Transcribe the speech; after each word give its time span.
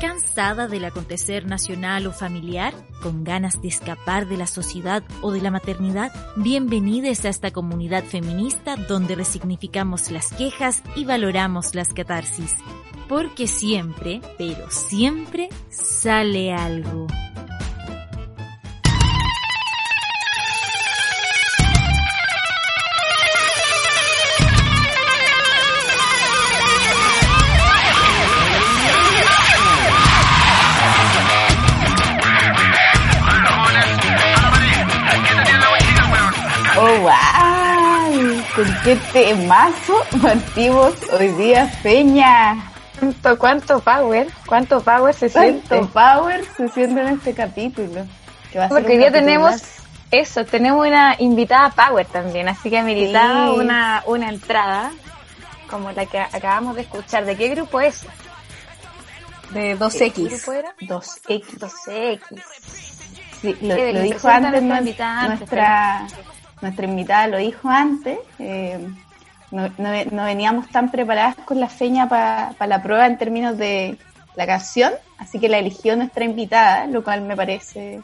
¿Cansada 0.00 0.68
del 0.68 0.84
acontecer 0.84 1.46
nacional 1.46 2.06
o 2.06 2.12
familiar? 2.12 2.74
¿Con 3.02 3.24
ganas 3.24 3.62
de 3.62 3.68
escapar 3.68 4.28
de 4.28 4.36
la 4.36 4.46
sociedad 4.46 5.02
o 5.22 5.32
de 5.32 5.40
la 5.40 5.50
maternidad? 5.50 6.12
Bienvenidos 6.36 7.24
a 7.24 7.30
esta 7.30 7.52
comunidad 7.52 8.04
feminista 8.04 8.76
donde 8.76 9.14
resignificamos 9.14 10.10
las 10.10 10.34
quejas 10.34 10.82
y 10.96 11.06
valoramos 11.06 11.74
las 11.74 11.94
catarsis. 11.94 12.54
Porque 13.08 13.46
siempre, 13.46 14.20
pero 14.36 14.70
siempre, 14.70 15.48
sale 15.70 16.52
algo. 16.52 17.06
¿Con 38.60 38.76
qué 38.84 38.96
temazo 39.14 39.94
partimos 40.20 40.92
hoy 41.18 41.28
día, 41.28 41.72
Peña? 41.82 42.70
¿Cuánto, 42.98 43.38
cuánto 43.38 43.80
power? 43.80 44.26
¿Cuánto 44.44 44.82
power 44.82 45.14
se 45.14 45.30
¿Cuánto 45.30 45.66
siente? 45.68 45.90
power 45.94 46.44
se 46.58 46.68
siente 46.68 47.00
en 47.00 47.08
este 47.08 47.32
capítulo? 47.32 48.04
Que 48.52 48.58
va 48.58 48.66
a 48.66 48.68
Porque 48.68 48.92
hoy 48.92 48.98
día 48.98 49.10
tenemos 49.10 49.52
más. 49.52 49.76
eso, 50.10 50.44
tenemos 50.44 50.86
una 50.86 51.16
invitada 51.20 51.70
power 51.70 52.04
también, 52.04 52.50
así 52.50 52.68
que 52.68 52.76
ameritaba 52.78 53.46
Sí. 53.46 53.58
una, 53.60 54.02
una 54.04 54.28
entrada 54.28 54.90
como 55.70 55.90
la 55.92 56.04
que 56.04 56.18
acabamos 56.18 56.76
de 56.76 56.82
escuchar. 56.82 57.24
¿De 57.24 57.36
qué 57.38 57.48
grupo 57.48 57.80
es? 57.80 58.02
de 59.52 59.60
¿Qué 59.70 59.78
2X. 59.78 60.28
grupo 60.28 60.52
era? 60.52 60.74
2X. 60.82 61.58
2X. 61.58 62.20
Sí, 63.40 63.56
lo, 63.62 63.74
lo 63.74 64.00
dijo 64.02 64.28
antes 64.28 64.62
nuestra 64.62 65.28
nuestra, 65.28 66.06
nuestra 66.60 66.86
invitada, 66.86 67.26
lo 67.26 67.38
dijo 67.38 67.68
antes. 67.68 68.18
eh, 68.38 68.78
no, 69.50 69.68
no- 69.78 70.04
no 70.12 70.24
veníamos 70.24 70.68
tan 70.68 70.90
preparadas 70.92 71.34
con 71.44 71.58
la 71.58 71.68
feña 71.68 72.08
para 72.08 72.54
la 72.66 72.82
prueba 72.82 73.06
en 73.06 73.18
términos 73.18 73.58
de 73.58 73.98
la 74.36 74.46
canción, 74.46 74.92
así 75.18 75.40
que 75.40 75.48
la 75.48 75.58
eligió 75.58 75.96
nuestra 75.96 76.24
invitada, 76.24 76.86
lo 76.86 77.02
cual 77.02 77.22
me 77.22 77.34
parece 77.36 78.00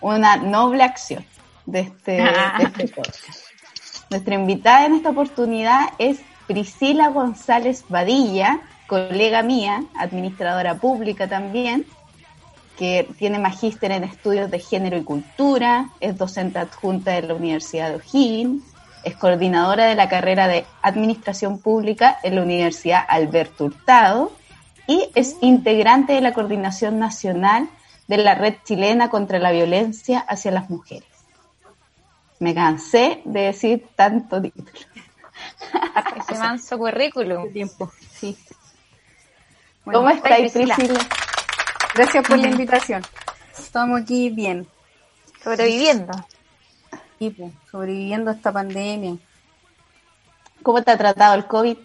una 0.00 0.36
noble 0.36 0.82
acción 0.82 1.24
de 1.66 1.80
este, 1.80 2.12
de 2.12 2.64
este 2.64 2.88
podcast. 2.88 3.40
Nuestra 4.10 4.34
invitada 4.34 4.86
en 4.86 4.94
esta 4.94 5.10
oportunidad 5.10 5.86
es 5.98 6.20
Priscila 6.48 7.08
González 7.10 7.84
Badilla, 7.88 8.60
colega 8.88 9.42
mía, 9.42 9.84
administradora 9.98 10.74
pública 10.76 11.28
también, 11.28 11.86
que 12.76 13.08
tiene 13.18 13.38
magíster 13.38 13.90
en 13.92 14.04
estudios 14.04 14.50
de 14.50 14.58
género 14.58 14.96
y 14.96 15.04
cultura, 15.04 15.90
es 16.00 16.16
docente 16.16 16.58
adjunta 16.58 17.12
de 17.12 17.22
la 17.22 17.34
Universidad 17.34 17.90
de 17.90 17.96
O'Higgins, 17.96 18.62
es 19.02 19.16
coordinadora 19.16 19.86
de 19.86 19.94
la 19.94 20.08
carrera 20.08 20.48
de 20.48 20.66
Administración 20.82 21.58
Pública 21.60 22.18
en 22.22 22.34
la 22.34 22.42
Universidad 22.42 23.04
Alberto 23.08 23.64
Hurtado 23.64 24.32
y 24.86 25.10
es 25.14 25.36
integrante 25.40 26.12
de 26.12 26.20
la 26.20 26.32
Coordinación 26.32 26.98
Nacional 26.98 27.68
de 28.08 28.16
la 28.18 28.34
Red 28.34 28.56
Chilena 28.64 29.08
contra 29.08 29.38
la 29.38 29.52
Violencia 29.52 30.18
hacia 30.18 30.50
las 30.50 30.70
Mujeres. 30.70 31.08
Me 32.38 32.54
cansé 32.54 33.22
de 33.24 33.40
decir 33.42 33.86
tanto 33.96 34.42
título. 34.42 34.70
Ese 36.18 36.38
manso 36.38 36.76
currículum. 36.76 37.52
tiempo, 37.52 37.90
sí. 38.12 38.36
¿Cómo 39.84 40.10
estáis, 40.10 40.52
Priscila. 40.52 40.74
Priscila? 40.74 41.06
Gracias 41.96 42.26
por 42.26 42.38
la 42.38 42.48
invitación. 42.48 43.02
Estamos 43.58 44.00
aquí 44.02 44.30
bien, 44.30 44.66
Sobreviviendo. 45.42 46.12
y, 47.18 47.30
pues, 47.30 47.52
sobreviviendo 47.70 48.30
a 48.30 48.34
esta 48.34 48.52
pandemia. 48.52 49.16
¿Cómo 50.62 50.82
te 50.82 50.90
ha 50.90 50.98
tratado 50.98 51.34
el 51.34 51.46
COVID? 51.46 51.76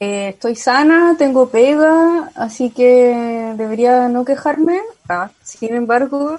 Eh, 0.00 0.28
estoy 0.30 0.56
sana, 0.56 1.14
tengo 1.16 1.48
pega, 1.48 2.30
así 2.34 2.70
que 2.70 3.54
debería 3.56 4.08
no 4.08 4.24
quejarme. 4.24 4.80
Ah, 5.08 5.30
sin 5.42 5.74
embargo, 5.74 6.36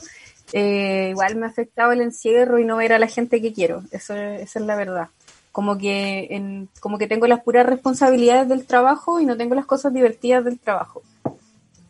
eh, 0.52 1.08
igual 1.12 1.36
me 1.38 1.46
ha 1.46 1.50
afectado 1.50 1.94
el 1.94 2.02
encierro 2.02 2.60
y 2.60 2.66
no 2.66 2.76
ver 2.78 2.92
a 2.94 3.00
la 3.00 3.08
gente 3.08 3.42
que 3.42 3.54
quiero. 3.54 3.84
Eso, 3.92 4.16
es- 4.16 4.42
esa 4.42 4.60
es 4.60 4.66
la 4.66 4.76
verdad. 4.76 5.08
Como 5.54 5.78
que, 5.78 6.28
en, 6.32 6.68
como 6.82 6.98
que 6.98 7.08
tengo 7.08 7.26
las 7.28 7.42
puras 7.42 7.66
responsabilidades 7.66 8.50
del 8.50 8.66
trabajo 8.66 9.20
y 9.22 9.26
no 9.26 9.38
tengo 9.38 9.56
las 9.56 9.66
cosas 9.66 9.94
divertidas 9.94 10.44
del 10.44 10.60
trabajo. 10.60 11.02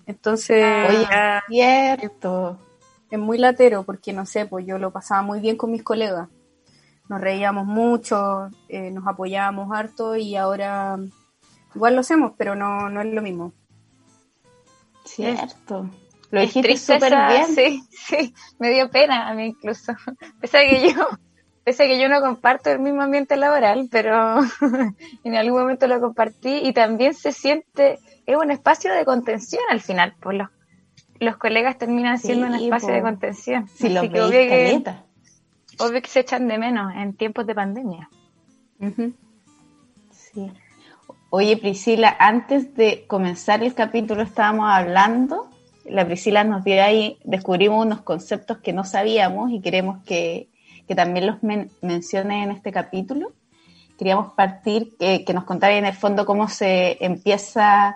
Entonces, 0.05 0.85
Oye, 0.87 1.07
ya- 1.09 1.43
cierto. 1.47 2.57
es 3.09 3.19
muy 3.19 3.37
latero 3.37 3.83
porque 3.83 4.11
no 4.13 4.25
sé, 4.25 4.45
pues 4.45 4.65
yo 4.65 4.77
lo 4.77 4.91
pasaba 4.91 5.21
muy 5.21 5.39
bien 5.39 5.55
con 5.55 5.71
mis 5.71 5.83
colegas. 5.83 6.27
Nos 7.09 7.21
reíamos 7.21 7.65
mucho, 7.65 8.49
eh, 8.69 8.89
nos 8.91 9.05
apoyábamos 9.07 9.71
harto 9.71 10.15
y 10.15 10.35
ahora 10.35 10.97
igual 11.75 11.95
lo 11.95 12.01
hacemos, 12.01 12.33
pero 12.37 12.55
no, 12.55 12.89
no 12.89 13.01
es 13.01 13.07
lo 13.07 13.21
mismo. 13.21 13.53
Cierto. 15.05 15.89
Lo 16.31 16.39
Es 16.41 16.47
dijiste 16.47 16.69
triste 16.69 16.93
súper 16.95 17.27
bien. 17.27 17.45
Sí, 17.55 17.83
sí, 17.91 18.33
me 18.57 18.71
dio 18.71 18.89
pena 18.89 19.29
a 19.29 19.33
mí 19.33 19.47
incluso. 19.47 19.93
Pese 20.41 20.57
a 20.57 20.61
que 20.61 20.91
yo, 20.93 21.07
pese 21.63 21.83
a 21.83 21.87
que 21.87 21.99
yo 21.99 22.09
no 22.09 22.21
comparto 22.21 22.71
el 22.71 22.79
mismo 22.79 23.01
ambiente 23.03 23.35
laboral, 23.35 23.87
pero 23.91 24.39
en 25.23 25.35
algún 25.35 25.61
momento 25.61 25.87
lo 25.87 25.99
compartí 25.99 26.57
y 26.63 26.73
también 26.73 27.13
se 27.13 27.31
siente, 27.31 27.99
es 28.25 28.35
un 28.37 28.51
espacio 28.51 28.93
de 28.93 29.05
contención 29.05 29.61
al 29.69 29.81
final, 29.81 30.15
pues 30.21 30.37
los, 30.37 30.49
los 31.19 31.37
colegas 31.37 31.77
terminan 31.77 32.17
Sí, 32.19 32.27
siendo 32.27 32.47
un 32.47 32.55
espacio 32.55 32.89
po. 32.89 32.93
de 32.95 33.01
contención. 33.01 33.67
Si 33.67 33.85
Así 33.87 33.93
los 33.93 34.03
que 34.09 34.21
obvio 34.21 34.39
que, 34.39 34.83
obvio 35.79 36.01
que 36.01 36.09
se 36.09 36.19
echan 36.21 36.47
de 36.47 36.57
menos 36.57 36.93
en 36.95 37.13
tiempos 37.15 37.45
de 37.47 37.55
pandemia. 37.55 38.09
Sí. 40.11 40.51
Oye, 41.29 41.57
Priscila, 41.57 42.15
antes 42.19 42.75
de 42.75 43.05
comenzar 43.07 43.63
el 43.63 43.73
capítulo 43.73 44.21
estábamos 44.21 44.65
hablando, 44.71 45.49
la 45.85 46.05
Priscila 46.05 46.43
nos 46.43 46.63
dio 46.63 46.81
ahí, 46.83 47.17
descubrimos 47.23 47.85
unos 47.85 48.01
conceptos 48.01 48.59
que 48.59 48.71
no 48.73 48.83
sabíamos 48.83 49.51
y 49.51 49.59
queremos 49.59 50.03
que, 50.03 50.47
que 50.87 50.95
también 50.95 51.25
los 51.27 51.41
men- 51.43 51.71
mencione 51.81 52.43
en 52.43 52.51
este 52.51 52.71
capítulo. 52.71 53.31
Queríamos 53.97 54.33
partir, 54.33 54.95
que, 54.99 55.23
que 55.25 55.33
nos 55.33 55.43
contara 55.43 55.75
en 55.75 55.85
el 55.85 55.93
fondo 55.93 56.25
cómo 56.25 56.47
se 56.49 57.03
empieza 57.03 57.95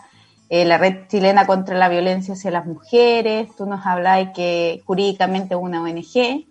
eh, 0.50 0.66
la 0.66 0.78
red 0.78 1.08
chilena 1.08 1.46
contra 1.46 1.76
la 1.76 1.90
violencia 1.90 2.34
hacia 2.34 2.52
las 2.52 2.66
mujeres. 2.66 3.50
Tú 3.58 3.66
nos 3.66 3.86
hablabas 3.86 4.30
que 4.34 4.82
jurídicamente 4.86 5.56
es 5.56 5.60
una 5.62 5.82
ONG, 5.82 6.46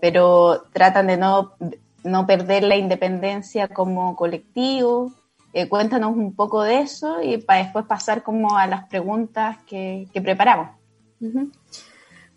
pero 0.00 0.62
tratan 0.72 1.08
de 1.08 1.16
no, 1.16 1.52
no 2.02 2.26
perder 2.26 2.64
la 2.64 2.76
independencia 2.76 3.68
como 3.68 4.16
colectivo. 4.16 5.12
Eh, 5.52 5.68
cuéntanos 5.68 6.16
un 6.16 6.34
poco 6.34 6.62
de 6.62 6.80
eso 6.80 7.22
y 7.22 7.38
para 7.38 7.64
después 7.64 7.84
pasar 7.84 8.22
como 8.22 8.56
a 8.56 8.66
las 8.66 8.86
preguntas 8.86 9.58
que, 9.66 10.06
que 10.12 10.22
preparamos. 10.22 10.68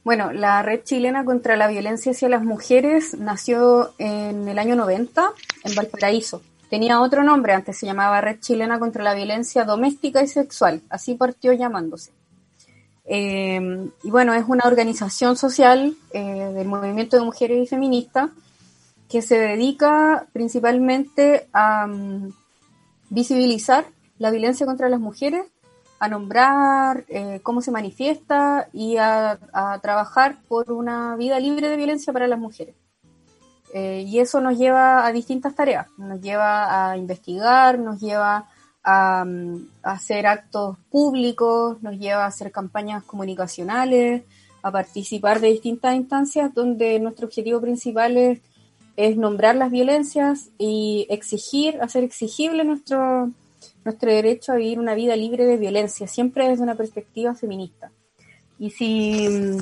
Bueno, 0.04 0.34
la 0.34 0.62
Red 0.62 0.84
Chilena 0.84 1.24
contra 1.24 1.56
la 1.56 1.68
Violencia 1.68 2.12
hacia 2.12 2.28
las 2.28 2.44
Mujeres 2.44 3.18
nació 3.18 3.94
en 4.00 4.50
el 4.50 4.60
año 4.60 4.76
90 4.76 5.32
en 5.64 5.76
Valparaíso. 5.76 6.42
Tenía 6.74 7.02
otro 7.02 7.24
nombre, 7.24 7.54
antes 7.54 7.78
se 7.78 7.86
llamaba 7.86 8.20
Red 8.20 8.40
Chilena 8.40 8.80
contra 8.80 9.04
la 9.04 9.14
Violencia 9.14 9.64
Doméstica 9.64 10.24
y 10.24 10.28
Sexual, 10.28 10.82
así 10.90 11.14
partió 11.14 11.54
llamándose. 11.54 12.10
Eh, 13.06 13.92
y 14.02 14.10
bueno, 14.10 14.34
es 14.34 14.46
una 14.48 14.64
organización 14.66 15.38
social 15.38 15.96
eh, 16.14 16.52
del 16.56 16.68
movimiento 16.68 17.16
de 17.16 17.26
mujeres 17.26 17.62
y 17.62 17.68
feministas 17.68 18.32
que 19.08 19.22
se 19.22 19.38
dedica 19.38 20.26
principalmente 20.34 21.48
a 21.54 21.86
mm, 21.86 22.34
visibilizar 23.12 23.86
la 24.18 24.32
violencia 24.32 24.66
contra 24.66 24.90
las 24.90 25.00
mujeres 25.00 25.46
a 26.00 26.08
nombrar 26.08 27.06
eh, 27.08 27.40
cómo 27.44 27.62
se 27.62 27.70
manifiesta 27.70 28.68
y 28.74 28.98
a, 28.98 29.38
trabajar 29.84 30.40
por 30.48 30.72
una 30.72 31.18
vida 31.18 31.40
libre 31.40 31.70
de 31.70 31.78
violencia 31.78 32.12
para 32.12 32.26
las 32.26 32.40
mujeres. 32.40 32.74
Eh, 33.76 34.06
y 34.08 34.20
eso 34.20 34.40
nos 34.40 34.56
lleva 34.56 35.04
a 35.04 35.12
distintas 35.12 35.56
tareas, 35.56 35.88
nos 35.98 36.22
lleva 36.22 36.92
a 36.92 36.96
investigar, 36.96 37.80
nos 37.80 38.00
lleva 38.00 38.48
a, 38.84 39.26
hacer 39.82 40.28
actos 40.28 40.78
públicos, 40.92 41.82
nos 41.82 41.98
lleva 41.98 42.26
a 42.26 42.28
hacer 42.28 42.52
campañas 42.52 43.04
comunicacionales, 43.04 44.22
a 44.62 44.72
participar 44.72 45.40
de 45.40 45.48
distintas 45.48 45.96
instancias 45.96 46.54
donde 46.54 47.00
nuestro 47.00 47.26
objetivo 47.26 47.60
principal 47.62 48.16
es, 48.16 48.42
es 48.96 49.18
nombrar 49.18 49.56
las 49.56 49.72
violencias 49.72 50.52
y 50.60 51.08
exigir, 51.10 51.82
hacer 51.82 52.04
exigible 52.04 52.64
nuestro, 52.66 53.32
nuestro 53.84 54.12
derecho 54.12 54.52
a 54.52 54.58
vivir 54.58 54.78
una 54.78 54.94
vida 54.94 55.16
libre 55.16 55.46
de 55.46 55.58
violencia, 55.58 56.06
siempre 56.06 56.48
desde 56.48 56.62
una 56.62 56.76
perspectiva 56.76 57.34
feminista. 57.34 57.92
Y 58.60 58.70
si, 58.70 59.58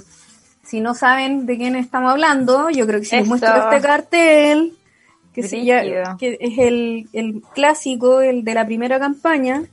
si 0.71 0.79
no 0.79 0.95
saben 0.95 1.45
de 1.45 1.57
quién 1.57 1.75
estamos 1.75 2.12
hablando, 2.12 2.69
yo 2.69 2.88
creo 2.88 3.01
que 3.01 3.06
si 3.06 3.18
les 3.18 3.27
muestro 3.27 3.53
este 3.69 3.85
cartel, 3.85 4.73
que, 5.33 5.41
que 5.41 6.38
es 6.39 6.57
el, 6.59 7.09
el, 7.12 7.41
clásico, 7.53 8.21
el 8.21 8.45
de 8.45 8.53
la 8.53 8.65
primera 8.65 8.97
campaña, 8.97 9.63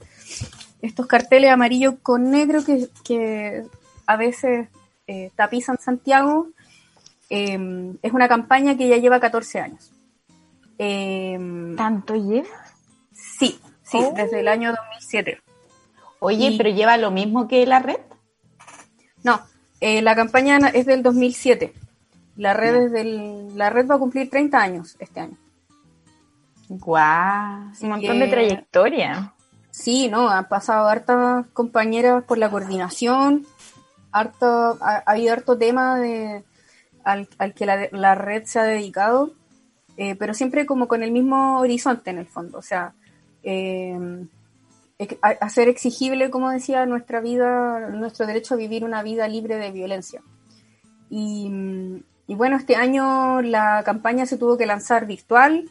estos 0.83 1.07
carteles 1.07 1.53
amarillos 1.53 1.95
con 2.03 2.33
negro 2.33 2.65
que, 2.65 2.89
que 3.05 3.63
a 4.07 4.17
veces 4.17 4.67
eh, 5.07 5.31
tapizan 5.37 5.79
Santiago, 5.79 6.49
eh, 7.31 7.95
es 8.03 8.13
una 8.13 8.27
campaña 8.27 8.77
que 8.77 8.89
ya 8.89 8.97
lleva 8.97 9.21
14 9.21 9.61
años. 9.61 9.93
Eh, 10.79 11.39
¿Tanto 11.77 12.17
lleva? 12.17 12.49
Sí, 13.13 13.57
Sí, 13.85 13.99
oh. 13.99 14.13
desde 14.17 14.41
el 14.41 14.49
año 14.49 14.71
2007. 14.71 15.41
Oye, 16.19 16.55
pero 16.59 16.71
lleva 16.71 16.97
lo 16.97 17.13
mismo 17.13 17.47
que 17.47 17.65
la 17.67 17.79
red. 17.79 18.01
No, 19.23 19.41
eh, 19.81 20.03
la 20.03 20.15
campaña 20.15 20.59
es 20.75 20.87
del 20.87 21.03
2007. 21.03 21.73
La 22.37 22.55
red, 22.55 22.75
es 22.77 22.93
del, 22.93 23.57
la 23.57 23.71
red 23.71 23.87
va 23.87 23.97
a 23.97 23.99
cumplir 23.99 24.31
30 24.31 24.59
años 24.59 24.97
este 24.99 25.21
año. 25.21 25.37
¡Guau! 26.69 27.73
un 27.81 27.89
montón 27.89 28.19
de 28.19 28.29
trayectoria. 28.29 29.33
Sí, 29.71 30.09
no, 30.09 30.29
han 30.29 30.49
pasado 30.49 30.89
hartas 30.89 31.47
compañeras 31.53 32.25
por 32.25 32.39
la 32.39 32.51
coordinación, 32.51 33.47
harto, 34.13 34.79
ha, 34.81 35.03
habido 35.07 35.33
harto 35.33 35.57
tema 35.57 35.99
de, 35.99 36.45
al, 37.05 37.29
que 37.55 37.67
la, 37.67 38.15
red 38.15 38.45
se 38.45 38.59
ha 38.59 38.65
dedicado, 38.65 39.33
eh, 39.97 40.15
pero 40.17 40.35
siempre 40.35 40.67
como 40.67 40.89
con 40.89 41.03
el 41.03 41.13
mismo 41.13 41.59
horizonte 41.61 42.11
en 42.11 42.19
el 42.19 42.27
fondo. 42.27 42.59
O 42.59 42.63
sea, 42.63 42.93
eh, 43.43 44.27
hacer 45.41 45.69
exigible, 45.69 46.31
como 46.31 46.51
decía, 46.51 46.85
nuestra 46.87 47.21
vida, 47.21 47.91
nuestro 47.91 48.27
derecho 48.27 48.55
a 48.55 48.57
vivir 48.57 48.85
una 48.85 49.03
vida 49.03 49.29
libre 49.29 49.57
de 49.57 49.71
violencia. 49.71 50.23
Y, 51.09 51.51
bueno, 52.27 52.57
este 52.57 52.77
año 52.77 53.41
la 53.43 53.83
campaña 53.85 54.27
se 54.27 54.39
tuvo 54.39 54.59
que 54.59 54.67
lanzar 54.67 55.07
virtual. 55.07 55.71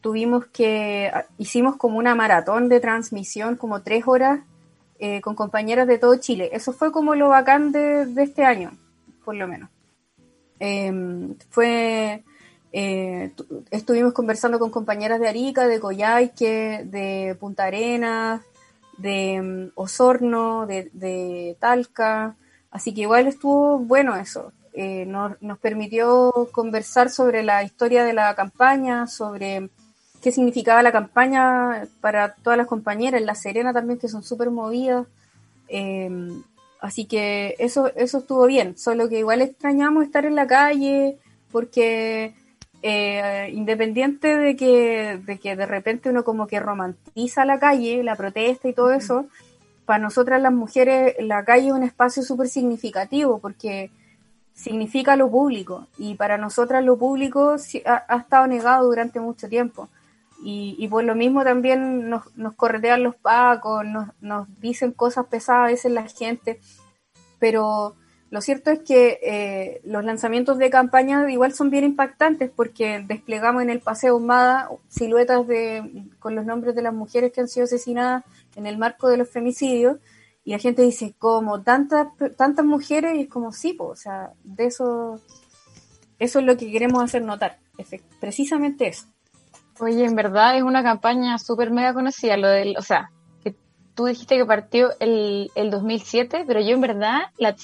Tuvimos 0.00 0.46
que, 0.46 1.12
hicimos 1.38 1.76
como 1.76 1.98
una 1.98 2.14
maratón 2.14 2.68
de 2.68 2.80
transmisión, 2.80 3.56
como 3.56 3.82
tres 3.82 4.04
horas, 4.06 4.40
eh, 4.98 5.20
con 5.20 5.34
compañeras 5.34 5.86
de 5.86 5.98
todo 5.98 6.16
Chile. 6.16 6.50
Eso 6.52 6.72
fue 6.72 6.90
como 6.90 7.14
lo 7.14 7.28
bacán 7.28 7.72
de, 7.72 8.10
este 8.16 8.44
año, 8.44 8.72
por 9.24 9.36
lo 9.36 9.46
menos. 9.46 9.70
Eh, 10.60 11.34
fue 11.50 12.24
eh, 12.76 13.30
estuvimos 13.70 14.12
conversando 14.12 14.58
con 14.58 14.70
compañeras 14.70 15.20
de 15.20 15.28
Arica, 15.28 15.68
de 15.68 15.78
Coyhaique, 15.78 16.82
de 16.84 17.36
Punta 17.38 17.66
Arenas, 17.66 18.40
de 18.98 19.40
mm, 19.40 19.72
Osorno, 19.74 20.66
de, 20.66 21.56
Talca, 21.58 22.36
así 22.70 22.94
que 22.94 23.02
igual 23.02 23.26
estuvo 23.26 23.78
bueno 23.78 24.16
eso. 24.16 24.52
Eh, 24.72 25.06
nos, 25.06 25.58
permitió 25.60 26.32
conversar 26.52 27.10
sobre 27.10 27.42
la 27.42 27.62
historia 27.62 28.04
de 28.04 28.12
la 28.12 28.34
campaña, 28.34 29.06
sobre 29.06 29.70
qué 30.20 30.32
significaba 30.32 30.82
la 30.82 30.90
campaña 30.90 31.86
para 32.00 32.34
todas 32.34 32.56
las 32.56 32.66
compañeras, 32.66 33.20
en 33.20 33.26
La 33.26 33.34
Serena 33.34 33.72
también, 33.72 33.98
que 33.98 34.08
son 34.08 34.22
súper 34.22 34.50
movidas. 34.50 35.06
Eh, 35.68 36.10
así 36.80 37.04
que 37.04 37.54
eso, 37.58 37.92
eso 37.94 38.18
estuvo 38.18 38.46
bien, 38.46 38.76
solo 38.76 39.08
que 39.08 39.20
igual 39.20 39.42
extrañamos 39.42 40.04
estar 40.04 40.24
en 40.24 40.34
la 40.34 40.46
calle 40.46 41.18
porque 41.54 42.34
eh, 42.86 43.48
independiente 43.54 44.36
de 44.36 44.56
que, 44.56 45.18
de 45.24 45.38
que 45.38 45.56
de 45.56 45.64
repente 45.64 46.10
uno 46.10 46.22
como 46.22 46.46
que 46.46 46.60
romantiza 46.60 47.46
la 47.46 47.58
calle, 47.58 48.04
la 48.04 48.14
protesta 48.14 48.68
y 48.68 48.74
todo 48.74 48.92
eso, 48.92 49.24
para 49.86 49.98
nosotras 49.98 50.42
las 50.42 50.52
mujeres 50.52 51.14
la 51.18 51.46
calle 51.46 51.68
es 51.68 51.72
un 51.72 51.82
espacio 51.82 52.22
súper 52.22 52.46
significativo 52.46 53.38
porque 53.38 53.90
significa 54.52 55.16
lo 55.16 55.30
público. 55.30 55.86
Y 55.96 56.16
para 56.16 56.36
nosotras 56.36 56.84
lo 56.84 56.98
público 56.98 57.56
ha, 57.86 58.16
estado 58.16 58.46
negado 58.48 58.84
durante 58.84 59.18
mucho 59.18 59.48
tiempo. 59.48 59.88
Y, 60.42 60.76
y, 60.78 60.86
por 60.88 61.04
lo 61.04 61.14
mismo 61.14 61.42
también 61.42 62.10
nos, 62.10 62.36
nos 62.36 62.54
corretean 62.54 63.02
los 63.02 63.16
pacos, 63.16 63.86
nos, 63.86 64.10
nos 64.20 64.46
dicen 64.60 64.92
cosas 64.92 65.24
pesadas 65.24 65.62
a 65.62 65.70
veces 65.70 65.90
la 65.90 66.06
gente, 66.06 66.60
pero 67.38 67.94
lo 68.30 68.40
cierto 68.40 68.70
es 68.70 68.80
que 68.80 69.20
eh, 69.22 69.80
los 69.84 70.04
lanzamientos 70.04 70.58
de 70.58 70.70
campaña 70.70 71.30
igual 71.30 71.52
son 71.52 71.70
bien 71.70 71.84
impactantes 71.84 72.50
porque 72.50 73.04
desplegamos 73.06 73.62
en 73.62 73.70
el 73.70 73.80
Paseo 73.80 74.16
Humada 74.16 74.70
siluetas 74.88 75.46
de, 75.46 76.08
con 76.18 76.34
los 76.34 76.44
nombres 76.44 76.74
de 76.74 76.82
las 76.82 76.94
mujeres 76.94 77.32
que 77.32 77.40
han 77.40 77.48
sido 77.48 77.64
asesinadas 77.64 78.24
en 78.56 78.66
el 78.66 78.76
marco 78.76 79.08
de 79.08 79.18
los 79.18 79.30
femicidios 79.30 79.98
y 80.44 80.50
la 80.50 80.58
gente 80.58 80.82
dice, 80.82 81.14
como 81.18 81.62
tantas 81.62 82.08
tantas 82.36 82.66
mujeres? 82.66 83.16
Y 83.16 83.22
es 83.22 83.28
como, 83.28 83.50
sí, 83.52 83.76
o 83.78 83.96
sea, 83.96 84.32
de 84.42 84.66
eso, 84.66 85.20
eso 86.18 86.38
es 86.38 86.44
lo 86.44 86.56
que 86.56 86.70
queremos 86.70 87.02
hacer 87.02 87.22
notar, 87.22 87.58
precisamente 88.20 88.88
eso. 88.88 89.06
Oye, 89.80 90.04
en 90.04 90.14
verdad 90.14 90.56
es 90.56 90.62
una 90.62 90.82
campaña 90.82 91.38
súper 91.38 91.70
mega 91.70 91.94
conocida, 91.94 92.36
lo 92.36 92.48
del, 92.48 92.76
o 92.76 92.82
sea, 92.82 93.10
que 93.42 93.54
tú 93.94 94.04
dijiste 94.04 94.36
que 94.36 94.44
partió 94.44 94.90
el, 95.00 95.50
el 95.54 95.70
2007, 95.70 96.44
pero 96.46 96.60
yo 96.60 96.74
en 96.74 96.80
verdad, 96.80 97.22
la, 97.38 97.56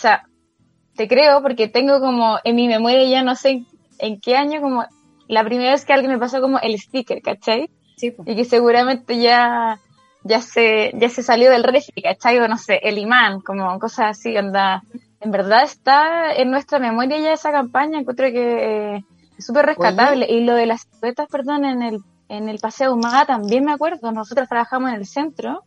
te 1.00 1.08
creo 1.08 1.40
porque 1.40 1.66
tengo 1.66 1.98
como 1.98 2.38
en 2.44 2.56
mi 2.56 2.68
memoria 2.68 3.02
ya 3.04 3.22
no 3.22 3.34
sé 3.34 3.64
en 4.00 4.20
qué 4.20 4.36
año 4.36 4.60
como 4.60 4.84
la 5.28 5.42
primera 5.44 5.72
vez 5.72 5.86
que 5.86 5.94
alguien 5.94 6.12
me 6.12 6.18
pasó 6.18 6.42
como 6.42 6.58
el 6.58 6.78
sticker, 6.78 7.22
¿cachai? 7.22 7.70
Sí, 7.96 8.14
Y 8.26 8.36
que 8.36 8.44
seguramente 8.44 9.18
ya 9.18 9.78
ya 10.24 10.42
se 10.42 10.92
ya 10.94 11.08
se 11.08 11.22
salió 11.22 11.50
del 11.50 11.64
refri, 11.64 12.02
¿cachai? 12.02 12.38
O 12.40 12.48
no 12.48 12.58
sé, 12.58 12.80
el 12.82 12.98
imán, 12.98 13.40
como 13.40 13.78
cosas 13.78 14.18
así, 14.18 14.36
anda. 14.36 14.82
En 15.20 15.30
verdad 15.30 15.62
está 15.62 16.34
en 16.34 16.50
nuestra 16.50 16.78
memoria 16.78 17.18
ya 17.18 17.32
esa 17.32 17.50
campaña, 17.50 17.98
encuentro 17.98 18.26
que 18.26 18.96
eh, 18.96 19.04
es 19.38 19.46
súper 19.46 19.64
rescatable. 19.64 20.26
Y 20.28 20.44
lo 20.44 20.54
de 20.54 20.66
las 20.66 20.82
siluetas, 20.82 21.28
perdón, 21.30 21.64
en 21.64 21.80
el, 21.80 22.00
en 22.28 22.50
el 22.50 22.58
Paseo 22.58 22.92
Humada 22.92 23.24
también 23.24 23.64
me 23.64 23.72
acuerdo, 23.72 24.12
nosotros 24.12 24.50
trabajamos 24.50 24.90
en 24.90 24.96
el 24.96 25.06
centro, 25.06 25.64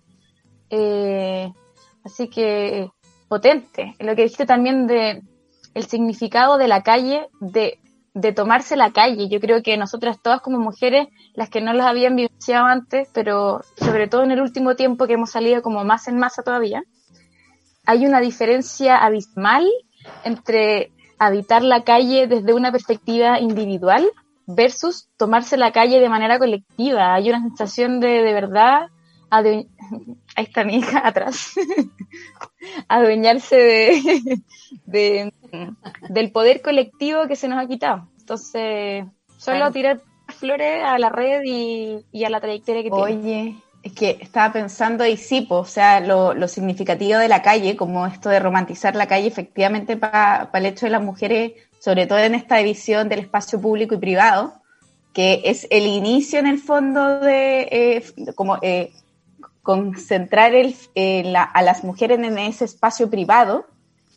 eh, 0.69 1.51
así 2.03 2.27
que 2.27 2.91
potente. 3.33 3.95
Lo 3.97 4.15
que 4.15 4.21
dijiste 4.21 4.45
también 4.45 4.85
de 4.85 5.23
el 5.73 5.85
significado 5.87 6.59
de 6.59 6.67
la 6.67 6.83
calle, 6.83 7.27
de, 7.39 7.79
tomarse 8.35 8.75
la 8.75 8.91
calle. 8.91 9.27
Yo 9.27 9.39
creo 9.39 9.63
que 9.63 9.75
nosotras 9.75 10.21
todas 10.21 10.39
como 10.41 10.59
mujeres, 10.59 11.07
las 11.33 11.49
que 11.49 11.61
no 11.61 11.73
las 11.73 11.87
habían 11.87 12.15
vivenciado 12.15 12.67
antes, 12.67 13.09
pero 13.11 13.61
sobre 13.77 14.07
todo 14.07 14.21
en 14.21 14.29
el 14.29 14.39
último 14.39 14.75
tiempo 14.75 15.07
que 15.07 15.13
hemos 15.13 15.31
salido 15.31 15.63
como 15.63 15.83
más 15.83 16.07
en 16.07 16.19
masa 16.19 16.43
todavía, 16.43 16.83
hay 17.87 18.05
una 18.05 18.19
diferencia 18.21 18.97
abismal 18.97 19.67
entre 20.23 20.91
habitar 21.17 21.63
la 21.63 21.83
calle 21.83 22.27
desde 22.27 22.53
una 22.53 22.71
perspectiva 22.71 23.39
individual 23.39 24.05
versus 24.45 25.07
tomarse 25.17 25.57
la 25.57 25.71
calle 25.71 25.99
de 25.99 26.09
manera 26.09 26.37
colectiva. 26.37 27.15
Hay 27.15 27.29
una 27.29 27.41
sensación 27.41 27.99
de, 27.99 28.21
de 28.21 28.33
verdad, 28.33 28.89
ahí 30.35 30.43
está 30.43 30.63
mi 30.63 30.77
hija 30.77 31.07
atrás, 31.07 31.53
adueñarse 32.87 33.55
de, 33.55 34.41
de, 34.85 35.33
del 36.09 36.31
poder 36.31 36.61
colectivo 36.61 37.27
que 37.27 37.35
se 37.35 37.47
nos 37.47 37.63
ha 37.63 37.67
quitado. 37.67 38.09
Entonces, 38.19 39.05
solo 39.37 39.71
tirar 39.71 40.01
flores 40.27 40.83
a 40.83 40.97
la 40.97 41.09
red 41.09 41.41
y, 41.43 42.23
a 42.23 42.29
la 42.29 42.39
trayectoria 42.39 42.83
que 42.83 42.89
tiene. 42.89 43.03
Oye, 43.03 43.55
es 43.83 43.91
que 43.91 44.17
estaba 44.21 44.53
pensando 44.53 45.05
y 45.05 45.17
sí, 45.17 45.45
o 45.49 45.65
sea, 45.65 45.99
lo, 45.99 46.47
significativo 46.47 47.19
de 47.19 47.27
la 47.27 47.41
calle, 47.41 47.75
como 47.75 48.07
esto 48.07 48.29
de 48.29 48.39
romantizar 48.39 48.95
la 48.95 49.07
calle, 49.07 49.27
efectivamente 49.27 49.97
para 49.97 50.49
el 50.53 50.65
hecho 50.65 50.85
de 50.85 50.91
las 50.91 51.03
mujeres, 51.03 51.53
sobre 51.79 52.07
todo 52.07 52.19
en 52.19 52.35
esta 52.35 52.57
división 52.57 53.09
del 53.09 53.19
espacio 53.19 53.59
público 53.59 53.95
y 53.95 53.97
privado, 53.97 54.53
que 55.13 55.41
es 55.43 55.67
el 55.69 55.85
inicio 55.85 56.39
en 56.39 56.47
el 56.47 56.59
fondo 56.59 57.19
de 57.19 57.61
eh, 57.71 58.33
como 58.35 58.57
eh, 58.61 58.93
concentrar 59.63 60.53
el, 60.53 60.75
eh, 60.93 61.33
a 61.35 61.61
las 61.63 61.83
mujeres 61.83 62.19
en 62.19 62.37
ese 62.37 62.65
espacio 62.65 63.09
privado, 63.09 63.65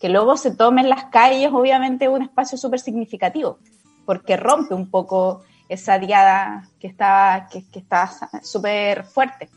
que 0.00 0.08
luego 0.08 0.36
se 0.36 0.54
tomen 0.54 0.90
las 0.90 1.04
calles, 1.06 1.50
obviamente, 1.52 2.08
un 2.08 2.22
espacio 2.22 2.58
súper 2.58 2.80
significativo, 2.80 3.58
porque 4.04 4.36
rompe 4.36 4.74
un 4.74 4.90
poco 4.90 5.42
esa 5.68 5.98
diada 5.98 6.68
que 6.80 6.88
está 6.88 7.48
que, 7.50 7.64
está 7.78 8.10
súper 8.42 9.04
fuerte. 9.04 9.48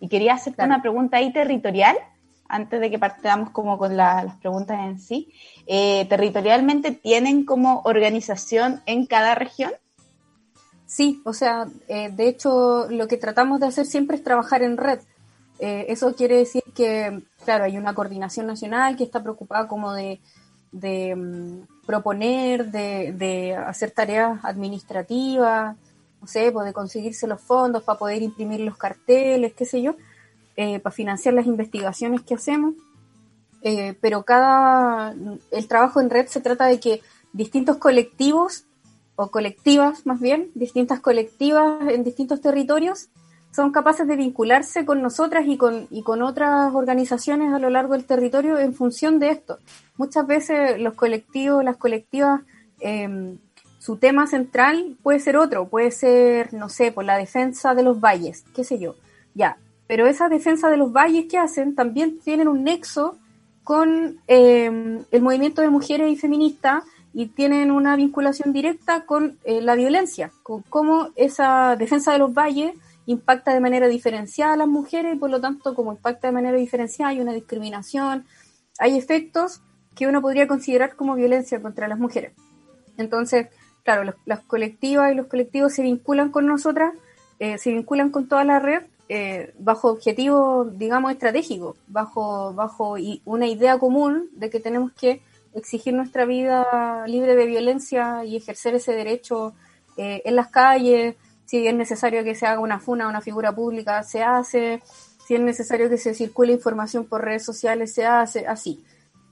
Y 0.00 0.08
quería 0.08 0.34
hacerte 0.34 0.64
una 0.64 0.80
pregunta 0.80 1.18
ahí 1.18 1.32
territorial 1.32 1.96
antes 2.48 2.80
de 2.80 2.90
que 2.90 2.98
partamos 2.98 3.50
como 3.50 3.78
con 3.78 3.96
las 3.96 4.34
preguntas 4.36 4.80
en 4.80 4.98
sí, 4.98 5.32
eh, 5.66 6.06
territorialmente 6.08 6.90
tienen 6.90 7.44
como 7.44 7.82
organización 7.84 8.82
en 8.86 9.06
cada 9.06 9.34
región. 9.36 9.70
Sí, 10.90 11.22
o 11.24 11.32
sea, 11.32 11.68
eh, 11.86 12.10
de 12.10 12.26
hecho 12.26 12.88
lo 12.90 13.06
que 13.06 13.16
tratamos 13.16 13.60
de 13.60 13.66
hacer 13.66 13.86
siempre 13.86 14.16
es 14.16 14.24
trabajar 14.24 14.64
en 14.64 14.76
red. 14.76 14.98
Eh, 15.60 15.86
eso 15.88 16.16
quiere 16.16 16.38
decir 16.38 16.64
que, 16.74 17.22
claro, 17.44 17.62
hay 17.62 17.78
una 17.78 17.94
coordinación 17.94 18.48
nacional 18.48 18.96
que 18.96 19.04
está 19.04 19.22
preocupada 19.22 19.68
como 19.68 19.92
de, 19.92 20.18
mm, 20.72 21.86
proponer, 21.86 22.72
de, 22.72 23.54
hacer 23.54 23.92
tareas 23.92 24.44
administrativas, 24.44 25.76
no 26.20 26.26
sé, 26.26 26.50
pues 26.50 26.66
de 26.66 26.72
conseguirse 26.72 27.28
los 27.28 27.40
fondos 27.40 27.84
para 27.84 27.98
poder 27.98 28.20
imprimir 28.22 28.58
los 28.60 28.76
carteles, 28.76 29.54
qué 29.54 29.66
sé 29.66 29.82
yo, 29.82 29.94
eh, 30.56 30.80
para 30.80 30.92
financiar 30.92 31.34
las 31.34 31.46
investigaciones 31.46 32.22
que 32.22 32.34
hacemos. 32.34 32.74
pero 34.00 34.24
cada, 34.24 35.14
el 35.52 35.68
trabajo 35.68 36.00
en 36.00 36.10
red 36.10 36.26
se 36.26 36.40
trata 36.40 36.66
de 36.66 36.80
que 36.80 37.02
distintos 37.32 37.76
colectivos 37.76 38.64
o 39.20 39.30
colectivas 39.30 40.06
más 40.06 40.18
bien, 40.18 40.50
distintas 40.54 41.00
colectivas 41.00 41.88
en 41.90 42.04
distintos 42.04 42.40
territorios, 42.40 43.10
son 43.52 43.70
capaces 43.70 44.06
de 44.06 44.16
vincularse 44.16 44.86
con 44.86 45.02
nosotras 45.02 45.44
y 45.46 45.58
con, 45.58 45.88
y 45.90 46.02
con 46.02 46.22
otras 46.22 46.74
organizaciones 46.74 47.52
a 47.52 47.58
lo 47.58 47.68
largo 47.68 47.92
del 47.92 48.06
territorio 48.06 48.58
en 48.58 48.72
función 48.72 49.18
de 49.18 49.30
esto. 49.30 49.58
Muchas 49.98 50.26
veces 50.26 50.80
los 50.80 50.94
colectivos, 50.94 51.62
las 51.62 51.76
colectivas, 51.76 52.40
em, 52.80 53.36
su 53.78 53.96
tema 53.96 54.26
central 54.26 54.96
puede 55.02 55.20
ser 55.20 55.36
otro, 55.36 55.68
puede 55.68 55.90
ser, 55.90 56.54
no 56.54 56.70
sé, 56.70 56.90
por 56.90 57.04
la 57.04 57.18
defensa 57.18 57.74
de 57.74 57.82
los 57.82 58.00
valles, 58.00 58.44
qué 58.54 58.64
sé 58.64 58.78
yo, 58.78 58.94
ya. 59.34 59.58
Pero 59.86 60.06
esa 60.06 60.30
defensa 60.30 60.70
de 60.70 60.78
los 60.78 60.92
valles 60.92 61.26
que 61.28 61.36
hacen 61.36 61.74
también 61.74 62.20
tienen 62.20 62.48
un 62.48 62.64
nexo 62.64 63.18
con 63.64 64.18
em, 64.28 65.04
el 65.10 65.22
movimiento 65.22 65.60
de 65.60 65.68
mujeres 65.68 66.10
y 66.10 66.16
feministas 66.16 66.84
y 67.12 67.26
tienen 67.26 67.70
una 67.70 67.96
vinculación 67.96 68.52
directa 68.52 69.04
con 69.04 69.38
eh, 69.44 69.60
la 69.60 69.74
violencia, 69.74 70.30
con 70.42 70.62
cómo 70.62 71.10
esa 71.16 71.76
defensa 71.76 72.12
de 72.12 72.18
los 72.18 72.32
valles 72.32 72.74
impacta 73.06 73.52
de 73.52 73.60
manera 73.60 73.88
diferenciada 73.88 74.52
a 74.52 74.56
las 74.56 74.68
mujeres 74.68 75.14
y 75.14 75.18
por 75.18 75.30
lo 75.30 75.40
tanto 75.40 75.74
como 75.74 75.92
impacta 75.92 76.28
de 76.28 76.32
manera 76.32 76.56
diferenciada 76.56 77.10
hay 77.10 77.20
una 77.20 77.32
discriminación, 77.32 78.24
hay 78.78 78.96
efectos 78.96 79.60
que 79.96 80.06
uno 80.06 80.22
podría 80.22 80.46
considerar 80.46 80.94
como 80.94 81.16
violencia 81.16 81.60
contra 81.60 81.88
las 81.88 81.98
mujeres. 81.98 82.32
Entonces, 82.96 83.48
claro, 83.82 84.14
las 84.24 84.40
colectivas 84.40 85.12
y 85.12 85.16
los 85.16 85.26
colectivos 85.26 85.72
se 85.72 85.82
vinculan 85.82 86.30
con 86.30 86.46
nosotras, 86.46 86.94
eh, 87.38 87.58
se 87.58 87.72
vinculan 87.72 88.10
con 88.10 88.28
toda 88.28 88.44
la 88.44 88.60
red 88.60 88.82
eh, 89.08 89.52
bajo 89.58 89.90
objetivos, 89.90 90.78
digamos, 90.78 91.10
estratégicos, 91.10 91.76
bajo, 91.88 92.54
bajo 92.54 92.94
una 93.24 93.48
idea 93.48 93.78
común 93.78 94.28
de 94.36 94.50
que 94.50 94.60
tenemos 94.60 94.92
que 94.92 95.20
exigir 95.54 95.94
nuestra 95.94 96.24
vida 96.24 97.04
libre 97.06 97.36
de 97.36 97.46
violencia 97.46 98.24
y 98.24 98.36
ejercer 98.36 98.74
ese 98.74 98.92
derecho 98.92 99.54
eh, 99.96 100.22
en 100.24 100.36
las 100.36 100.48
calles, 100.48 101.16
si 101.44 101.66
es 101.66 101.74
necesario 101.74 102.22
que 102.24 102.34
se 102.34 102.46
haga 102.46 102.60
una 102.60 102.78
funa, 102.78 103.08
una 103.08 103.20
figura 103.20 103.54
pública, 103.54 104.02
se 104.02 104.22
hace, 104.22 104.82
si 105.26 105.34
es 105.34 105.40
necesario 105.40 105.88
que 105.88 105.98
se 105.98 106.14
circule 106.14 106.52
información 106.52 107.04
por 107.04 107.24
redes 107.24 107.44
sociales, 107.44 107.92
se 107.92 108.06
hace, 108.06 108.46
así. 108.46 108.84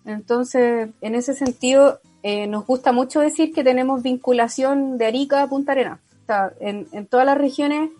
Entonces, 0.05 0.91
en 1.01 1.15
ese 1.15 1.35
sentido, 1.35 2.01
eh, 2.23 2.47
nos 2.47 2.67
gusta 2.67 2.93
mucho 2.93 3.21
decir 3.21 3.53
que 3.53 3.63
tenemos 3.63 4.03
vinculación 4.03 4.99
de 4.99 5.07
Arica 5.07 5.43
a 5.43 5.49
Punta 5.49 5.73
Arena. 5.73 6.01
en, 6.61 6.89
en 6.93 7.07
todas 7.07 7.25
las 7.25 7.39
regiones 7.39 7.91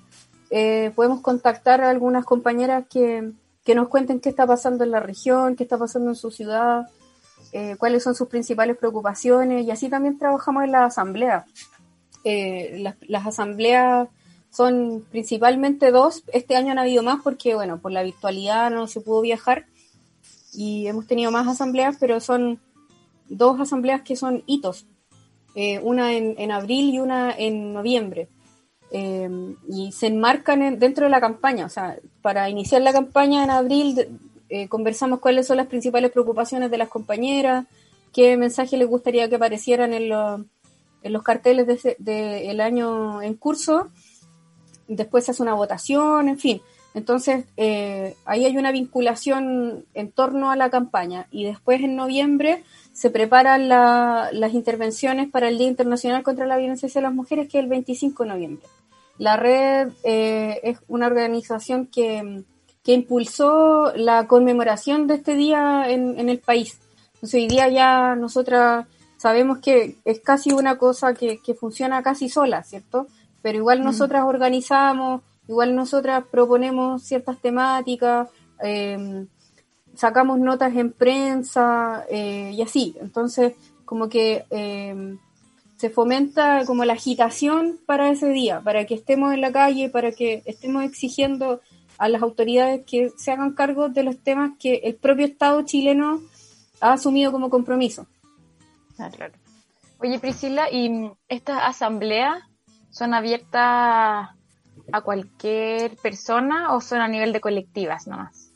eh, 0.51 0.93
podemos 0.95 1.21
contactar 1.21 1.83
a 1.83 1.91
algunas 1.91 2.25
compañeras 2.25 2.85
que, 2.89 3.33
que 3.65 3.75
nos 3.75 3.89
cuenten 3.89 4.21
qué 4.21 4.31
está 4.31 4.47
pasando 4.47 4.85
en 4.85 4.91
la 4.91 5.01
región, 5.01 5.57
qué 5.57 5.65
está 5.65 5.77
pasando 5.77 6.11
en 6.11 6.17
su 6.17 6.31
ciudad, 6.31 6.89
eh, 7.53 7.77
cuáles 7.79 8.03
son 8.03 8.15
sus 8.15 8.29
principales 8.29 8.77
preocupaciones 8.77 9.65
y 9.65 9.71
así 9.71 9.89
también 9.89 10.19
trabajamos 10.19 10.65
en 10.65 10.73
la 10.73 10.85
asamblea. 10.85 11.47
Eh, 12.25 12.85
las, 13.09 13.27
asambleas 13.27 14.09
son 14.51 15.05
principalmente 15.11 15.91
dos, 15.91 16.25
este 16.33 16.57
año 16.57 16.73
han 16.73 16.79
habido 16.79 17.03
más 17.03 17.23
porque, 17.23 17.55
bueno, 17.55 17.79
por 17.79 17.93
la 17.93 18.03
virtualidad 18.03 18.71
no 18.71 18.87
se 18.87 19.01
pudo 19.01 19.23
viajar 19.23 19.67
y 20.53 20.87
hemos 20.89 21.07
tenido 21.07 21.31
más 21.31 21.47
asambleas, 21.49 21.97
pero 21.99 22.21
son 22.21 22.61
dos 23.29 23.61
asambleas 23.61 24.03
que 24.03 24.17
son 24.17 24.43
hitos, 24.47 24.87
eh, 25.55 25.81
una 25.83 26.13
en, 26.13 26.51
abril 26.51 26.95
y 26.95 26.99
una 26.99 27.31
en 27.31 27.73
noviembre. 27.73 28.29
y 28.91 29.93
se 29.93 30.07
enmarcan 30.07 30.79
dentro 30.79 31.05
de 31.05 31.11
la 31.11 31.21
campaña, 31.21 31.67
o 31.67 31.69
sea, 31.69 31.99
para 32.23 32.49
iniciar 32.51 32.83
la 32.83 32.93
campaña 32.93 33.45
en 33.45 33.51
abril 33.51 34.19
eh, 34.49 34.69
conversamos 34.69 35.21
cuáles 35.21 35.47
son 35.47 35.59
las 35.59 35.67
principales 35.67 36.11
preocupaciones 36.11 36.71
de 36.71 36.79
las 36.79 36.89
compañeras, 36.89 37.67
qué 38.13 38.37
mensaje 38.37 38.77
les 38.77 38.89
gustaría 38.89 39.29
que 39.29 39.37
aparecieran 39.37 39.93
en, 39.93 40.09
los 40.09 41.23
carteles 41.23 41.67
del 41.67 41.97
de, 41.99 42.51
el 42.51 42.61
año 42.61 43.23
en 43.23 43.35
curso. 43.35 43.89
Después 44.87 45.25
se 45.25 45.33
hace 45.33 45.43
una 45.43 45.55
votación, 45.55 46.29
en 46.29 46.39
fin. 46.39 46.63
Entonces, 46.95 47.45
eh, 47.57 48.17
ahí 48.25 48.47
hay 48.47 48.57
una 48.57 48.73
vinculación 48.73 49.85
en 49.95 50.11
torno 50.11 50.51
a 50.51 50.57
la 50.57 50.71
campaña. 50.71 51.27
Y 51.31 51.45
después, 51.45 51.83
en 51.83 51.95
noviembre, 51.95 52.65
se 52.93 53.11
preparan 53.11 53.69
las 53.69 54.55
intervenciones 54.55 55.29
para 55.29 55.49
el 55.49 55.59
Día 55.59 55.69
Internacional 55.69 56.23
contra 56.23 56.47
la 56.47 56.57
Violencia 56.57 56.89
hacia 56.89 57.03
las 57.03 57.15
Mujeres, 57.15 57.49
que 57.49 57.59
es 57.59 57.65
el 57.65 57.71
25 57.71 58.25
de 58.25 58.29
noviembre. 58.29 58.67
La 59.19 59.37
red 59.37 59.91
eh, 60.05 60.61
es 60.63 60.79
una 60.89 61.07
organización 61.07 61.87
que 61.87 62.45
que 62.83 62.93
impulsó 62.93 63.93
la 63.97 64.27
conmemoración 64.27 65.07
de 65.07 65.15
este 65.15 65.35
día 65.35 65.89
en, 65.89 66.29
el 66.29 66.39
país. 66.39 66.79
Entonces 67.15 67.43
hoy 67.43 67.49
día 67.49 67.69
ya 67.69 68.15
nosotras 68.17 68.87
sabemos 69.17 69.59
que 69.59 69.97
es 70.05 70.21
casi 70.21 70.53
una 70.53 70.79
cosa 70.79 71.15
que, 71.15 71.41
funciona 71.59 72.03
casi 72.03 72.29
sola, 72.29 72.63
¿cierto? 72.63 73.07
Pero 73.43 73.59
igual 73.59 73.81
mm. 73.81 73.85
nosotras 73.85 74.25
organizamos, 74.25 75.23
igual 75.49 75.75
nosotras 75.75 76.25
proponemos 76.31 77.03
ciertas 77.03 77.39
temáticas, 77.41 78.29
em, 78.61 79.27
sacamos 79.95 80.39
notas 80.39 80.75
en 80.77 80.93
prensa 80.93 82.05
eh, 82.09 82.53
y 82.55 82.63
así. 82.63 82.97
Entonces, 83.01 83.55
como 83.85 84.09
que 84.09 84.45
em, 84.51 85.19
se 85.79 85.91
fomenta 85.91 86.65
como 86.67 86.85
la 86.85 86.95
agitación 86.95 87.79
para 87.87 88.11
ese 88.11 88.29
día, 88.29 88.61
para 88.61 88.85
que 88.85 88.95
estemos 88.95 89.33
en 89.33 89.41
la 89.41 89.53
calle, 89.53 89.89
para 89.89 90.13
que 90.13 90.43
estemos 90.45 90.85
exigiendo 90.85 91.61
a 91.99 92.09
las 92.09 92.23
autoridades 92.23 92.85
que 92.87 93.11
se 93.17 93.33
hagan 93.33 93.53
cargo 93.53 93.89
de 93.89 94.05
los 94.05 94.19
temas 94.19 94.53
que 94.59 94.77
el 94.85 94.95
propio 94.95 95.27
Estado 95.27 95.63
chileno 95.63 96.21
ha 96.81 96.93
asumido 96.93 97.33
como 97.33 97.51
compromiso. 97.51 98.07
Ah, 98.99 99.11
claro. 99.11 99.35
Oye, 100.01 100.19
Priscila, 100.21 100.71
¿y 100.71 101.11
estas 101.29 101.61
asambleas 101.63 102.39
son 102.91 103.15
abiertas 103.15 104.31
a 104.93 105.01
cualquier 105.03 105.97
persona 105.97 106.73
o 106.75 106.81
son 106.81 107.01
a 107.01 107.09
nivel 107.09 107.33
de 107.33 107.41
colectivas 107.41 108.07
nomás? 108.07 108.53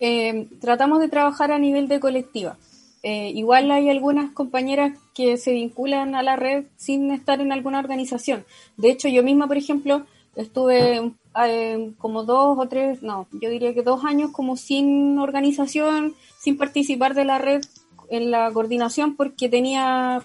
Eh, 0.00 0.48
tratamos 0.60 1.00
de 1.00 1.08
trabajar 1.08 1.52
a 1.52 1.58
nivel 1.58 1.86
de 1.88 2.00
colectiva. 2.00 2.56
Eh, 3.02 3.30
igual 3.34 3.70
hay 3.70 3.88
algunas 3.88 4.32
compañeras 4.32 4.98
que 5.14 5.36
se 5.36 5.52
vinculan 5.52 6.16
a 6.16 6.22
la 6.24 6.34
red 6.34 6.64
sin 6.76 7.12
estar 7.12 7.40
en 7.40 7.52
alguna 7.52 7.78
organización. 7.78 8.44
De 8.76 8.90
hecho, 8.90 9.06
yo 9.08 9.22
misma, 9.22 9.46
por 9.46 9.56
ejemplo, 9.56 10.04
estuve 10.34 11.12
eh, 11.44 11.92
como 11.98 12.24
dos 12.24 12.58
o 12.58 12.68
tres, 12.68 13.02
no, 13.02 13.28
yo 13.32 13.50
diría 13.50 13.74
que 13.74 13.82
dos 13.82 14.04
años 14.04 14.30
como 14.32 14.56
sin 14.56 15.18
organización, 15.18 16.14
sin 16.38 16.56
participar 16.56 17.14
de 17.14 17.24
la 17.24 17.38
red 17.38 17.62
en 18.08 18.30
la 18.30 18.50
coordinación 18.52 19.16
porque 19.16 19.48
tenía 19.48 20.22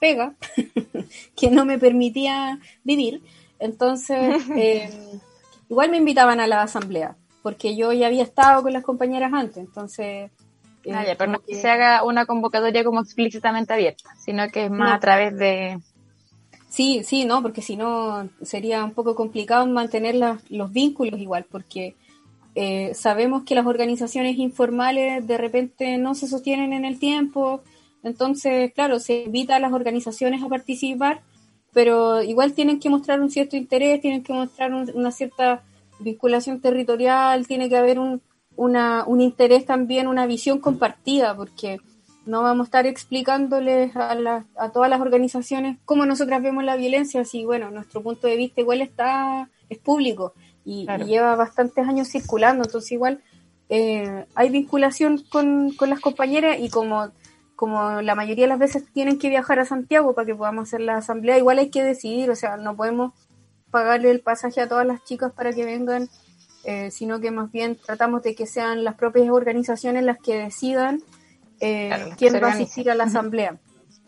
pega 0.00 0.34
que 1.36 1.50
no 1.50 1.64
me 1.64 1.78
permitía 1.78 2.58
vivir. 2.84 3.22
Entonces, 3.58 4.48
eh, 4.56 4.90
igual 5.68 5.90
me 5.90 5.96
invitaban 5.96 6.40
a 6.40 6.46
la 6.46 6.62
asamblea 6.62 7.16
porque 7.42 7.76
yo 7.76 7.92
ya 7.92 8.06
había 8.06 8.22
estado 8.22 8.62
con 8.62 8.72
las 8.72 8.82
compañeras 8.82 9.32
antes, 9.32 9.58
entonces... 9.58 10.30
Ah, 10.92 11.02
pero 11.16 11.32
no 11.32 11.38
que 11.40 11.54
se 11.54 11.68
haga 11.68 12.04
una 12.04 12.26
convocatoria 12.26 12.84
como 12.84 13.00
explícitamente 13.00 13.72
abierta, 13.72 14.14
sino 14.18 14.48
que 14.48 14.66
es 14.66 14.70
más 14.70 14.94
a 14.94 15.00
través 15.00 15.34
de, 15.38 15.78
Sí, 16.74 17.04
sí, 17.04 17.24
no, 17.24 17.40
porque 17.40 17.62
si 17.62 17.76
no 17.76 18.28
sería 18.42 18.84
un 18.84 18.94
poco 18.94 19.14
complicado 19.14 19.64
mantener 19.64 20.16
los 20.48 20.72
vínculos 20.72 21.20
igual, 21.20 21.46
porque 21.48 21.94
eh, 22.56 22.90
sabemos 22.94 23.44
que 23.44 23.54
las 23.54 23.64
organizaciones 23.66 24.38
informales 24.38 25.24
de 25.24 25.38
repente 25.38 25.98
no 25.98 26.16
se 26.16 26.26
sostienen 26.26 26.72
en 26.72 26.84
el 26.84 26.98
tiempo, 26.98 27.62
entonces, 28.02 28.72
claro, 28.72 28.98
se 28.98 29.22
invita 29.22 29.54
a 29.54 29.60
las 29.60 29.72
organizaciones 29.72 30.42
a 30.42 30.48
participar, 30.48 31.20
pero 31.72 32.24
igual 32.24 32.54
tienen 32.54 32.80
que 32.80 32.90
mostrar 32.90 33.20
un 33.20 33.30
cierto 33.30 33.56
interés, 33.56 34.00
tienen 34.00 34.24
que 34.24 34.32
mostrar 34.32 34.74
una 34.74 35.12
cierta 35.12 35.62
vinculación 36.00 36.60
territorial, 36.60 37.46
tiene 37.46 37.68
que 37.68 37.76
haber 37.76 38.00
un, 38.00 38.20
un 38.56 39.20
interés 39.20 39.64
también, 39.64 40.08
una 40.08 40.26
visión 40.26 40.58
compartida, 40.58 41.36
porque 41.36 41.78
no 42.26 42.42
vamos 42.42 42.64
a 42.64 42.68
estar 42.68 42.86
explicándoles 42.86 43.94
a, 43.96 44.44
a 44.56 44.68
todas 44.70 44.90
las 44.90 45.00
organizaciones 45.00 45.78
cómo 45.84 46.06
nosotras 46.06 46.42
vemos 46.42 46.64
la 46.64 46.76
violencia, 46.76 47.24
si 47.24 47.44
bueno, 47.44 47.70
nuestro 47.70 48.02
punto 48.02 48.26
de 48.26 48.36
vista 48.36 48.60
igual 48.60 48.80
está, 48.80 49.48
es 49.68 49.78
público 49.78 50.32
y, 50.64 50.86
lleva 51.04 51.36
bastantes 51.36 51.86
años 51.86 52.08
circulando, 52.08 52.64
entonces 52.64 52.92
igual 52.92 53.20
eh, 53.68 54.26
hay 54.34 54.50
vinculación 54.50 55.22
con, 55.28 55.72
con, 55.72 55.90
las 55.90 56.00
compañeras 56.00 56.56
y 56.58 56.70
como, 56.70 57.10
como 57.56 58.00
la 58.00 58.14
mayoría 58.14 58.44
de 58.44 58.48
las 58.48 58.58
veces 58.58 58.84
tienen 58.92 59.18
que 59.18 59.28
viajar 59.28 59.58
a 59.58 59.64
Santiago 59.64 60.14
para 60.14 60.26
que 60.26 60.34
podamos 60.34 60.68
hacer 60.68 60.80
la 60.80 60.96
asamblea, 60.96 61.38
igual 61.38 61.58
hay 61.58 61.70
que 61.70 61.84
decidir, 61.84 62.30
o 62.30 62.36
sea, 62.36 62.56
no 62.56 62.76
podemos 62.76 63.12
pagarle 63.70 64.10
el 64.10 64.20
pasaje 64.20 64.60
a 64.60 64.68
todas 64.68 64.86
las 64.86 65.04
chicas 65.04 65.32
para 65.32 65.52
que 65.52 65.64
vengan, 65.64 66.08
eh, 66.64 66.90
sino 66.90 67.20
que 67.20 67.30
más 67.30 67.52
bien 67.52 67.76
tratamos 67.76 68.22
de 68.22 68.34
que 68.34 68.46
sean 68.46 68.84
las 68.84 68.94
propias 68.94 69.28
organizaciones 69.28 70.04
las 70.04 70.18
que 70.18 70.38
decidan 70.38 71.02
eh, 71.64 72.14
quién 72.16 72.34
va 72.42 72.48
a 72.48 72.52
asistir 72.52 72.90
a 72.90 72.94
la 72.94 73.04
asamblea 73.04 73.58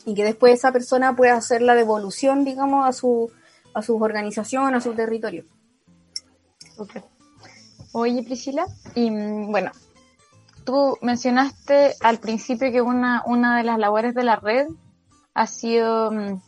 y 0.05 0.15
que 0.15 0.25
después 0.25 0.55
esa 0.55 0.73
persona 0.73 1.17
pueda 1.17 1.35
hacer 1.35 1.63
la 1.63 1.75
devolución, 1.75 2.45
digamos, 2.45 2.89
a 2.89 2.93
su 2.93 3.31
a 3.77 3.83
sus 3.83 4.01
organizaciones, 4.01 4.79
a 4.79 4.81
su 4.81 4.95
territorio. 4.95 5.45
Oye, 7.93 8.23
Priscila, 8.23 8.65
y 8.95 9.11
mm, 9.11 9.51
bueno, 9.51 9.71
tú 10.65 10.97
mencionaste 11.03 11.95
al 12.01 12.19
principio 12.19 12.73
que 12.73 12.81
una, 12.81 13.23
una 13.27 13.59
de 13.59 13.65
las 13.65 13.79
labores 13.79 14.15
de 14.15 14.25
la 14.25 14.37
red 14.37 14.69
ha 15.35 15.47
sido 15.47 16.11
mm, 16.11 16.41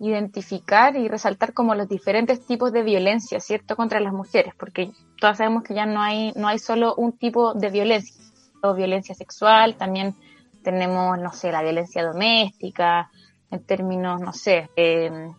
identificar 0.00 0.96
y 0.96 1.08
resaltar 1.08 1.54
como 1.54 1.74
los 1.74 1.88
diferentes 1.88 2.44
tipos 2.44 2.72
de 2.72 2.82
violencia, 2.82 3.40
¿cierto?, 3.40 3.74
contra 3.74 3.98
las 3.98 4.12
mujeres, 4.12 4.52
porque 4.58 4.92
todas 5.18 5.38
sabemos 5.38 5.62
que 5.62 5.74
ya 5.74 5.86
no 5.86 6.02
hay, 6.02 6.32
no 6.36 6.46
hay 6.46 6.58
solo 6.58 6.94
un 6.94 7.12
tipo 7.12 7.54
de 7.54 7.70
violencia, 7.70 8.22
o 8.62 8.74
violencia 8.74 9.14
sexual, 9.14 9.76
también 9.76 10.14
tenemos, 10.62 11.18
no 11.18 11.32
sé, 11.32 11.52
la 11.52 11.62
violencia 11.62 12.04
doméstica, 12.04 13.10
en 13.50 13.64
términos, 13.64 14.20
no 14.20 14.32
sé, 14.32 14.70
eh, 14.76 15.30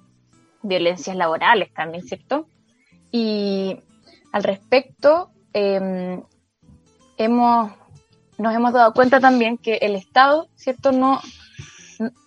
violencias 0.62 1.16
laborales 1.16 1.74
también, 1.74 2.04
¿cierto? 2.04 2.48
Y 3.12 3.80
al 4.32 4.44
respecto, 4.44 5.32
em, 5.54 6.22
hemos, 7.18 7.72
nos 8.38 8.56
hemos 8.56 8.74
dado 8.74 8.94
cuenta 8.94 9.20
también 9.20 9.58
que 9.58 9.76
el 9.82 9.96
Estado, 9.96 10.48
¿cierto? 10.56 10.92
No, 10.92 11.20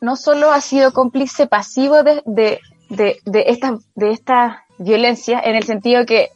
no 0.01 0.17
solo 0.17 0.53
ha 0.53 0.61
sido 0.61 0.93
cómplice 0.93 1.47
pasivo 1.47 2.03
de, 2.03 2.23
de, 2.27 2.61
de, 2.89 3.19
de 3.25 3.45
estas 3.49 3.81
de 3.95 4.11
esta 4.11 4.65
violencias, 4.79 5.43
en 5.45 5.57
el 5.57 5.65
sentido 5.65 6.05
que 6.07 6.31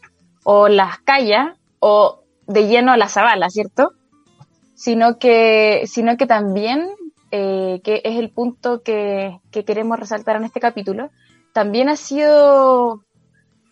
o 0.44 0.68
las 0.68 0.98
calla 1.00 1.56
o 1.80 2.22
de 2.46 2.66
lleno 2.66 2.96
las 2.96 3.16
avala, 3.16 3.50
¿cierto? 3.50 3.92
Sino 4.78 5.18
que, 5.18 5.82
sino 5.86 6.16
que 6.16 6.26
también, 6.26 6.88
eh, 7.32 7.80
que 7.82 8.00
es 8.04 8.16
el 8.16 8.30
punto 8.30 8.82
que, 8.82 9.40
que 9.50 9.64
queremos 9.64 9.98
resaltar 9.98 10.36
en 10.36 10.44
este 10.44 10.60
capítulo, 10.60 11.10
también 11.52 11.88
ha 11.88 11.96
sido, 11.96 13.02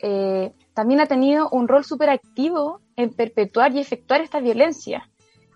eh, 0.02 0.52
también 0.74 0.98
ha 0.98 1.06
tenido 1.06 1.48
un 1.50 1.68
rol 1.68 1.84
súper 1.84 2.10
activo 2.10 2.80
en 2.96 3.10
perpetuar 3.10 3.72
y 3.72 3.78
efectuar 3.78 4.20
esta 4.20 4.40
violencia. 4.40 5.08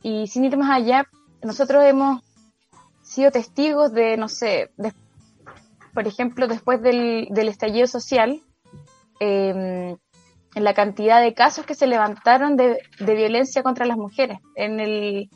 Y 0.02 0.28
sin 0.28 0.44
ir 0.44 0.56
más 0.56 0.70
allá, 0.70 1.08
nosotros 1.42 1.82
hemos 1.84 2.22
sido 3.02 3.32
testigos 3.32 3.92
de, 3.92 4.16
no 4.16 4.28
sé, 4.28 4.70
por 5.92 6.06
ejemplo, 6.06 6.46
después 6.46 6.80
del, 6.80 7.26
del 7.30 7.48
estallido 7.48 7.88
social, 7.88 8.40
eh, 9.18 9.96
en 10.54 10.64
la 10.64 10.74
cantidad 10.74 11.20
de 11.20 11.34
casos 11.34 11.66
que 11.66 11.74
se 11.74 11.86
levantaron 11.86 12.56
de, 12.56 12.78
de, 12.98 13.14
violencia 13.14 13.62
contra 13.62 13.86
las 13.86 13.96
mujeres. 13.96 14.38
En 14.56 14.80
el, 14.80 15.30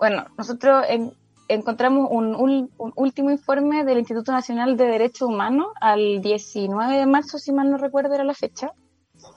bueno, 0.00 0.24
nosotros 0.38 0.82
en, 0.88 1.12
encontramos 1.46 2.08
un, 2.10 2.34
un, 2.34 2.70
un, 2.78 2.92
último 2.96 3.30
informe 3.30 3.84
del 3.84 3.98
Instituto 3.98 4.32
Nacional 4.32 4.78
de 4.78 4.86
Derechos 4.86 5.28
Humanos 5.28 5.66
al 5.78 6.22
19 6.22 6.96
de 6.96 7.04
marzo, 7.04 7.38
si 7.38 7.52
mal 7.52 7.70
no 7.70 7.76
recuerdo 7.76 8.14
era 8.14 8.24
la 8.24 8.32
fecha, 8.32 8.72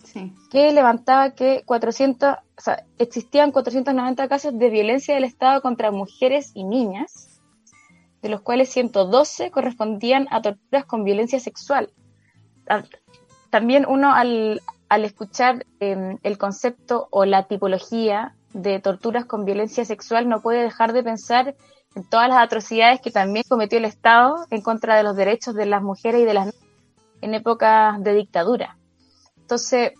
sí. 0.06 0.34
que 0.50 0.72
levantaba 0.72 1.32
que 1.32 1.64
400, 1.66 2.36
o 2.58 2.62
sea, 2.62 2.86
existían 2.98 3.52
490 3.52 4.30
casos 4.30 4.58
de 4.58 4.70
violencia 4.70 5.16
del 5.16 5.26
Estado 5.26 5.62
contra 5.62 5.92
mujeres 5.92 6.52
y 6.54 6.64
niñas, 6.64 7.42
de 8.22 8.30
los 8.30 8.40
cuales 8.40 8.70
112 8.70 9.52
correspondían 9.52 10.28
a 10.32 10.42
torturas 10.42 10.86
con 10.86 11.04
violencia 11.04 11.42
sexual. 11.42 11.92
También 13.50 13.86
uno 13.86 14.14
al, 14.14 14.62
al 14.88 15.04
escuchar 15.04 15.66
eh, 15.82 16.18
el 16.24 16.38
concepto 16.38 17.10
o 17.12 17.26
la 17.26 17.48
tipología 17.48 18.34
de 18.54 18.80
torturas 18.80 19.26
con 19.26 19.46
violencia 19.46 19.86
sexual 19.86 20.30
no 20.30 20.42
puede 20.42 20.64
dejar 20.64 20.94
de 20.94 21.04
pensar 21.04 21.56
en 21.96 22.04
todas 22.10 22.30
las 22.30 22.38
atrocidades 22.38 23.02
que 23.02 23.12
también 23.12 23.46
cometió 23.48 23.78
el 23.78 23.86
Estado 23.86 24.46
en 24.50 24.62
contra 24.62 24.96
de 24.96 25.04
los 25.04 25.16
derechos 25.16 25.56
de 25.56 25.66
las 25.66 25.82
mujeres 25.82 26.22
y 26.22 26.26
de 26.26 26.34
las 26.34 26.54
en 27.22 27.34
épocas 27.34 28.04
de 28.04 28.14
dictadura. 28.14 28.78
Entonces, 29.38 29.94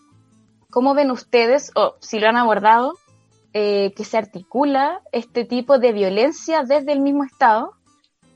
¿cómo 0.70 0.94
ven 0.94 1.10
ustedes, 1.10 1.72
o 1.76 1.96
si 2.02 2.20
lo 2.20 2.28
han 2.28 2.36
abordado, 2.36 2.96
eh, 3.54 3.94
que 3.96 4.04
se 4.04 4.18
articula 4.18 5.02
este 5.12 5.46
tipo 5.46 5.80
de 5.80 5.94
violencia 5.94 6.64
desde 6.64 6.92
el 6.92 7.00
mismo 7.00 7.24
Estado 7.24 7.72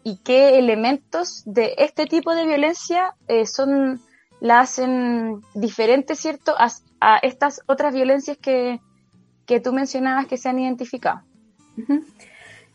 y 0.04 0.18
qué 0.18 0.58
elementos 0.58 1.44
de 1.46 1.76
este 1.80 2.06
tipo 2.06 2.34
de 2.34 2.46
violencia 2.46 3.16
eh, 3.28 3.46
son 3.46 4.00
la 4.40 4.60
hacen 4.62 5.42
diferente, 5.56 6.16
¿cierto?, 6.16 6.54
a, 6.58 6.70
a, 7.02 7.18
estas 7.18 7.62
otras 7.66 7.94
violencias 7.94 8.38
que, 8.38 8.80
que 9.48 9.60
tú 9.60 9.74
mencionabas 9.74 10.28
que 10.28 10.38
se 10.38 10.50
han 10.50 10.60
identificado. 10.60 11.22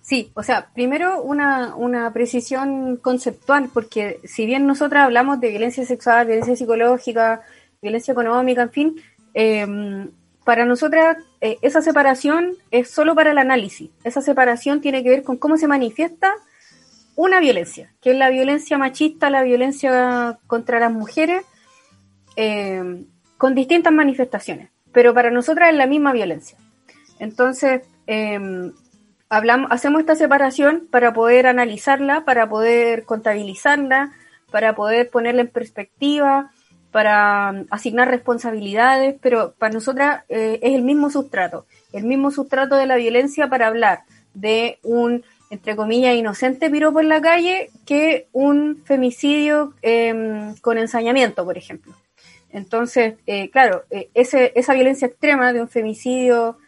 Sí, 0.00 0.32
o 0.34 0.42
sea, 0.42 0.70
primero 0.74 1.22
una, 1.22 1.76
una 1.76 2.12
precisión 2.12 2.96
conceptual, 2.96 3.70
porque 3.72 4.18
si 4.24 4.46
bien 4.46 4.66
nosotras 4.66 5.04
hablamos 5.04 5.38
de 5.38 5.50
violencia 5.50 5.86
sexual, 5.86 6.26
violencia 6.26 6.56
psicológica, 6.56 7.42
violencia 7.80 8.10
económica, 8.10 8.62
en 8.62 8.70
fin, 8.70 8.96
eh, 9.34 10.08
para 10.44 10.64
nosotras 10.64 11.18
eh, 11.40 11.58
esa 11.62 11.82
separación 11.82 12.56
es 12.70 12.90
solo 12.90 13.14
para 13.14 13.30
el 13.30 13.38
análisis. 13.38 13.90
Esa 14.02 14.22
separación 14.22 14.80
tiene 14.80 15.02
que 15.02 15.10
ver 15.10 15.22
con 15.22 15.36
cómo 15.36 15.56
se 15.56 15.68
manifiesta 15.68 16.34
una 17.14 17.38
violencia, 17.40 17.92
que 18.00 18.10
es 18.10 18.16
la 18.16 18.30
violencia 18.30 18.78
machista, 18.78 19.30
la 19.30 19.42
violencia 19.42 20.38
contra 20.46 20.80
las 20.80 20.92
mujeres, 20.92 21.44
eh, 22.36 23.04
con 23.36 23.54
distintas 23.54 23.92
manifestaciones, 23.92 24.70
pero 24.92 25.14
para 25.14 25.30
nosotras 25.30 25.70
es 25.70 25.76
la 25.76 25.86
misma 25.86 26.12
violencia. 26.12 26.58
Entonces, 27.18 27.82
eh, 28.06 28.72
hablamos, 29.28 29.70
hacemos 29.70 30.00
esta 30.00 30.14
separación 30.14 30.86
para 30.90 31.12
poder 31.12 31.46
analizarla, 31.46 32.24
para 32.24 32.48
poder 32.48 33.04
contabilizarla, 33.04 34.12
para 34.50 34.74
poder 34.74 35.08
ponerla 35.08 35.40
en 35.40 35.48
perspectiva, 35.48 36.50
para 36.90 37.64
asignar 37.70 38.08
responsabilidades, 38.08 39.16
pero 39.20 39.54
para 39.58 39.72
nosotras 39.72 40.24
eh, 40.28 40.60
es 40.62 40.74
el 40.74 40.82
mismo 40.82 41.10
sustrato, 41.10 41.64
el 41.92 42.04
mismo 42.04 42.30
sustrato 42.30 42.76
de 42.76 42.86
la 42.86 42.96
violencia 42.96 43.48
para 43.48 43.68
hablar 43.68 44.00
de 44.34 44.78
un, 44.82 45.24
entre 45.48 45.74
comillas, 45.74 46.14
inocente 46.14 46.68
piropo 46.70 47.00
en 47.00 47.08
la 47.08 47.22
calle 47.22 47.70
que 47.86 48.28
un 48.32 48.82
femicidio 48.84 49.72
eh, 49.80 50.52
con 50.60 50.76
ensañamiento, 50.76 51.44
por 51.44 51.56
ejemplo. 51.56 51.94
Entonces, 52.52 53.14
eh, 53.26 53.50
claro, 53.50 53.84
ese, 54.14 54.52
esa 54.54 54.74
violencia 54.74 55.08
extrema 55.08 55.52
de 55.52 55.60
un 55.60 55.68
femicidio 55.68 56.58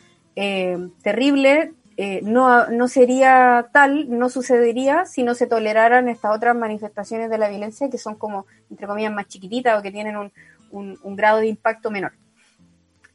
terrible 1.03 1.73
eh, 1.97 2.20
no, 2.25 2.66
no 2.68 2.88
sería 2.88 3.68
tal, 3.73 4.11
no 4.11 4.29
sucedería 4.29 5.05
si 5.05 5.23
no 5.23 5.35
se 5.35 5.47
toleraran 5.47 6.09
estas 6.09 6.35
otras 6.35 6.57
manifestaciones 6.57 7.31
de 7.31 7.38
la 7.38 7.49
violencia 7.49 7.88
que 7.88 7.99
son 7.99 8.16
como, 8.16 8.47
entre 8.68 8.88
comillas, 8.88 9.12
más 9.12 9.29
chiquititas 9.29 9.79
o 9.79 9.83
que 9.83 9.92
tienen 9.92 10.16
un, 10.16 10.33
un, 10.73 10.99
un 11.03 11.16
grado 11.16 11.38
de 11.38 11.47
impacto 11.47 11.90
menor. 11.92 12.12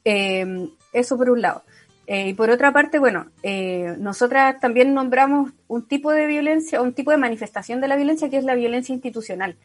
Eh, 0.04 0.68
eso 0.92 1.18
por 1.18 1.28
un 1.28 1.42
lado. 1.42 1.62
Eh, 2.06 2.30
y 2.30 2.34
por 2.34 2.50
otra 2.50 2.72
parte, 2.72 2.98
bueno, 2.98 3.26
eh, 3.42 3.94
nosotras 3.98 4.58
también 4.58 4.94
nombramos 4.94 5.52
un 5.68 5.86
tipo 5.86 6.10
de 6.10 6.26
violencia, 6.26 6.80
un 6.80 6.92
tipo 6.94 7.10
de 7.10 7.18
manifestación 7.18 7.80
de 7.80 7.88
la 7.88 7.96
violencia 7.96 8.30
que 8.30 8.38
es 8.38 8.44
la 8.44 8.54
violencia 8.54 8.94
institucional. 8.94 9.56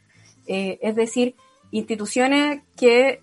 Eh, 0.45 0.77
es 0.81 0.95
decir, 0.95 1.35
instituciones 1.77 2.61
que 2.75 3.21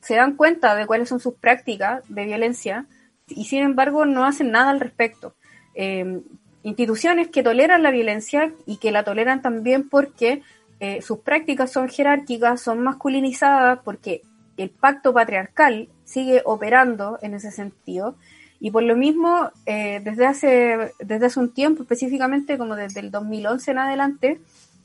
se 0.00 0.14
dan 0.14 0.36
cuenta 0.36 0.74
de 0.76 0.86
cuáles 0.86 1.08
son 1.08 1.18
sus 1.18 1.34
prácticas 1.34 2.02
de 2.08 2.24
violencia, 2.24 2.86
y 3.28 3.44
sin 3.44 3.62
embargo 3.62 4.04
no 4.04 4.24
hacen 4.24 4.50
nada 4.50 4.70
al 4.70 4.80
respecto. 4.80 5.34
Eh, 5.74 6.20
instituciones 6.62 7.28
que 7.28 7.42
toleran 7.42 7.82
la 7.82 7.90
violencia 7.90 8.52
y 8.66 8.78
que 8.78 8.92
la 8.92 9.04
toleran 9.04 9.42
también 9.42 9.88
porque 9.88 10.42
eh, 10.80 11.02
sus 11.02 11.18
prácticas 11.20 11.72
son 11.72 11.88
jerárquicas, 11.88 12.60
son 12.60 12.80
masculinizadas, 12.80 13.80
porque 13.84 14.22
el 14.56 14.70
pacto 14.70 15.12
patriarcal 15.12 15.88
sigue 16.04 16.42
operando 16.44 17.18
en 17.22 17.34
ese 17.34 17.50
sentido. 17.50 18.16
Y 18.60 18.72
por 18.72 18.82
lo 18.82 18.96
mismo, 18.96 19.50
eh, 19.66 20.00
desde, 20.02 20.26
hace, 20.26 20.92
desde 20.98 21.26
hace 21.26 21.38
un 21.38 21.54
tiempo, 21.54 21.82
específicamente 21.82 22.58
como 22.58 22.74
desde 22.74 23.00
el 23.00 23.10
2011 23.10 23.70
en 23.70 23.78
adelante, 23.78 24.40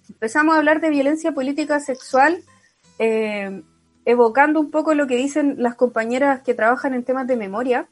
empezamos 0.10 0.54
a 0.54 0.60
hablar 0.60 0.80
de 0.80 0.92
violencia 0.92 1.32
política 1.32 1.80
sexual, 1.80 2.44
eh, 3.00 3.62
evocando 4.06 4.60
un 4.60 4.72
poco 4.72 4.94
lo 4.94 5.08
que 5.08 5.16
dicen 5.16 5.56
las 5.58 5.76
compañeras 5.76 6.42
que 6.42 6.54
trabajan 6.54 6.94
en 6.94 7.04
temas 7.04 7.28
de 7.28 7.38
memoria, 7.38 7.88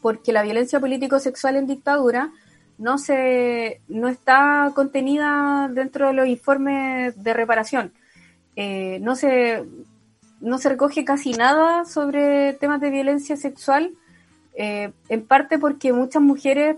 porque 0.00 0.32
la 0.32 0.42
violencia 0.42 0.80
político-sexual 0.80 1.56
en 1.56 1.66
dictadura 1.66 2.30
no 2.78 2.98
se 2.98 3.80
no 3.88 4.08
está 4.08 4.70
contenida 4.74 5.68
dentro 5.72 6.08
de 6.08 6.12
los 6.12 6.28
informes 6.28 7.22
de 7.22 7.34
reparación. 7.34 7.92
Eh, 8.56 8.98
no 9.00 9.16
se 9.16 9.64
no 10.40 10.58
se 10.58 10.68
recoge 10.68 11.04
casi 11.04 11.32
nada 11.32 11.84
sobre 11.84 12.52
temas 12.54 12.80
de 12.80 12.90
violencia 12.90 13.36
sexual 13.36 13.92
eh, 14.54 14.92
en 15.08 15.26
parte 15.26 15.58
porque 15.58 15.92
muchas 15.92 16.22
mujeres 16.22 16.76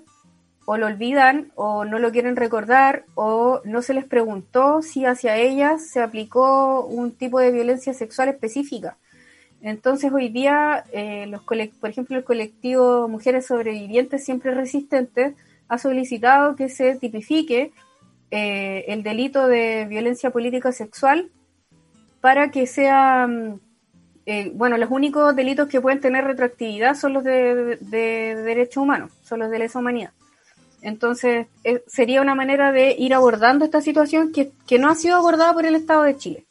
o 0.73 0.77
lo 0.77 0.87
olvidan 0.87 1.51
o 1.57 1.85
no 1.85 1.99
lo 1.99 2.13
quieren 2.13 2.37
recordar 2.37 3.03
o 3.17 3.61
no 3.65 3.83
se 3.83 3.93
les 3.93 4.05
preguntó 4.05 4.83
si 4.83 5.05
hacia 5.05 5.37
ellas 5.37 5.91
se 5.91 6.01
aplicó 6.01 6.87
un 6.87 7.11
tipo 7.11 7.41
de 7.41 7.51
violencia 7.51 7.93
sexual 7.93 8.29
específica. 8.29 8.97
Entonces 9.63 10.13
hoy 10.13 10.29
día, 10.29 10.85
eh, 10.93 11.27
los 11.27 11.43
por 11.43 11.91
ejemplo, 11.91 12.17
el 12.17 12.23
colectivo 12.23 13.09
Mujeres 13.09 13.47
Sobrevivientes 13.47 14.25
Siempre 14.25 14.55
Resistentes 14.55 15.35
ha 15.67 15.77
solicitado 15.77 16.55
que 16.55 16.69
se 16.69 16.95
tipifique 16.95 17.73
eh, 18.31 18.85
el 18.87 19.03
delito 19.03 19.49
de 19.49 19.87
violencia 19.87 20.31
política 20.31 20.71
sexual 20.71 21.31
para 22.21 22.53
que 22.53 22.69
sea, 22.69 23.27
mm, 23.27 23.59
eh, 24.27 24.53
bueno, 24.55 24.77
los 24.77 24.93
únicos 24.93 25.35
delitos 25.35 25.67
que 25.67 25.81
pueden 25.81 25.99
tener 25.99 26.23
retroactividad 26.23 26.95
son 26.95 27.15
los 27.15 27.25
de, 27.25 27.77
de 27.81 28.37
derechos 28.37 28.85
humanos, 28.85 29.11
son 29.25 29.41
los 29.41 29.51
de 29.51 29.59
lesa 29.59 29.81
humanidad. 29.81 30.13
Entonces, 30.83 31.47
eh, 31.65 31.83
sería 31.87 32.23
una 32.23 32.35
manera 32.35 32.73
de 32.73 32.95
ir 32.99 33.15
abordando 33.15 33.65
esta 33.65 33.81
situación 33.81 34.33
que, 34.33 34.53
no 34.79 34.89
ha 34.89 34.95
sido 34.95 35.17
abordada 35.17 35.53
por 35.53 35.67
el 35.67 35.75
Estado 35.75 36.05
de 36.05 36.17
Chile. 36.17 36.45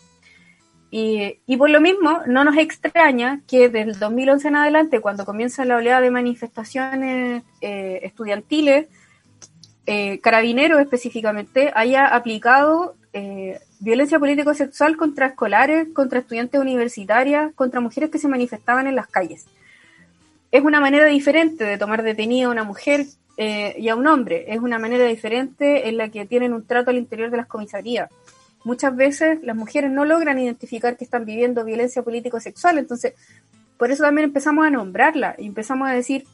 Y, 0.92 1.58
por 1.58 1.70
lo 1.70 1.82
mismo, 1.82 2.22
no 2.26 2.44
nos 2.44 2.58
extraña 2.58 3.42
que 3.48 3.70
desde 3.70 3.92
el 3.92 4.00
2011 4.00 4.48
en 4.48 4.56
adelante, 4.56 5.02
cuando 5.02 5.24
comienza 5.24 5.64
la 5.64 5.76
oleada 5.76 6.02
de 6.02 6.10
manifestaciones 6.10 7.44
eh, 7.62 8.00
estudiantiles, 8.04 8.88
eh, 9.86 10.20
Carabineros 10.20 10.80
específicamente 10.80 11.72
haya 11.76 12.08
aplicado 12.08 12.96
violencia 13.80 14.20
político-sexual 14.20 14.98
contra 14.98 15.28
escolares, 15.28 15.88
contra 15.94 16.20
estudiantes 16.20 16.60
universitarias, 16.60 17.54
contra 17.56 17.80
mujeres 17.80 18.10
que 18.10 18.20
se 18.20 18.28
manifestaban 18.28 18.88
en 18.88 18.96
las 18.96 19.08
calles. 19.08 19.46
Es 20.52 20.64
una 20.64 20.80
manera 20.80 21.06
diferente 21.06 21.64
de 21.64 21.78
tomar 21.78 22.04
detenida 22.04 22.48
a 22.48 22.52
una 22.52 22.64
mujer 22.64 23.06
eh, 23.42 23.74
y 23.80 23.88
a 23.88 23.96
un 23.96 24.06
hombre. 24.06 24.52
Es 24.54 24.60
una 24.60 24.80
manera 24.80 25.06
diferente 25.06 25.88
en 25.88 25.96
la 25.96 26.10
que 26.10 26.26
tienen 26.26 26.54
un 26.54 26.66
trato 26.66 26.90
al 26.90 26.98
interior 26.98 27.32
de 27.32 27.38
las 27.38 27.48
comisarías. 27.48 28.10
Muchas 28.66 28.94
veces 28.94 29.40
las 29.44 29.56
mujeres 29.56 29.90
no 29.92 30.04
logran 30.04 30.38
identificar 30.40 30.98
que 30.98 31.06
están 31.06 31.24
viviendo 31.24 31.64
violencia 31.64 32.04
político-sexual, 32.04 32.78
entonces 32.78 33.14
por 33.78 33.92
eso 33.92 34.04
también 34.04 34.26
empezamos 34.26 34.68
a 34.68 34.70
nombrarla 34.70 35.36
y 35.38 35.46
empezamos 35.46 35.88
a 35.88 35.94
decir, 35.94 36.26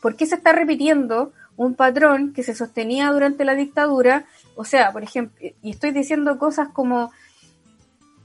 ¿por 0.00 0.16
qué 0.16 0.26
se 0.26 0.34
está 0.34 0.50
repitiendo 0.52 1.32
un 1.56 1.76
patrón 1.76 2.32
que 2.32 2.42
se 2.42 2.56
sostenía 2.56 3.12
durante 3.12 3.44
la 3.44 3.54
dictadura? 3.54 4.24
O 4.56 4.64
sea, 4.64 4.90
por 4.90 5.04
ejemplo, 5.04 5.38
y 5.62 5.70
estoy 5.70 5.92
diciendo 5.92 6.38
cosas 6.38 6.70
como 6.70 7.12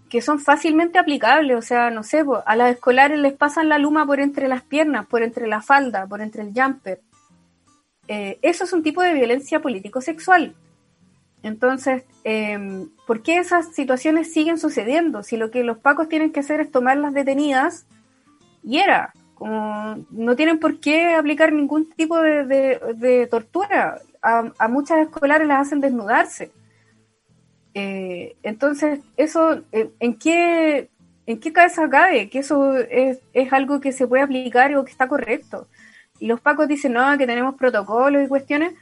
que 0.09 0.23
son 0.23 0.39
fácilmente 0.39 0.97
aplicables, 0.97 1.55
o 1.55 1.61
sea, 1.61 1.91
no 1.91 2.01
sé, 2.01 2.25
a 2.47 2.55
las 2.55 2.71
escolares 2.71 3.19
les 3.19 3.33
pasan 3.33 3.69
la 3.69 3.77
luma 3.77 4.07
por 4.07 4.19
entre 4.19 4.47
las 4.47 4.63
piernas, 4.63 5.05
por 5.05 5.21
entre 5.21 5.45
la 5.45 5.61
falda, 5.61 6.07
por 6.07 6.21
entre 6.21 6.41
el 6.41 6.51
jumper. 6.51 7.01
Eh, 8.07 8.39
eso 8.41 8.63
es 8.63 8.73
un 8.73 8.83
tipo 8.83 9.01
de 9.01 9.13
violencia 9.13 9.61
político-sexual. 9.61 10.55
Entonces, 11.43 12.03
em, 12.23 12.89
¿por 13.05 13.21
qué 13.21 13.37
esas 13.37 13.73
situaciones 13.73 14.33
siguen 14.33 14.57
sucediendo? 14.57 15.23
Si 15.23 15.37
lo 15.37 15.51
que 15.51 15.63
los 15.63 15.77
pacos 15.77 16.09
tienen 16.09 16.31
que 16.31 16.39
hacer 16.39 16.59
es 16.61 16.71
tomarlas 16.71 17.13
detenidas, 17.13 17.85
y 18.63 18.79
era, 18.79 19.13
como 19.35 20.05
no 20.09 20.35
tienen 20.35 20.59
por 20.59 20.79
qué 20.79 21.13
aplicar 21.13 21.53
ningún 21.53 21.89
tipo 21.91 22.19
de, 22.19 23.27
tortura. 23.29 24.01
A, 24.21 24.67
muchas 24.67 24.99
escolares 24.99 25.47
las 25.47 25.67
hacen 25.67 25.79
desnudarse. 25.79 26.51
Eh, 27.73 28.35
entonces, 28.43 28.99
eso, 29.15 29.61
eh, 29.71 29.91
¿en 29.99 30.17
qué, 30.17 30.89
¿en 31.27 31.39
qué 31.39 31.53
cabeza 31.53 31.87
cabe? 31.89 32.29
Que 32.29 32.39
eso 32.39 32.75
es, 32.77 33.19
es 33.33 33.53
algo 33.53 33.79
que 33.79 33.91
se 33.91 34.07
puede 34.07 34.23
aplicar 34.23 34.75
o 34.75 34.83
que 34.83 34.91
está 34.91 35.07
correcto 35.07 35.67
y 36.19 36.27
los 36.27 36.41
pacos 36.41 36.67
dicen, 36.67 36.93
no, 36.93 37.17
que 37.17 37.27
tenemos 37.27 37.55
protocolos 37.55 38.23
y 38.23 38.27
cuestiones, 38.27 38.73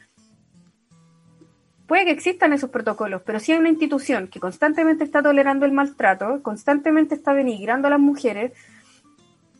puede 1.87 2.05
que 2.05 2.11
existan 2.11 2.53
esos 2.53 2.69
protocolos, 2.69 3.21
pero 3.25 3.39
si 3.39 3.51
hay 3.51 3.59
una 3.59 3.69
institución 3.69 4.27
que 4.27 4.39
constantemente 4.39 5.03
está 5.03 5.21
tolerando 5.21 5.65
el 5.65 5.71
maltrato, 5.71 6.41
constantemente 6.41 7.15
está 7.15 7.33
denigrando 7.33 7.87
a 7.87 7.91
las 7.91 7.99
mujeres, 7.99 8.53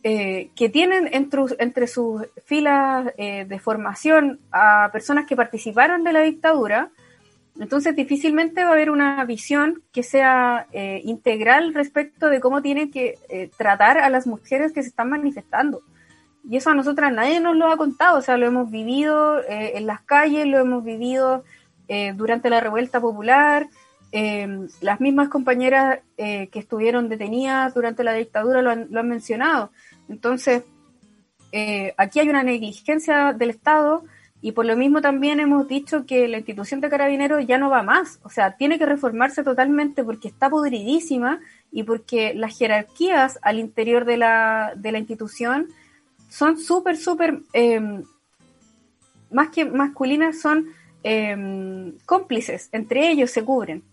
eh, 0.03 0.51
que 0.55 0.69
tienen 0.69 1.09
entre, 1.13 1.41
entre 1.57 1.87
sus 1.87 2.21
filas 2.45 3.11
eh, 3.17 3.45
de 3.45 3.59
formación 3.59 4.39
a 4.51 4.89
personas 4.91 5.25
que 5.25 5.35
participaron 5.35 6.03
de 6.03 6.13
la 6.13 6.21
dictadura, 6.21 6.91
entonces 7.59 7.95
difícilmente 7.95 8.63
va 8.63 8.69
a 8.69 8.73
haber 8.73 8.91
una 8.91 9.23
visión 9.25 9.81
que 9.91 10.03
sea 10.03 10.67
eh, 10.73 11.01
integral 11.05 11.73
respecto 11.73 12.29
de 12.29 12.39
cómo 12.39 12.61
tienen 12.61 12.91
que 12.91 13.17
tratar 13.57 13.97
a 13.97 14.09
las 14.09 14.27
mujeres 14.27 14.73
que 14.73 14.83
se 14.83 14.89
están 14.89 15.09
manifestando. 15.09 15.81
Y 16.47 16.57
eso 16.57 16.69
a 16.69 16.75
nosotras 16.75 17.11
nadie 17.11 17.39
nos 17.39 17.55
lo 17.55 17.67
ha 17.67 17.77
contado, 17.77 18.19
o 18.19 18.21
sea, 18.21 18.37
lo 18.37 18.45
hemos 18.45 18.69
vivido 18.69 19.39
eh, 19.41 19.73
en 19.75 19.87
las 19.87 20.01
calles, 20.01 20.45
lo 20.45 20.59
hemos 20.59 20.83
vivido 20.83 21.43
eh, 21.87 22.13
durante 22.15 22.49
la 22.49 22.59
revuelta 22.59 23.01
popular, 23.01 23.67
eh, 24.11 24.67
las 24.81 25.01
mismas 25.01 25.29
compañeras 25.29 25.99
que 26.15 26.49
estuvieron 26.53 27.09
detenidas 27.09 27.73
durante 27.73 28.03
la 28.03 28.13
dictadura 28.13 28.61
lo 28.61 28.69
han, 28.69 28.87
lo 28.89 29.01
han 29.01 29.09
mencionado. 29.09 29.71
Entonces, 30.07 30.63
aquí 31.97 32.19
hay 32.19 32.29
una 32.29 32.43
negligencia 32.43 33.33
del 33.33 33.49
Estado 33.49 34.03
y 34.41 34.51
por 34.51 34.65
lo 34.65 34.77
mismo 34.77 35.01
también 35.01 35.39
hemos 35.39 35.67
dicho 35.67 36.05
que 36.05 36.27
la 36.27 36.37
institución 36.37 36.79
de 36.79 36.89
carabineros 36.89 37.45
ya 37.47 37.57
no 37.57 37.69
va 37.69 37.81
más, 37.83 38.19
o 38.23 38.29
sea, 38.29 38.55
tiene 38.55 38.77
que 38.77 38.85
reformarse 38.85 39.43
totalmente 39.43 40.03
porque 40.03 40.27
está 40.27 40.49
podridísima 40.49 41.39
y 41.71 41.83
porque 41.83 42.33
las 42.35 42.57
jerarquías 42.57 43.39
al 43.41 43.59
interior 43.59 44.05
de 44.05 44.17
la, 44.17 44.73
de 44.75 44.91
la 44.91 44.99
institución 44.99 45.67
son 46.29 46.57
súper, 46.57 46.97
súper, 46.97 47.39
em, 47.53 48.03
más 49.31 49.49
que 49.49 49.65
masculinas, 49.65 50.39
son 50.39 50.67
em, 51.03 51.93
cómplices, 52.05 52.69
entre 52.71 53.09
ellos 53.11 53.29
se 53.31 53.43
cubren. 53.43 53.83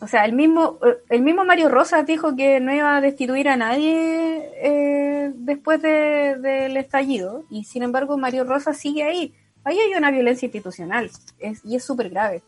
O 0.00 0.06
sea, 0.06 0.24
el 0.24 0.32
mismo, 0.32 0.78
el 1.08 1.22
mismo 1.22 1.44
Mario 1.44 1.68
Rosas 1.68 2.04
dijo 2.04 2.36
que 2.36 2.60
no 2.60 2.74
iba 2.74 2.96
a 2.96 3.00
destituir 3.00 3.48
a 3.48 3.56
nadie 3.56 4.50
eh, 4.56 5.32
después 5.34 5.80
del 5.80 6.76
estallido, 6.76 7.44
y 7.50 7.64
sin 7.64 7.82
embargo 7.82 8.18
Mario 8.18 8.44
Rosas 8.44 8.76
sigue 8.76 9.04
ahí. 9.04 9.32
Ahí 9.64 9.78
hay 9.78 9.94
una 9.94 10.10
violencia 10.10 10.46
institucional, 10.46 11.10
y 11.64 11.76
es 11.76 11.84
súper 11.84 12.10
grave. 12.10 12.42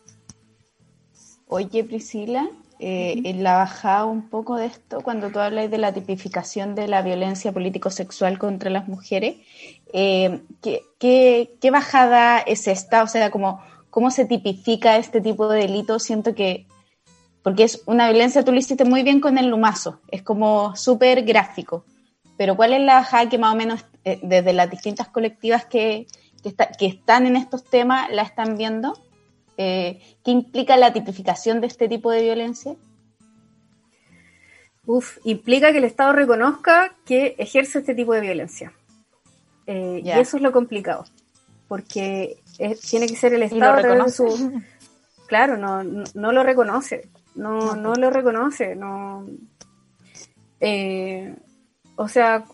Oye, 1.47 1.83
Priscila, 1.83 2.47
eh, 2.81 3.21
en 3.25 3.43
la 3.43 3.57
bajada 3.57 4.05
un 4.05 4.29
poco 4.29 4.55
de 4.55 4.67
esto, 4.67 5.01
cuando 5.01 5.29
tú 5.31 5.39
hablas 5.39 5.69
de 5.69 5.77
la 5.77 5.93
tipificación 5.93 6.75
de 6.75 6.87
la 6.87 7.01
violencia 7.01 7.51
político-sexual 7.51 8.39
contra 8.39 8.69
las 8.69 8.87
mujeres, 8.87 9.35
eh, 9.91 10.39
¿qué, 10.61 10.83
qué, 10.97 11.71
bajada 11.71 12.39
es 12.39 12.69
esta? 12.69 13.03
O 13.03 13.07
sea, 13.07 13.31
como, 13.31 13.61
¿cómo 13.89 14.11
se 14.11 14.23
tipifica 14.23 14.95
este 14.95 15.19
tipo 15.19 15.49
de 15.49 15.63
delito? 15.63 15.99
Siento 15.99 16.33
que, 16.33 16.67
porque 17.43 17.63
es 17.63 17.83
una 17.85 18.09
violencia, 18.09 18.45
tú 18.45 18.53
lo 18.53 18.59
hiciste 18.59 18.85
muy 18.85 19.03
bien 19.03 19.19
con 19.19 19.37
el 19.37 19.47
lumazo, 19.47 19.99
es 20.09 20.23
como 20.23 20.73
súper 20.77 21.23
gráfico, 21.23 21.83
pero 22.37 22.55
¿cuál 22.55 22.71
es 22.71 22.79
la 22.79 22.93
bajada 22.93 23.27
que 23.27 23.37
más 23.37 23.53
o 23.53 23.57
menos 23.57 23.85
eh, 24.05 24.21
desde 24.23 24.53
las 24.53 24.71
distintas 24.71 25.09
colectivas 25.09 25.65
que, 25.65 26.07
que, 26.41 26.55
que 26.55 26.85
están 26.85 27.27
en 27.27 27.35
estos 27.35 27.65
temas 27.65 28.09
la 28.09 28.21
están 28.21 28.55
viendo? 28.55 28.93
Eh, 29.61 29.99
¿Qué 30.23 30.31
implica 30.31 30.77
la 30.77 30.93
tipificación 30.93 31.59
de 31.59 31.67
este 31.67 31.89
tipo 31.89 32.09
de 32.11 32.21
violencia? 32.21 32.77
Uf, 34.85 35.17
implica 35.25 35.73
que 35.73 35.79
el 35.79 35.83
Estado 35.83 36.13
reconozca 36.13 36.95
que 37.05 37.35
ejerce 37.37 37.79
este 37.79 37.93
tipo 37.93 38.13
de 38.13 38.21
violencia. 38.21 38.71
Eh, 39.67 40.01
y 40.01 40.11
eso 40.11 40.37
es 40.37 40.43
lo 40.43 40.53
complicado, 40.53 41.03
porque 41.67 42.37
tiene 42.89 43.07
que 43.07 43.17
ser 43.17 43.33
el 43.33 43.43
Estado 43.43 43.95
lo 43.95 44.07
su... 44.07 44.61
Claro, 45.27 45.57
no, 45.57 45.83
no, 45.83 46.31
lo 46.31 46.41
reconoce, 46.41 47.09
no, 47.35 47.75
no 47.75 47.95
lo 47.95 48.09
reconoce, 48.09 48.77
no... 48.77 49.27
Eh, 50.61 51.35
o 51.97 52.07
sea, 52.07 52.45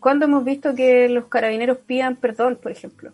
¿cuándo 0.00 0.24
hemos 0.24 0.44
visto 0.44 0.74
que 0.74 1.08
los 1.08 1.26
carabineros 1.26 1.78
pidan 1.78 2.16
perdón, 2.16 2.58
por 2.60 2.72
ejemplo? 2.72 3.12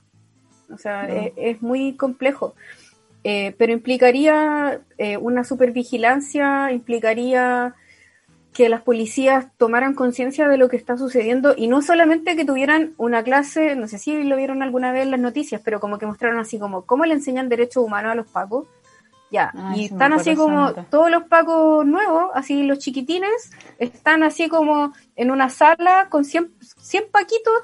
O 0.72 0.78
sea, 0.78 1.06
es, 1.06 1.62
muy 1.62 1.94
complejo. 1.94 2.54
Eh, 3.26 3.54
pero 3.56 3.72
implicaría 3.72 4.82
eh, 4.98 5.16
una 5.16 5.44
supervigilancia, 5.44 6.70
implicaría 6.72 7.74
que 8.52 8.68
las 8.68 8.82
policías 8.82 9.46
tomaran 9.56 9.94
conciencia 9.94 10.46
de 10.46 10.58
lo 10.58 10.68
que 10.68 10.76
está 10.76 10.96
sucediendo 10.96 11.54
y 11.56 11.66
no 11.66 11.82
solamente 11.82 12.36
que 12.36 12.44
tuvieran 12.44 12.92
una 12.98 13.24
clase, 13.24 13.74
no 13.74 13.88
sé 13.88 13.98
si 13.98 14.22
lo 14.22 14.36
vieron 14.36 14.62
alguna 14.62 14.92
vez 14.92 15.02
en 15.02 15.10
las 15.10 15.20
noticias, 15.20 15.60
pero 15.64 15.80
como 15.80 15.98
que 15.98 16.06
mostraron 16.06 16.38
así 16.38 16.58
como 16.58 16.82
cómo 16.82 17.04
le 17.06 17.14
enseñan 17.14 17.48
derechos 17.48 17.82
humanos 17.82 18.12
a 18.12 18.14
los 18.14 18.28
pacos. 18.28 18.66
Ya, 19.30 19.50
ah, 19.52 19.72
y 19.74 19.86
están 19.86 20.12
así 20.12 20.36
como 20.36 20.72
todos 20.90 21.10
los 21.10 21.24
pacos 21.24 21.84
nuevos, 21.84 22.30
así 22.34 22.62
los 22.62 22.78
chiquitines, 22.78 23.50
están 23.78 24.22
así 24.22 24.48
como 24.48 24.92
en 25.16 25.32
una 25.32 25.48
sala 25.48 26.06
con 26.08 26.24
100, 26.24 26.52
100 26.60 27.04
paquitos 27.10 27.54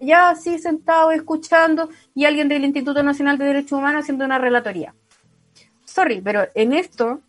ya 0.00 0.30
así 0.30 0.58
sentado 0.58 1.10
escuchando 1.10 1.88
y 2.14 2.24
alguien 2.24 2.48
del 2.48 2.64
Instituto 2.64 3.02
Nacional 3.02 3.38
de 3.38 3.46
Derechos 3.46 3.78
Humanos 3.78 4.02
haciendo 4.02 4.24
una 4.24 4.38
relatoría. 4.38 4.94
Sorry, 5.84 6.20
pero 6.20 6.48
en 6.54 6.72
esto, 6.72 7.20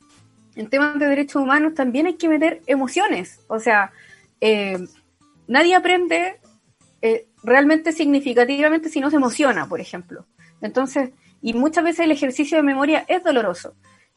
en 0.55 0.69
temas 0.69 0.97
de 0.97 1.07
derechos 1.07 1.41
humanos, 1.41 1.73
también 1.75 2.07
hay 2.07 2.15
que 2.15 2.29
meter 2.29 2.61
emociones. 2.65 3.39
O 3.47 3.59
sea, 3.59 3.91
eh, 4.41 4.79
nadie 5.47 5.75
aprende 5.75 6.39
eh, 7.01 7.27
realmente 7.43 7.91
significativamente 7.91 8.89
si 8.89 8.99
no 8.99 9.09
se 9.09 9.17
emociona, 9.17 9.67
por 9.67 9.79
ejemplo. 9.79 10.25
Entonces, 10.61 11.11
y 11.41 11.53
muchas 11.53 11.83
veces 11.83 12.05
el 12.05 12.11
ejercicio 12.11 12.57
de 12.57 12.63
memoria 12.63 13.05
es 13.07 13.23
doloroso. 13.23 13.75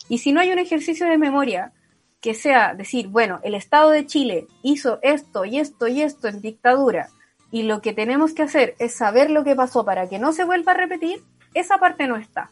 Y 0.08 0.18
si 0.18 0.32
no 0.32 0.40
hay 0.40 0.50
un 0.50 0.58
ejercicio 0.58 1.06
de 1.06 1.18
memoria 1.18 1.72
que 2.20 2.34
sea 2.34 2.74
decir, 2.74 3.08
bueno, 3.08 3.40
el 3.42 3.54
Estado 3.54 3.90
de 3.90 4.06
Chile 4.06 4.46
hizo 4.62 4.98
esto 5.02 5.44
y 5.44 5.58
esto 5.58 5.88
y 5.88 6.02
esto 6.02 6.28
en 6.28 6.40
dictadura, 6.40 7.10
y 7.50 7.62
lo 7.62 7.80
que 7.80 7.92
tenemos 7.92 8.34
que 8.34 8.42
hacer 8.42 8.74
es 8.78 8.94
saber 8.94 9.30
lo 9.30 9.44
que 9.44 9.56
pasó 9.56 9.84
para 9.84 10.08
que 10.08 10.18
no 10.18 10.32
se 10.32 10.44
vuelva 10.44 10.72
a 10.72 10.76
repetir, 10.76 11.22
esa 11.54 11.78
parte 11.78 12.06
no 12.06 12.16
está. 12.16 12.50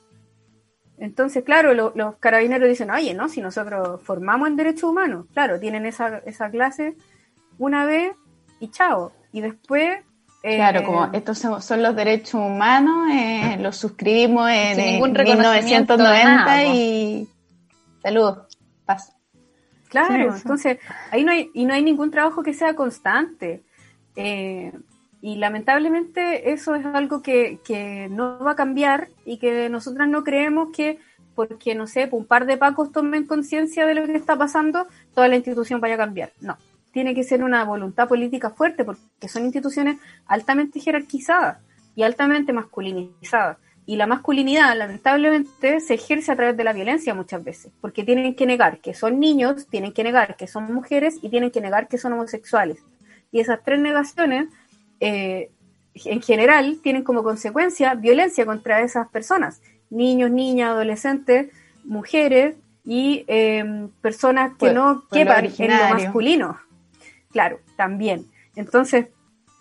Entonces, 0.99 1.45
claro, 1.45 1.75
los 1.75 2.17
carabineros 2.17 2.69
dicen, 2.69 2.91
oye, 2.91 3.13
¿no? 3.13 3.29
Si 3.29 3.43
nosotros 3.43 4.01
formamos 4.03 4.49
en 4.49 4.57
derechos 4.57 4.85
humanos, 4.85 5.27
claro, 5.35 5.61
tienen 5.61 5.85
esa, 5.85 6.19
esa 6.25 6.51
clase 6.51 6.95
una 7.59 7.85
vez 7.85 8.13
y 8.61 8.71
chao. 8.71 9.13
Y 9.31 9.43
después... 9.43 9.99
claro, 10.43 10.85
como 10.85 11.05
eh, 11.07 11.11
estos 11.13 11.39
son, 11.39 11.83
los 11.83 11.95
derechos 11.95 12.35
humanos, 12.35 13.11
eh, 13.13 13.59
los 13.61 13.77
suscribimos 13.77 14.49
en, 14.51 15.03
1990 15.03 16.65
y... 16.65 17.29
Saludos, 18.03 18.47
paz. 18.87 19.13
Claro, 19.89 20.35
entonces 20.35 20.79
ahí 21.11 21.25
no 21.25 21.33
hay, 21.33 21.51
y 21.53 21.67
no 21.67 21.75
hay 21.75 21.83
ningún 21.83 22.11
trabajo 22.11 22.43
que 22.43 22.55
sea 22.55 22.75
constante. 22.75 23.66
Eh, 24.17 24.73
y 25.23 25.37
lamentablemente 25.37 26.53
eso 26.53 26.75
es 26.75 26.85
algo 26.87 27.23
que, 27.23 27.59
que, 27.65 28.09
no 28.11 28.39
va 28.39 28.53
a 28.53 28.57
cambiar 28.57 29.09
y 29.25 29.39
que 29.39 29.69
nosotras 29.69 30.09
no 30.09 30.25
creemos 30.25 30.69
que 30.75 30.99
porque, 31.35 31.75
no 31.75 31.87
sé, 31.87 32.09
un 32.11 32.25
par 32.25 32.47
de 32.47 32.57
pacos 32.57 32.91
tomen 32.93 33.27
conciencia 33.27 33.87
de 33.87 33.95
lo 33.95 34.07
que 34.07 34.17
está 34.17 34.39
pasando, 34.39 34.87
toda 35.15 35.29
la 35.29 35.37
institución 35.37 35.81
vaya 35.81 35.95
a 35.95 35.99
cambiar. 35.99 36.33
No, 36.41 36.57
tiene 36.93 37.15
que 37.15 37.25
ser 37.25 37.45
una 37.45 37.63
voluntad 37.65 38.09
política 38.09 38.51
fuerte 38.51 38.85
porque 38.85 39.29
son 39.29 39.45
instituciones 39.45 39.99
altamente 40.27 40.81
jerarquizadas 40.81 41.59
y 41.95 42.03
altamente 42.03 42.55
masculinizadas. 42.55 43.59
Y 43.85 43.97
la 43.97 44.07
masculinidad, 44.07 44.77
lamentablemente, 44.77 45.81
se 45.81 45.95
ejerce 45.95 46.33
a 46.33 46.37
través 46.37 46.57
de 46.57 46.65
la 46.65 46.73
violencia 46.73 47.15
muchas 47.15 47.45
veces, 47.45 47.71
porque 47.81 48.03
tienen 48.03 48.35
que 48.35 48.47
negar 48.47 48.79
que 48.79 48.95
son 48.95 49.21
niños, 49.21 49.67
tienen 49.69 49.93
que 49.93 50.03
negar 50.03 50.37
que 50.37 50.49
son 50.49 50.73
mujeres 50.73 51.19
y 51.23 51.29
tienen 51.29 51.51
que 51.51 51.61
negar 51.61 51.87
que 51.87 51.99
son 51.99 52.15
homosexuales. 52.15 52.83
Y 53.37 53.41
esas 53.41 53.63
tres 53.63 53.79
negaciones, 53.79 54.49
eh, 54.99 55.51
en 55.95 56.23
general, 56.23 56.79
tienen 56.83 57.05
como 57.05 57.23
consecuencia 57.23 57.95
violencia 57.95 58.47
contra 58.47 58.81
esas 58.81 59.09
personas, 59.09 59.61
niños, 59.91 60.31
niñas, 60.31 60.71
adolescentes, 60.71 61.53
mujeres 61.85 62.57
y 62.83 63.27
em, 63.27 63.91
personas 64.01 64.53
que 64.59 64.73
no 64.73 65.05
quepan 65.13 65.53
en 65.59 65.69
lo 65.69 65.89
masculino. 65.91 66.59
Claro, 67.31 67.61
también. 67.77 68.25
Entonces, 68.55 69.09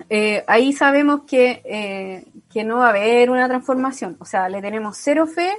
eh, 0.09 0.45
ahí 0.47 0.71
sabemos 0.71 1.23
que, 1.27 1.61
eh, 1.65 2.23
que 2.49 2.63
no 2.63 2.77
va 2.77 2.87
a 2.87 2.89
haber 2.91 3.29
una 3.29 3.49
transformación. 3.49 4.15
O 4.19 4.25
sea, 4.25 4.47
le 4.47 4.61
tenemos 4.61 4.95
cero 4.95 5.27
fe 5.27 5.51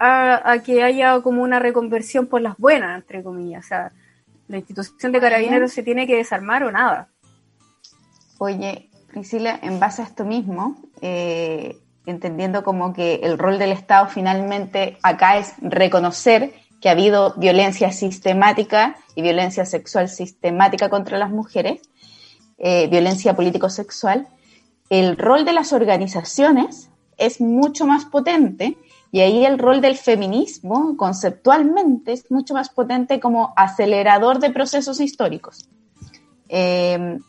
a, 0.00 0.56
que 0.66 0.82
haya 0.82 1.20
como 1.20 1.44
una 1.44 1.60
reconversión 1.60 2.26
por 2.26 2.40
las 2.40 2.56
buenas, 2.58 2.96
entre 2.96 3.22
comillas. 3.22 3.66
O 3.66 3.68
sea, 3.68 3.92
la 4.48 4.56
institución 4.56 5.12
de 5.12 5.20
carabineros 5.20 5.72
se 5.72 5.84
tiene 5.84 6.08
que 6.08 6.16
desarmar 6.16 6.64
o 6.64 6.72
nada. 6.72 7.11
Oye, 8.44 8.90
Priscila, 9.06 9.56
en 9.62 9.78
base 9.78 10.02
a 10.02 10.04
esto 10.04 10.24
mismo, 10.24 10.74
eh, 11.00 11.78
entendiendo 12.06 12.64
como 12.64 12.92
que 12.92 13.20
el 13.22 13.38
rol 13.38 13.56
del 13.56 13.70
Estado 13.70 14.08
finalmente 14.08 14.98
acá 15.04 15.38
es 15.38 15.54
reconocer 15.60 16.52
que 16.80 16.88
ha 16.88 16.92
habido 16.92 17.34
violencia 17.36 17.92
sistemática 17.92 18.96
y 19.14 19.22
violencia 19.22 19.64
sexual 19.64 20.08
sistemática 20.08 20.88
contra 20.90 21.18
las 21.18 21.30
mujeres, 21.30 21.82
eh, 22.58 22.88
violencia 22.88 23.36
político-sexual, 23.36 24.26
el 24.90 25.16
rol 25.16 25.44
de 25.44 25.52
las 25.52 25.72
organizaciones 25.72 26.90
es 27.18 27.40
mucho 27.40 27.86
más 27.86 28.06
potente 28.06 28.76
y 29.12 29.20
ahí 29.20 29.46
el 29.46 29.60
rol 29.60 29.80
del 29.80 29.96
feminismo 29.96 30.96
conceptualmente 30.96 32.10
es 32.10 32.28
mucho 32.28 32.54
más 32.54 32.70
potente 32.70 33.20
como 33.20 33.52
acelerador 33.54 34.40
de 34.40 34.50
procesos 34.50 35.00
históricos. 35.00 35.68
Eh, 36.48 37.20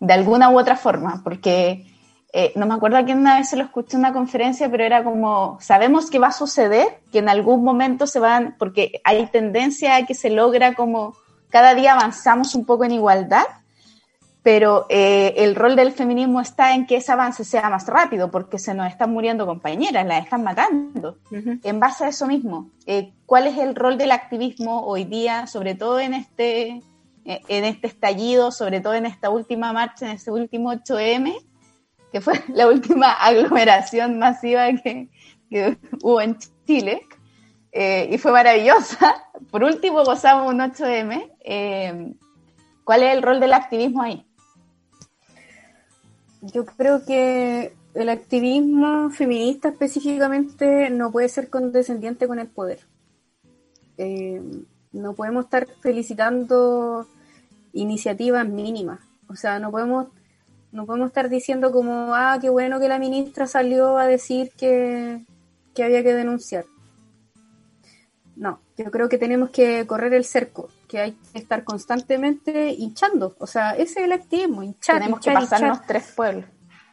de 0.00 0.12
alguna 0.12 0.50
u 0.50 0.58
otra 0.58 0.76
forma, 0.76 1.20
porque 1.24 1.86
eh, 2.32 2.52
no 2.56 2.66
me 2.66 2.74
acuerdo 2.74 2.98
a 2.98 3.04
quién 3.04 3.18
una 3.18 3.38
vez 3.38 3.48
se 3.48 3.56
lo 3.56 3.64
escuché 3.64 3.96
en 3.96 4.00
una 4.00 4.12
conferencia, 4.12 4.70
pero 4.70 4.84
era 4.84 5.02
como, 5.02 5.58
sabemos 5.60 6.10
que 6.10 6.18
va 6.18 6.28
a 6.28 6.32
suceder, 6.32 7.00
que 7.10 7.18
en 7.18 7.28
algún 7.28 7.64
momento 7.64 8.06
se 8.06 8.20
van, 8.20 8.54
porque 8.58 9.00
hay 9.04 9.26
tendencia 9.26 9.96
a 9.96 10.06
que 10.06 10.14
se 10.14 10.30
logra 10.30 10.74
como, 10.74 11.16
cada 11.48 11.74
día 11.74 11.94
avanzamos 11.94 12.54
un 12.54 12.66
poco 12.66 12.84
en 12.84 12.92
igualdad, 12.92 13.46
pero 14.42 14.86
eh, 14.88 15.34
el 15.38 15.54
rol 15.54 15.74
del 15.74 15.92
feminismo 15.92 16.40
está 16.40 16.74
en 16.74 16.86
que 16.86 16.96
ese 16.96 17.12
avance 17.12 17.44
sea 17.44 17.68
más 17.70 17.86
rápido, 17.86 18.30
porque 18.30 18.58
se 18.58 18.72
nos 18.72 18.86
están 18.86 19.10
muriendo 19.10 19.46
compañeras, 19.46 20.06
las 20.06 20.24
están 20.24 20.42
matando. 20.44 21.18
En 21.30 21.80
base 21.80 22.04
a 22.04 22.08
eso 22.08 22.26
mismo, 22.26 22.70
eh, 22.86 23.12
¿cuál 23.26 23.46
es 23.46 23.58
el 23.58 23.74
rol 23.74 23.98
del 23.98 24.12
activismo 24.12 24.86
hoy 24.86 25.04
día, 25.04 25.46
sobre 25.46 25.74
todo 25.74 25.98
en 25.98 26.14
este, 26.14 26.82
en 27.28 27.64
este 27.64 27.86
estallido, 27.88 28.50
sobre 28.50 28.80
todo 28.80 28.94
en 28.94 29.06
esta 29.06 29.28
última 29.28 29.72
marcha, 29.72 30.06
en 30.06 30.12
ese 30.16 30.30
último 30.30 30.72
8M, 30.72 31.44
que 32.10 32.20
fue 32.20 32.42
la 32.54 32.66
última 32.66 33.12
aglomeración 33.12 34.18
masiva 34.18 34.66
que, 34.72 35.08
hubo 36.02 36.20
en 36.20 36.38
Chile? 36.66 37.02
y 37.72 38.18
fue 38.18 38.32
maravillosa. 38.32 39.24
Por 39.50 39.62
último, 39.62 40.02
gozamos 40.04 40.52
un 40.52 40.58
8M. 40.58 42.16
¿Cuál 42.82 43.02
es 43.02 43.14
el 43.14 43.22
rol 43.22 43.38
del 43.38 43.52
activismo 43.52 44.02
ahí? 44.02 44.26
Yo 46.40 46.64
creo 46.64 47.04
que 47.04 47.74
el 47.94 48.08
activismo 48.08 49.10
feminista 49.10 49.70
específicamente 49.70 50.88
no 50.90 51.10
puede 51.10 51.28
ser 51.28 51.50
condescendiente 51.50 52.28
con 52.28 52.38
el 52.38 52.48
poder. 52.48 52.80
Eh, 53.96 54.40
no 54.92 55.14
podemos 55.14 55.44
estar 55.44 55.66
felicitando 55.80 57.06
iniciativas 57.72 58.46
mínimas. 58.46 59.00
O 59.28 59.36
sea, 59.36 59.58
no 59.58 59.70
podemos, 59.70 60.08
no 60.72 60.86
podemos 60.86 61.08
estar 61.08 61.28
diciendo 61.28 61.72
como, 61.72 62.14
ah, 62.14 62.38
qué 62.40 62.50
bueno 62.50 62.80
que 62.80 62.88
la 62.88 62.98
ministra 62.98 63.46
salió 63.46 63.98
a 63.98 64.06
decir 64.06 64.50
que, 64.56 65.24
que 65.74 65.84
había 65.84 66.02
que 66.02 66.14
denunciar. 66.14 66.64
No, 68.36 68.60
yo 68.76 68.90
creo 68.90 69.08
que 69.08 69.18
tenemos 69.18 69.50
que 69.50 69.84
correr 69.86 70.14
el 70.14 70.24
cerco, 70.24 70.68
que 70.86 71.00
hay 71.00 71.12
que 71.32 71.38
estar 71.40 71.64
constantemente 71.64 72.70
hinchando. 72.70 73.34
O 73.38 73.48
sea, 73.48 73.72
ese 73.72 74.00
es 74.00 74.06
el 74.06 74.12
activismo, 74.12 74.62
hinchar. 74.62 75.00
Tenemos 75.00 75.20
que 75.20 75.32
pasarnos 75.32 75.84
tres 75.86 76.12
pueblos. 76.14 76.44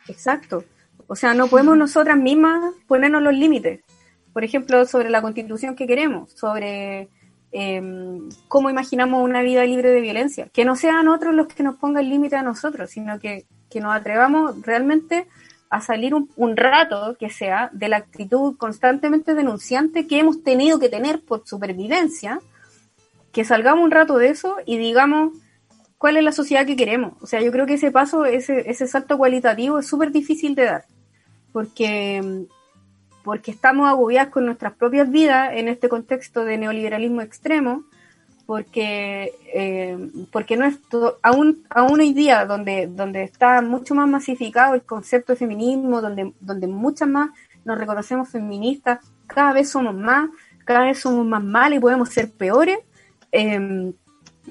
Exacto. 0.08 0.64
O 1.08 1.16
sea, 1.16 1.34
no 1.36 1.48
podemos 1.48 1.78
nosotras 1.78 2.18
mismas 2.18 2.74
ponernos 2.88 3.22
los 3.22 3.34
límites. 3.34 3.82
Por 4.34 4.44
ejemplo, 4.44 4.86
sobre 4.86 5.10
la 5.10 5.22
constitución 5.22 5.76
que 5.76 5.88
queremos, 5.88 6.32
sobre 6.32 7.10
em, 7.58 8.28
cómo 8.50 8.70
imaginamos 8.70 9.24
una 9.24 9.41
vida 9.41 9.63
libre 9.63 9.89
de 9.91 10.02
violencia. 10.02 10.50
Que 10.52 10.65
no 10.65 10.76
sean 10.76 11.08
otros 11.08 11.34
los 11.34 11.48
que 11.48 11.63
nos 11.63 11.78
pongan 11.78 12.10
límite 12.10 12.36
a 12.36 12.44
nosotros, 12.44 12.89
sino 12.89 13.18
que, 13.18 13.46
que 13.70 13.80
nos 13.80 13.96
atrevamos 13.96 14.62
realmente 14.62 15.26
a 15.70 15.80
salir 15.80 16.13
un, 16.13 16.58
rato 16.58 17.15
que 17.18 17.30
sea 17.30 17.70
de 17.72 17.88
la 17.88 17.98
actitud 17.98 18.58
constantemente 18.58 19.36
denunciante 19.36 20.06
que 20.06 20.20
hemos 20.20 20.44
tenido 20.44 20.80
que 20.80 20.89
tener 20.89 21.24
por 21.24 21.48
supervivencia, 21.48 22.39
que 23.32 23.46
salgamos 23.46 23.86
un 23.86 23.91
rato 23.91 24.18
de 24.18 24.30
eso 24.30 24.58
y 24.65 24.78
digamos 24.78 25.32
cuál 25.98 26.18
es 26.18 26.26
la 26.26 26.34
sociedad 26.34 26.65
que 26.65 26.76
queremos. 26.76 27.13
O 27.22 27.26
sea, 27.26 27.41
yo 27.41 27.54
creo 27.54 27.65
que 27.65 27.76
ese 27.76 27.89
paso, 27.91 28.26
ese, 28.26 28.70
ese 28.70 28.86
salto 28.86 29.18
cualitativo 29.18 29.80
es 29.80 29.88
súper 29.88 30.12
difícil 30.12 30.56
de 30.56 30.65
dar, 30.65 30.86
porque, 31.54 32.48
porque 33.26 33.50
estamos 33.50 33.90
agobiados 33.90 34.32
con 34.32 34.46
nuestras 34.46 34.74
propias 34.74 35.10
vidas 35.10 35.50
en 35.54 35.68
este 35.68 35.90
contexto 35.90 36.46
de 36.46 36.60
neoliberalismo 36.60 37.22
extremo 37.22 37.84
porque 38.46 39.34
eh, 39.52 39.98
porque 40.32 40.56
no 40.56 40.66
es 40.66 40.78
aún 41.24 41.66
aún 41.72 42.00
hoy 42.00 42.14
día 42.14 42.46
donde 42.46 42.86
donde 42.86 43.24
está 43.24 43.64
mucho 43.64 43.96
más 43.96 44.08
masificado 44.08 44.76
el 44.76 44.84
concepto 44.84 45.34
de 45.34 45.40
feminismo 45.40 46.02
donde 46.02 46.34
donde 46.40 46.68
muchas 46.68 47.10
más 47.10 47.32
nos 47.66 47.80
reconocemos 47.80 48.30
feministas 48.30 49.00
cada 49.26 49.54
vez 49.54 49.72
somos 49.72 49.96
más 49.96 50.30
cada 50.64 50.84
vez 50.84 51.00
somos 51.00 51.26
más 51.26 51.44
malas 51.44 51.78
y 51.78 51.82
podemos 51.82 52.10
ser 52.10 52.30
peores 52.30 52.78
em, 53.32 53.92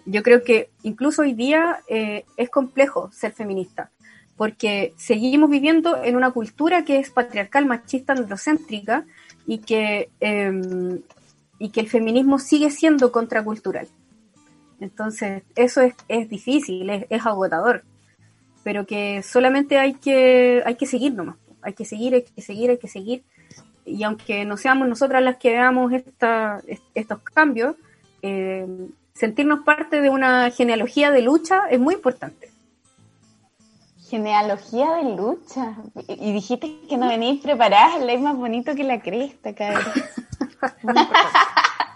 yo 0.04 0.24
creo 0.24 0.42
que 0.42 0.70
incluso 0.82 1.22
hoy 1.22 1.32
día 1.32 1.78
eh, 1.86 2.24
es 2.36 2.50
complejo 2.50 3.12
ser 3.12 3.30
feminista 3.30 3.92
porque 4.36 4.92
seguimos 4.96 5.50
viviendo 5.50 6.02
en 6.02 6.16
una 6.16 6.30
cultura 6.30 6.84
que 6.84 6.98
es 6.98 7.10
patriarcal 7.10 7.66
machista 7.66 8.12
androcéntrica 8.12 9.04
y 9.46 9.58
que 9.58 10.08
em, 10.20 11.00
y 11.58 11.70
que 11.70 11.80
el 11.80 11.88
feminismo 11.88 12.38
sigue 12.38 12.70
siendo 12.70 13.12
contracultural. 13.12 13.88
Entonces, 14.80 15.42
eso 15.54 15.80
es, 15.80 15.94
es 16.08 16.28
difícil, 16.28 16.90
es, 16.90 17.26
agotador, 17.26 17.84
pero 18.62 18.86
que 18.86 19.22
solamente 19.22 19.78
hay 19.78 19.94
que, 19.94 20.62
hay 20.66 20.74
que 20.74 20.86
seguir 20.86 21.14
nomás, 21.14 21.36
hay 21.62 21.72
que 21.72 21.84
seguir, 21.84 22.14
hay 22.14 22.22
que 22.22 22.42
seguir, 22.42 22.70
hay 22.70 22.78
que 22.78 22.88
seguir. 22.88 23.22
Y 23.86 24.02
aunque 24.02 24.44
no 24.44 24.56
seamos 24.56 24.88
nosotras 24.88 25.22
las 25.22 25.36
que 25.36 25.50
veamos 25.52 25.92
esta, 25.92 26.60
estos 26.94 27.20
cambios, 27.20 27.76
eh, 28.22 28.66
sentirnos 29.14 29.60
parte 29.64 30.00
de 30.00 30.10
una 30.10 30.50
genealogía 30.50 31.10
de 31.10 31.22
lucha 31.22 31.66
es 31.70 31.78
muy 31.78 31.94
importante. 31.94 32.50
Genealogía 34.08 34.94
de 34.96 35.16
lucha. 35.16 35.76
Y 36.08 36.32
dijiste 36.32 36.80
que 36.88 36.96
no 36.96 37.08
venís 37.08 37.40
preparada, 37.40 38.04
es 38.12 38.20
más 38.20 38.36
bonito 38.36 38.74
que 38.74 38.84
la 38.84 39.00
cresta, 39.00 39.54
cabrón. 39.54 39.84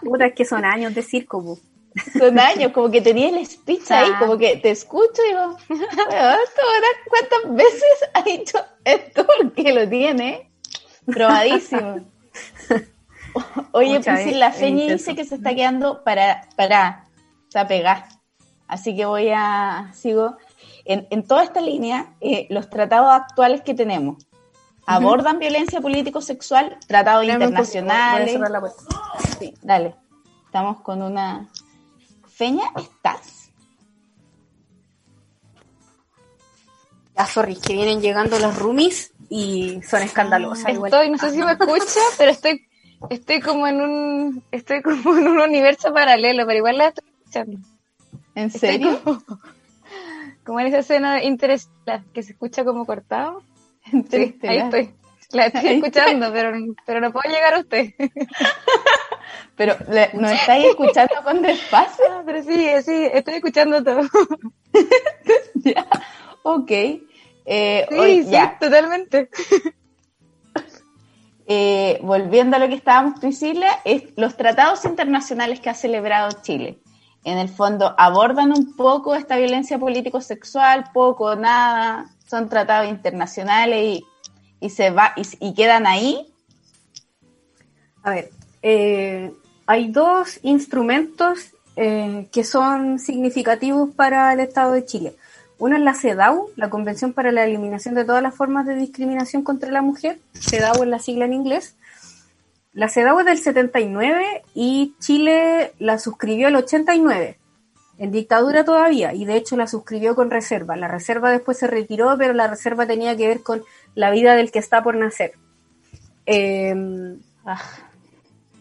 Puta, 0.03 0.25
es 0.27 0.33
que 0.33 0.45
son 0.45 0.65
años 0.65 0.95
de 0.95 1.03
circo, 1.03 1.57
Son 2.17 2.39
años, 2.39 2.71
como 2.71 2.89
que 2.89 3.01
tenía 3.01 3.29
el 3.29 3.45
speech 3.45 3.91
ahí, 3.91 4.11
como 4.19 4.37
que 4.37 4.57
te 4.57 4.71
escucho 4.71 5.21
y 5.23 5.29
digo, 5.29 5.57
¿cuántas 5.67 7.55
veces 7.55 8.09
ha 8.13 8.21
dicho 8.23 8.57
esto? 8.83 9.25
Porque 9.25 9.73
lo 9.73 9.87
tiene 9.87 10.49
probadísimo. 11.05 11.99
Oye, 13.71 13.99
pues 13.99 14.35
la 14.35 14.51
Feña 14.51 14.93
dice 14.93 15.15
que 15.15 15.25
se 15.25 15.35
está 15.35 15.53
quedando 15.53 16.03
para, 16.03 16.47
para, 16.55 17.05
está 17.47 17.67
pegada. 17.67 18.07
Así 18.67 18.95
que 18.95 19.05
voy 19.05 19.29
a, 19.33 19.91
sigo. 19.93 20.37
En, 20.85 21.07
en 21.09 21.27
toda 21.27 21.43
esta 21.43 21.61
línea, 21.61 22.13
eh, 22.21 22.47
los 22.49 22.69
tratados 22.69 23.11
actuales 23.11 23.61
que 23.61 23.73
tenemos 23.73 24.25
abordan 24.85 25.37
violencia 25.37 25.81
político-sexual, 25.81 26.77
tratados 26.87 27.25
internacionales. 27.25 28.39
Sí, 29.39 29.53
dale. 29.61 29.95
Estamos 30.45 30.81
con 30.81 31.01
una. 31.01 31.47
Feña, 32.27 32.63
¿estás? 32.77 33.51
Ya, 37.15 37.25
sorry, 37.25 37.55
que 37.57 37.73
vienen 37.73 38.01
llegando 38.01 38.39
los 38.39 38.57
roomies 38.57 39.11
y 39.29 39.81
son 39.83 40.01
escandalosas. 40.01 40.71
Estoy, 40.71 41.09
no 41.09 41.17
sé 41.17 41.31
si 41.31 41.37
me 41.37 41.51
escucha, 41.51 41.99
pero 42.17 42.31
estoy 42.31 42.65
estoy 43.09 43.39
como 43.39 43.67
en 43.67 43.81
un 43.81 44.43
estoy 44.51 44.81
como 44.81 45.17
en 45.17 45.27
un 45.27 45.39
universo 45.39 45.93
paralelo, 45.93 46.45
pero 46.45 46.57
igual 46.57 46.77
la 46.77 46.87
estoy 46.87 47.07
escuchando. 47.19 47.59
¿En 48.35 48.51
serio? 48.51 49.01
Como, 49.03 49.21
en 50.45 50.67
esa 50.67 50.79
escena 50.79 51.15
de 51.15 51.25
Interstellar 51.25 52.03
que 52.13 52.23
se 52.23 52.31
escucha 52.33 52.63
como 52.63 52.85
cortado. 52.85 53.43
Sí, 54.09 54.39
ahí 54.43 54.57
estoy. 54.57 54.93
La 55.31 55.45
estoy 55.45 55.67
escuchando, 55.67 56.31
pero, 56.33 56.57
pero 56.85 57.01
no 57.01 57.11
puedo 57.11 57.31
llegar 57.31 57.53
a 57.53 57.59
usted. 57.59 57.93
Pero 59.55 59.75
¿no 60.13 60.29
estáis 60.29 60.67
escuchando 60.67 61.15
con 61.23 61.41
despacio? 61.41 62.05
Pero 62.25 62.41
sí, 62.43 62.67
sí, 62.83 63.09
estoy 63.13 63.35
escuchando 63.35 63.83
todo. 63.83 64.01
ya, 65.55 65.85
ok. 66.43 66.71
Eh, 67.45 67.85
sí, 67.89 68.23
sí, 68.23 68.37
totalmente. 68.59 69.29
Eh, 71.45 71.99
volviendo 72.03 72.55
a 72.55 72.59
lo 72.59 72.69
que 72.69 72.75
estábamos, 72.75 73.19
Priscila, 73.19 73.81
es 73.83 74.03
los 74.15 74.37
tratados 74.37 74.85
internacionales 74.85 75.59
que 75.59 75.69
ha 75.69 75.73
celebrado 75.73 76.29
Chile. 76.41 76.79
En 77.23 77.37
el 77.37 77.49
fondo 77.49 77.93
abordan 77.97 78.51
un 78.51 78.75
poco 78.75 79.15
esta 79.15 79.37
violencia 79.37 79.77
político-sexual, 79.77 80.91
poco, 80.93 81.35
nada, 81.35 82.09
son 82.27 82.47
tratados 82.47 82.89
internacionales 82.89 84.01
y, 84.61 84.69
se 84.69 84.89
va 84.91 85.13
y, 85.15 85.53
quedan 85.53 85.85
ahí. 85.85 86.31
A 88.03 88.11
ver, 88.11 88.29
eh, 88.61 89.33
hay 89.65 89.91
dos 89.91 90.39
instrumentos 90.43 91.51
eh, 91.75 92.27
que 92.31 92.43
son 92.43 92.99
significativos 92.99 93.89
para 93.93 94.31
el 94.33 94.39
Estado 94.39 94.73
de 94.73 94.85
Chile. 94.85 95.15
Uno 95.59 95.75
es 95.75 95.81
la 95.81 95.93
CEDAW, 95.93 96.49
la 96.55 96.69
Convención 96.69 97.11
para 97.11 97.33
la 97.33 97.43
Eliminación 97.43 97.93
de 97.93 98.05
todas 98.05 98.23
las 98.23 98.33
formas 98.33 98.65
de 98.65 98.75
discriminación 98.75 99.43
contra 99.43 99.71
la 99.71 99.81
mujer. 99.81 100.19
CEDAW 100.33 100.83
es 100.83 100.89
la 100.89 100.99
sigla 100.99 101.25
en 101.25 101.33
inglés. 101.33 101.75
La 102.73 102.87
CEDAW 102.87 103.19
es 103.19 103.25
del 103.25 103.37
79 103.37 104.43
y 104.53 104.93
Chile 104.99 105.73
la 105.79 105.97
suscribió 105.97 106.49
el 106.49 106.55
89, 106.55 107.37
en 107.97 108.11
dictadura 108.11 108.63
todavía, 108.63 109.13
y 109.13 109.25
de 109.25 109.37
hecho 109.37 109.57
la 109.57 109.67
suscribió 109.67 110.15
con 110.15 110.29
reserva. 110.29 110.75
La 110.75 110.87
reserva 110.87 111.31
después 111.31 111.57
se 111.57 111.67
retiró, 111.67 112.15
pero 112.17 112.33
la 112.33 112.47
reserva 112.47 112.85
tenía 112.85 113.17
que 113.17 113.27
ver 113.27 113.41
con 113.41 113.63
la 113.95 114.11
vida 114.11 114.35
del 114.35 114.51
que 114.51 114.59
está 114.59 114.83
por 114.83 114.95
nacer. 114.95 115.33
Em, 116.25 117.19
ah. 117.43 117.59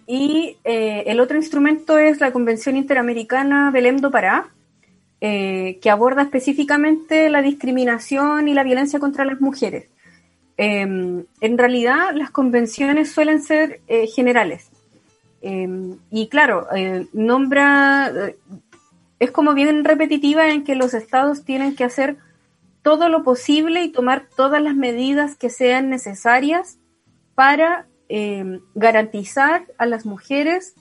y 0.07 0.57
eh, 0.65 1.05
el 1.07 1.21
otro 1.21 1.37
instrumento 1.37 1.99
es 1.99 2.19
la 2.21 2.33
Convención 2.33 2.77
Interamericana 2.77 3.71
Belém 3.71 3.99
do 3.99 4.11
Pará, 4.11 4.49
eh, 5.21 5.79
que 5.83 5.91
aborda 5.91 6.23
específicamente 6.23 7.29
la 7.29 7.43
discriminación 7.43 8.49
y 8.49 8.55
la 8.55 8.63
violencia 8.63 8.99
contra 8.99 9.27
las 9.27 9.41
mujeres. 9.41 9.89
Em, 10.61 11.25
en 11.41 11.57
realidad, 11.57 12.15
las 12.15 12.33
convenciones 12.33 13.13
suelen 13.13 13.41
ser 13.41 13.81
eh, 13.87 14.09
generales. 14.09 14.71
Em, 15.41 15.99
y 16.11 16.29
claro, 16.29 16.67
eh, 16.75 17.07
nombra, 17.13 18.13
es 19.21 19.31
como 19.31 19.55
bien 19.55 19.85
repetitiva 19.85 20.51
en 20.51 20.65
que 20.65 20.75
los 20.75 20.95
estados 20.95 21.45
tienen 21.45 21.77
que 21.77 21.85
hacer 21.85 22.17
todo 22.83 23.09
lo 23.09 23.23
posible 23.23 23.83
y 23.83 23.93
tomar 23.93 24.27
todas 24.35 24.61
las 24.61 24.75
medidas 24.75 25.37
que 25.37 25.49
sean 25.49 25.91
necesarias 25.91 26.79
para 27.37 27.87
em, 28.09 28.61
garantizar 28.75 29.65
a 29.79 29.87
las 29.87 30.07
mujeres 30.07 30.75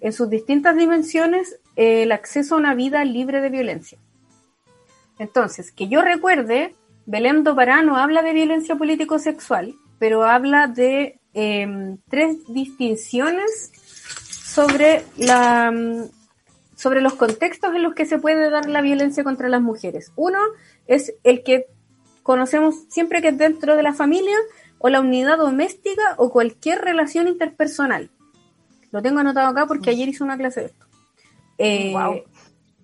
en 0.00 0.12
sus 0.12 0.28
distintas 0.28 0.76
dimensiones 0.76 1.60
el 1.76 2.10
acceso 2.10 2.56
a 2.56 2.58
una 2.58 2.74
vida 2.74 3.04
libre 3.04 3.40
de 3.40 3.50
violencia. 3.50 3.98
Entonces, 5.18 5.70
que 5.70 5.86
yo 5.86 6.02
recuerde, 6.02 6.74
Belén 7.06 7.42
do 7.44 7.54
no 7.84 7.96
habla 7.96 8.22
de 8.22 8.32
violencia 8.32 8.76
político-sexual, 8.76 9.74
pero 9.98 10.24
habla 10.24 10.66
de 10.66 11.20
em, 11.34 11.98
tres 12.08 12.38
distinciones 12.48 13.72
sobre, 14.44 15.04
la, 15.16 15.72
sobre 16.74 17.00
los 17.00 17.14
contextos 17.14 17.74
en 17.74 17.82
los 17.82 17.94
que 17.94 18.06
se 18.06 18.18
puede 18.18 18.50
dar 18.50 18.68
la 18.68 18.82
violencia 18.82 19.24
contra 19.24 19.48
las 19.48 19.62
mujeres. 19.62 20.12
Uno 20.16 20.38
es 20.86 21.14
el 21.24 21.42
que 21.42 21.66
conocemos 22.22 22.84
siempre 22.88 23.22
que 23.22 23.28
es 23.28 23.38
dentro 23.38 23.76
de 23.76 23.82
la 23.82 23.92
familia 23.92 24.36
o 24.78 24.88
la 24.88 25.00
unidad 25.00 25.38
doméstica 25.38 26.14
o 26.16 26.30
cualquier 26.30 26.80
relación 26.80 27.28
interpersonal. 27.28 28.10
Lo 28.90 29.02
tengo 29.02 29.20
anotado 29.20 29.48
acá 29.48 29.66
porque 29.66 29.90
ayer 29.90 30.08
hice 30.08 30.24
una 30.24 30.36
clase 30.36 30.60
de 30.60 30.66
esto. 30.66 30.86
Eh, 31.58 31.94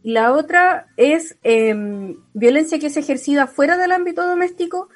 la 0.07 0.33
otra 0.33 0.87
es 0.97 1.37
em, 1.43 2.17
violencia 2.33 2.79
que 2.79 2.87
es 2.87 2.97
ejercida 2.97 3.49
fuera 3.49 3.77
del 3.77 3.91
ámbito 3.91 4.25
doméstico 4.25 4.89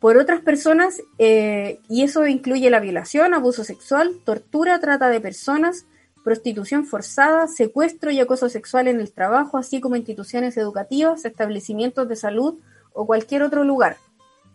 por 0.00 0.16
otras 0.16 0.40
personas 0.40 1.00
eh, 1.18 1.78
y 1.88 2.02
eso 2.02 2.26
incluye 2.26 2.68
la 2.68 2.80
violación, 2.80 3.34
abuso 3.34 3.62
sexual, 3.62 4.16
tortura, 4.24 4.80
trata 4.80 5.10
de 5.10 5.20
personas, 5.20 5.86
prostitución 6.24 6.86
forzada, 6.86 7.46
secuestro 7.46 8.10
y 8.10 8.18
acoso 8.18 8.48
sexual 8.48 8.88
en 8.88 8.98
el 8.98 9.12
trabajo, 9.12 9.58
así 9.58 9.80
como 9.80 9.94
instituciones 9.94 10.56
educativas, 10.56 11.24
establecimientos 11.24 12.08
de 12.08 12.16
salud 12.16 12.58
o 12.92 13.06
cualquier 13.06 13.44
otro 13.44 13.62
lugar. 13.62 13.96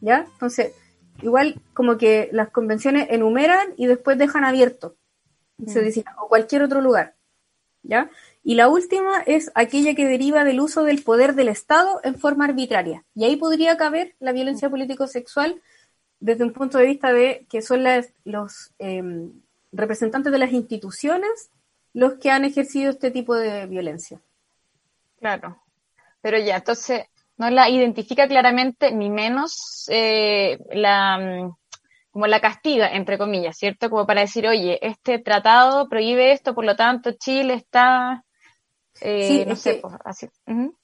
¿Ya? 0.02 0.28
Entonces, 0.34 0.74
igual 1.22 1.62
como 1.74 1.98
que 1.98 2.28
las 2.34 2.50
convenciones 2.50 3.08
enumeran 3.10 3.70
y 3.78 3.86
después 3.86 4.18
dejan 4.18 4.44
abierto. 4.44 4.98
Se 5.66 5.80
mm. 5.80 5.86
dice, 5.86 6.06
o 6.22 6.28
cualquier 6.28 6.62
otro 6.62 6.82
lugar. 6.82 7.16
¿Ya? 7.84 8.10
Y 8.43 8.56
la 8.56 8.67
última 8.67 9.21
es 9.25 9.51
aquella 9.56 9.95
que 9.95 10.06
deriva 10.06 10.43
del 10.43 10.60
uso 10.60 10.84
del 10.84 11.01
poder 11.01 11.34
del 11.34 11.47
Estado 11.47 12.01
en 12.03 12.15
forma 12.19 12.45
arbitraria. 12.45 13.06
Y 13.15 13.23
ahí 13.23 13.38
podría 13.38 13.77
caber 13.77 14.15
la 14.19 14.34
violencia 14.34 14.69
político-sexual 14.69 15.62
desde 16.19 16.43
un 16.43 16.51
punto 16.51 16.77
de 16.77 16.86
vista 16.86 17.13
de 17.13 17.45
que 17.49 17.62
son 17.62 17.84
los 18.25 18.73
em, 18.79 19.32
representantes 19.71 20.32
de 20.32 20.38
las 20.38 20.51
instituciones 20.51 21.51
los 21.93 22.15
que 22.15 22.32
han 22.32 22.43
ejercido 22.43 22.91
este 22.91 23.12
tipo 23.12 23.36
de 23.36 23.65
violencia. 23.67 24.19
Claro. 25.19 25.62
Pero 26.21 26.38
ya, 26.38 26.58
entonces 26.58 27.06
no 27.38 27.49
la 27.49 27.69
identifica 27.69 28.27
claramente 28.27 28.91
ni 28.91 29.10
menos 29.10 29.86
eh, 29.89 30.60
la 30.71 31.17
mm, 31.17 31.56
como 32.12 32.27
la 32.27 32.39
castiga, 32.41 32.89
entre 32.93 33.17
comillas, 33.17 33.58
¿cierto? 33.58 33.89
Como 33.89 34.06
para 34.06 34.21
decir, 34.21 34.47
oye, 34.47 34.77
este 34.86 35.17
tratado 35.17 35.89
prohíbe 35.89 36.32
esto, 36.32 36.53
por 36.53 36.63
lo 36.63 36.75
tanto 36.75 37.13
Chile 37.13 37.56
está 37.56 38.23
eh, 39.01 39.27
sí, 39.27 39.45
es, 39.47 39.63
que, 39.63 39.82
pues, 39.82 40.29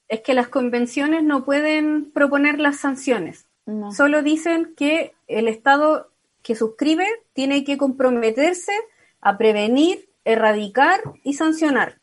es 0.08 0.22
que 0.22 0.34
las 0.34 0.48
convenciones 0.48 1.24
no 1.24 1.45
pueden 1.45 2.12
proponer 2.12 2.60
las 2.60 2.78
sanciones. 2.78 3.45
Solo 3.95 4.24
dicen 4.24 4.74
que 4.76 5.13
el 5.28 5.48
Estado 5.48 6.10
que 6.42 6.56
suscribe 6.56 7.06
tiene 7.34 7.63
que 7.63 7.77
comprometerse 7.77 8.71
a 9.21 9.38
prevenir, 9.38 10.10
erradicar 10.25 11.02
y 11.23 11.34
sancionar. 11.34 12.02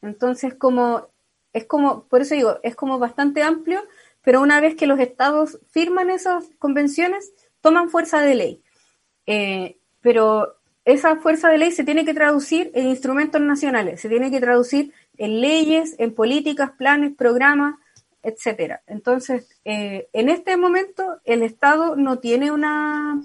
Entonces, 0.00 0.54
como 0.54 1.08
es 1.52 1.64
como, 1.64 2.04
por 2.04 2.20
eso 2.20 2.34
digo, 2.34 2.58
es 2.62 2.76
como 2.76 2.98
bastante 2.98 3.42
amplio, 3.42 3.82
pero 4.22 4.40
una 4.40 4.60
vez 4.60 4.76
que 4.76 4.86
los 4.86 5.00
estados 5.00 5.58
firman 5.70 6.10
esas 6.10 6.48
convenciones, 6.58 7.32
toman 7.60 7.90
fuerza 7.90 8.20
de 8.20 8.34
ley. 8.34 8.62
Eh, 9.26 9.78
pero 10.00 10.57
esa 10.88 11.16
fuerza 11.16 11.50
de 11.50 11.58
ley 11.58 11.70
se 11.70 11.84
tiene 11.84 12.06
que 12.06 12.14
traducir 12.14 12.70
en 12.74 12.86
instrumentos 12.86 13.42
nacionales, 13.42 14.00
se 14.00 14.08
tiene 14.08 14.30
que 14.30 14.40
traducir 14.40 14.94
en 15.18 15.42
leyes, 15.42 15.94
en 15.98 16.14
políticas, 16.14 16.70
planes, 16.78 17.14
programas, 17.14 17.74
etcétera. 18.22 18.80
Entonces, 18.86 19.48
eh, 19.66 20.08
en 20.14 20.30
este 20.30 20.56
momento, 20.56 21.20
el 21.24 21.42
Estado 21.42 21.94
no 21.94 22.20
tiene 22.20 22.50
una, 22.50 23.20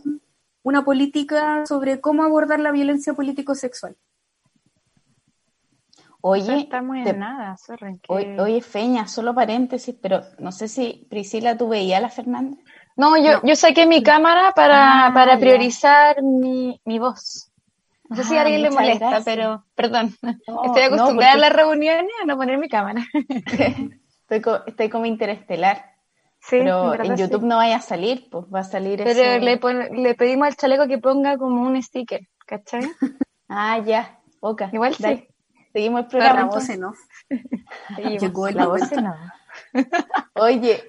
una 0.61 0.83
política 0.83 1.65
sobre 1.65 2.01
cómo 2.01 2.23
abordar 2.23 2.59
la 2.59 2.73
violencia 2.73 3.13
político-sexual. 3.13 3.95
Oye, 6.19 6.59
estamos 6.59 6.97
en 6.97 7.19
nada, 7.19 7.55
sorry, 7.57 7.99
oye, 8.07 8.61
Feña, 8.61 9.07
solo 9.07 9.33
paréntesis, 9.33 9.95
pero 10.01 10.21
no 10.39 10.51
sé 10.51 10.67
si 10.67 11.05
Priscila, 11.09 11.57
¿tú 11.57 11.69
veías 11.69 11.99
a 11.99 12.01
la 12.01 12.09
Fernández? 12.09 12.59
No, 12.95 13.17
yo, 13.17 13.41
yo 13.43 13.55
saqué 13.55 13.85
mi 13.85 14.03
cámara 14.03 14.51
para, 14.53 15.07
ah, 15.07 15.13
para 15.13 15.37
priorizar 15.39 16.21
mi, 16.21 16.79
mi 16.85 16.99
voz. 16.99 17.52
No 18.13 18.23
sé 18.23 18.29
si 18.29 18.37
a 18.37 18.41
alguien 18.41 18.61
le 18.61 18.69
molesta, 18.69 19.21
pero 19.25 19.65
perdón. 19.73 20.15
estoy 20.65 20.83
acostumbrada 20.83 21.33
a 21.33 21.37
las 21.37 21.51
reuniones 21.51 22.11
a 22.21 22.25
no 22.25 22.37
poner 22.37 22.59
mi 22.59 22.69
cámara. 22.69 23.03
estoy, 24.29 24.53
estoy 24.67 24.89
como 24.89 25.05
interestelar. 25.05 25.93
Sí, 26.39 26.57
pero 26.59 27.01
en 27.01 27.15
YouTube 27.15 27.43
no 27.43 27.55
vaya 27.55 27.77
a 27.77 27.81
salir, 27.81 28.27
pues 28.29 28.45
va 28.53 28.59
a 28.59 28.63
salir 28.65 29.01
Pero 29.01 29.39
le, 29.39 29.59
le 29.91 30.13
pedimos 30.13 30.47
al 30.47 30.55
chaleco 30.55 30.87
que 30.87 30.97
ponga 30.97 31.37
como 31.37 31.63
un 31.63 31.81
sticker, 31.81 32.27
¿cachai? 32.45 32.81
ah, 33.49 33.79
ya, 33.79 34.19
ok. 34.41 34.63
Igual 34.73 34.93
sí. 34.93 35.27
Seguimos 35.71 36.01
el 36.01 36.07
programa. 36.07 36.39
La 36.41 36.45
voz 36.45 36.69
no. 36.77 36.93
la 38.51 38.67
voz 38.67 38.91
no. 38.91 39.15
Oye, 40.35 40.83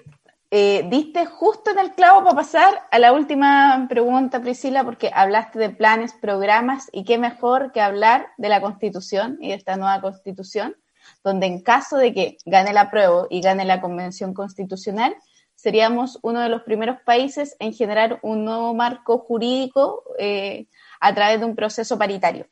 eh, 0.51 0.85
diste 0.89 1.25
justo 1.25 1.71
en 1.71 1.79
el 1.79 1.93
clavo 1.93 2.23
para 2.23 2.35
pasar 2.35 2.83
a 2.91 2.99
la 2.99 3.13
última 3.13 3.85
pregunta, 3.89 4.41
Priscila, 4.41 4.83
porque 4.83 5.11
hablaste 5.13 5.59
de 5.59 5.69
planes, 5.69 6.13
programas, 6.13 6.87
y 6.91 7.03
qué 7.03 7.17
mejor 7.17 7.71
que 7.71 7.81
hablar 7.81 8.27
de 8.37 8.49
la 8.49 8.61
Constitución 8.61 9.37
y 9.41 9.49
de 9.49 9.55
esta 9.55 9.75
nueva 9.75 10.01
Constitución, 10.01 10.75
donde 11.23 11.47
en 11.47 11.61
caso 11.61 11.97
de 11.97 12.13
que 12.13 12.37
gane 12.45 12.73
la 12.73 12.91
prueba 12.91 13.27
y 13.29 13.41
gane 13.41 13.65
la 13.65 13.81
Convención 13.81 14.33
Constitucional, 14.33 15.15
seríamos 15.55 16.19
uno 16.21 16.41
de 16.41 16.49
los 16.49 16.61
primeros 16.63 16.97
países 17.05 17.55
en 17.59 17.73
generar 17.73 18.19
un 18.21 18.45
nuevo 18.45 18.73
marco 18.73 19.19
jurídico 19.19 20.03
eh, 20.19 20.67
a 20.99 21.13
través 21.15 21.39
de 21.39 21.45
un 21.45 21.55
proceso 21.55 21.97
paritario. 21.97 22.47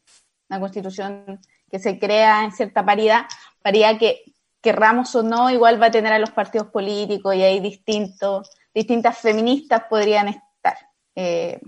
Una 0.50 0.60
Constitución 0.60 1.40
que 1.70 1.80
se 1.80 2.00
crea 2.00 2.44
en 2.44 2.52
cierta 2.52 2.86
paridad, 2.86 3.26
paridad 3.62 3.98
que 3.98 4.33
querramos 4.64 5.14
o 5.14 5.22
no, 5.22 5.50
igual 5.50 5.80
va 5.80 5.88
a 5.88 5.92
tener 5.92 6.14
a 6.14 6.20
los 6.20 6.32
partidos 6.32 6.68
políticos 6.68 7.36
y 7.36 7.44
hay 7.44 7.60
distintos, 7.60 8.50
distintas 8.74 9.18
feministas 9.20 9.84
podrían 9.90 10.30
estar. 10.30 10.78
Eh, 11.16 11.60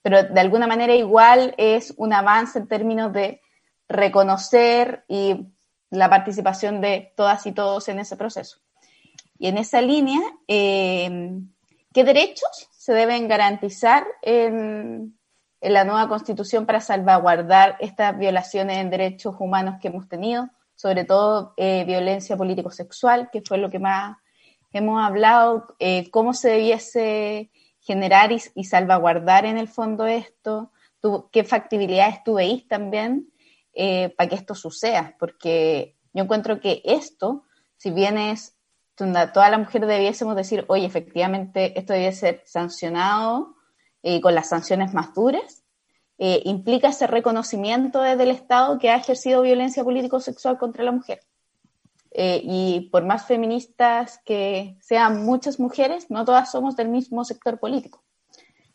pero 0.00 0.22
de 0.22 0.40
alguna 0.40 0.68
manera 0.68 0.94
igual 0.94 1.54
es 1.58 1.92
un 1.96 2.12
avance 2.12 2.58
en 2.58 2.68
términos 2.68 3.12
de 3.12 3.40
reconocer 3.88 5.04
y 5.08 5.48
la 5.90 6.08
participación 6.08 6.80
de 6.80 7.12
todas 7.16 7.44
y 7.46 7.52
todos 7.52 7.88
en 7.88 7.98
ese 7.98 8.16
proceso. 8.16 8.58
Y 9.36 9.48
en 9.48 9.58
esa 9.58 9.80
línea, 9.80 10.20
eh, 10.46 11.32
¿qué 11.92 12.04
derechos 12.04 12.68
se 12.70 12.94
deben 12.94 13.26
garantizar 13.26 14.06
en, 14.22 15.18
en 15.60 15.72
la 15.72 15.84
nueva 15.84 16.08
constitución 16.08 16.66
para 16.66 16.80
salvaguardar 16.80 17.76
estas 17.80 18.16
violaciones 18.16 18.78
en 18.78 18.90
derechos 18.90 19.34
humanos 19.40 19.76
que 19.80 19.88
hemos 19.88 20.08
tenido, 20.08 20.50
sobre 20.74 21.04
todo 21.04 21.54
eh, 21.56 21.84
violencia 21.84 22.36
político-sexual, 22.36 23.30
que 23.32 23.42
fue 23.42 23.58
lo 23.58 23.70
que 23.70 23.78
más 23.78 24.16
hemos 24.72 25.02
hablado, 25.02 25.74
eh, 25.78 26.10
cómo 26.10 26.34
se 26.34 26.50
debiese 26.50 27.50
generar 27.80 28.32
y, 28.32 28.64
salvaguardar 28.64 29.44
en 29.44 29.58
el 29.58 29.68
fondo 29.68 30.06
esto, 30.06 30.72
qué 31.30 31.44
factibilidades 31.44 32.24
tú 32.24 32.34
veis 32.34 32.66
también 32.66 33.30
eh, 33.74 34.10
para 34.16 34.28
que 34.30 34.36
esto 34.36 34.54
suceda, 34.54 35.16
porque 35.18 35.96
yo 36.12 36.22
encuentro 36.22 36.60
que 36.60 36.80
esto, 36.84 37.44
si 37.76 37.90
bien 37.90 38.16
es, 38.16 38.56
toda 38.96 39.50
la 39.50 39.58
mujer 39.58 39.86
debiésemos 39.86 40.36
decir, 40.36 40.64
oye, 40.68 40.86
efectivamente 40.86 41.78
esto 41.78 41.92
debe 41.92 42.12
ser 42.12 42.42
sancionado 42.46 43.56
eh, 44.02 44.20
con 44.20 44.34
las 44.34 44.48
sanciones 44.48 44.94
más 44.94 45.12
duras, 45.12 45.63
eh, 46.18 46.42
implica 46.44 46.88
ese 46.88 47.06
reconocimiento 47.08 48.00
desde 48.00 48.22
el 48.22 48.30
Estado 48.30 48.78
que 48.78 48.90
ha 48.90 48.96
ejercido 48.96 49.42
violencia 49.42 49.82
político-sexual 49.82 50.58
contra 50.58 50.84
la 50.84 50.92
mujer. 50.92 51.20
Eh, 52.12 52.40
y 52.44 52.88
por 52.92 53.04
más 53.04 53.26
feministas 53.26 54.20
que 54.24 54.76
sean 54.80 55.24
muchas 55.24 55.58
mujeres, 55.58 56.10
no 56.10 56.24
todas 56.24 56.52
somos 56.52 56.76
del 56.76 56.88
mismo 56.88 57.24
sector 57.24 57.58
político. 57.58 58.02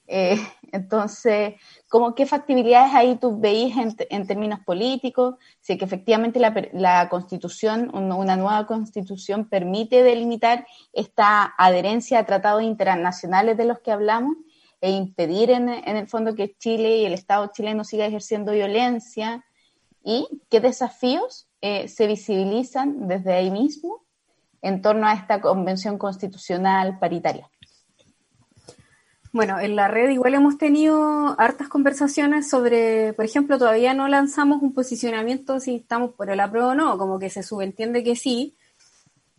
entonces, 0.71 1.53
¿cómo, 1.87 2.15
¿qué 2.15 2.25
factibilidades 2.25 2.95
ahí 2.95 3.15
tú 3.17 3.39
veis 3.39 3.75
en, 3.77 4.25
términos 4.25 4.59
políticos? 4.65 5.35
Si 5.61 5.77
que 5.77 5.85
efectivamente 5.85 6.39
la, 6.39 6.51
la 6.73 7.07
constitución, 7.09 7.91
una 7.93 8.35
nueva 8.35 8.65
constitución 8.65 9.47
permite 9.47 10.01
delimitar 10.01 10.65
esta 10.93 11.53
adherencia 11.57 12.17
a 12.17 12.25
tratados 12.25 12.63
internacionales 12.63 13.55
de 13.55 13.65
los 13.65 13.79
que 13.81 13.91
hablamos 13.91 14.35
e 14.81 14.91
impedir 14.91 15.51
en, 15.51 15.69
el 15.69 16.07
fondo 16.07 16.35
que 16.35 16.55
Chile 16.57 16.97
y 16.97 17.05
el 17.05 17.13
Estado 17.13 17.49
chileno 17.53 17.83
siga 17.83 18.05
ejerciendo 18.05 18.53
violencia 18.53 19.43
y 20.03 20.27
qué 20.49 20.59
desafíos 20.61 21.47
eh, 21.61 21.87
se 21.87 22.07
visibilizan 22.07 23.07
desde 23.07 23.33
ahí 23.33 23.51
mismo 23.51 24.05
en 24.61 24.81
torno 24.81 25.07
a 25.07 25.13
esta 25.13 25.41
convención 25.41 25.97
constitucional 25.97 26.97
paritaria. 26.99 27.49
Bueno, 29.31 29.59
en 29.59 29.75
la 29.75 29.87
red 29.87 30.09
igual 30.09 30.33
hemos 30.33 30.57
tenido 30.57 31.39
hartas 31.39 31.67
conversaciones 31.67 32.49
sobre, 32.49 33.13
por 33.13 33.25
ejemplo, 33.25 33.59
todavía 33.59 33.93
no 33.93 34.07
lanzamos 34.07 34.63
un 34.63 34.73
posicionamiento 34.73 35.59
si 35.59 35.75
estamos 35.75 36.13
por 36.15 36.31
el 36.31 36.39
apruebo 36.39 36.69
o 36.69 36.75
no, 36.75 36.97
como 36.97 37.19
que 37.19 37.29
se 37.29 37.43
subentiende 37.43 38.03
que 38.03 38.15
sí, 38.15 38.55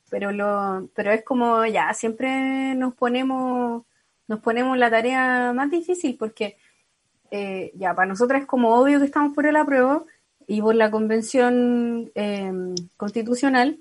pero 0.09 0.31
lo, 0.31 0.89
pero 0.95 1.11
es 1.11 1.25
como 1.25 1.67
ya, 1.67 1.93
siempre 1.95 2.75
nos 2.77 2.95
ponemos 2.95 3.83
nos 4.31 4.39
ponemos 4.39 4.79
la 4.79 4.91
tarea 4.91 5.53
más 5.53 5.73
difícil 5.73 6.17
porque 6.17 6.57
eh, 7.33 7.73
ya 7.75 7.95
para 7.95 8.07
nosotros 8.07 8.41
es 8.41 8.47
como 8.47 8.77
obvio 8.77 9.01
que 9.01 9.07
estamos 9.07 9.35
por 9.35 9.45
el 9.45 9.57
apruebo 9.57 10.07
y 10.47 10.63
por 10.63 10.77
la 10.77 10.89
convención 10.89 12.13
em, 12.15 12.77
constitucional, 12.97 13.81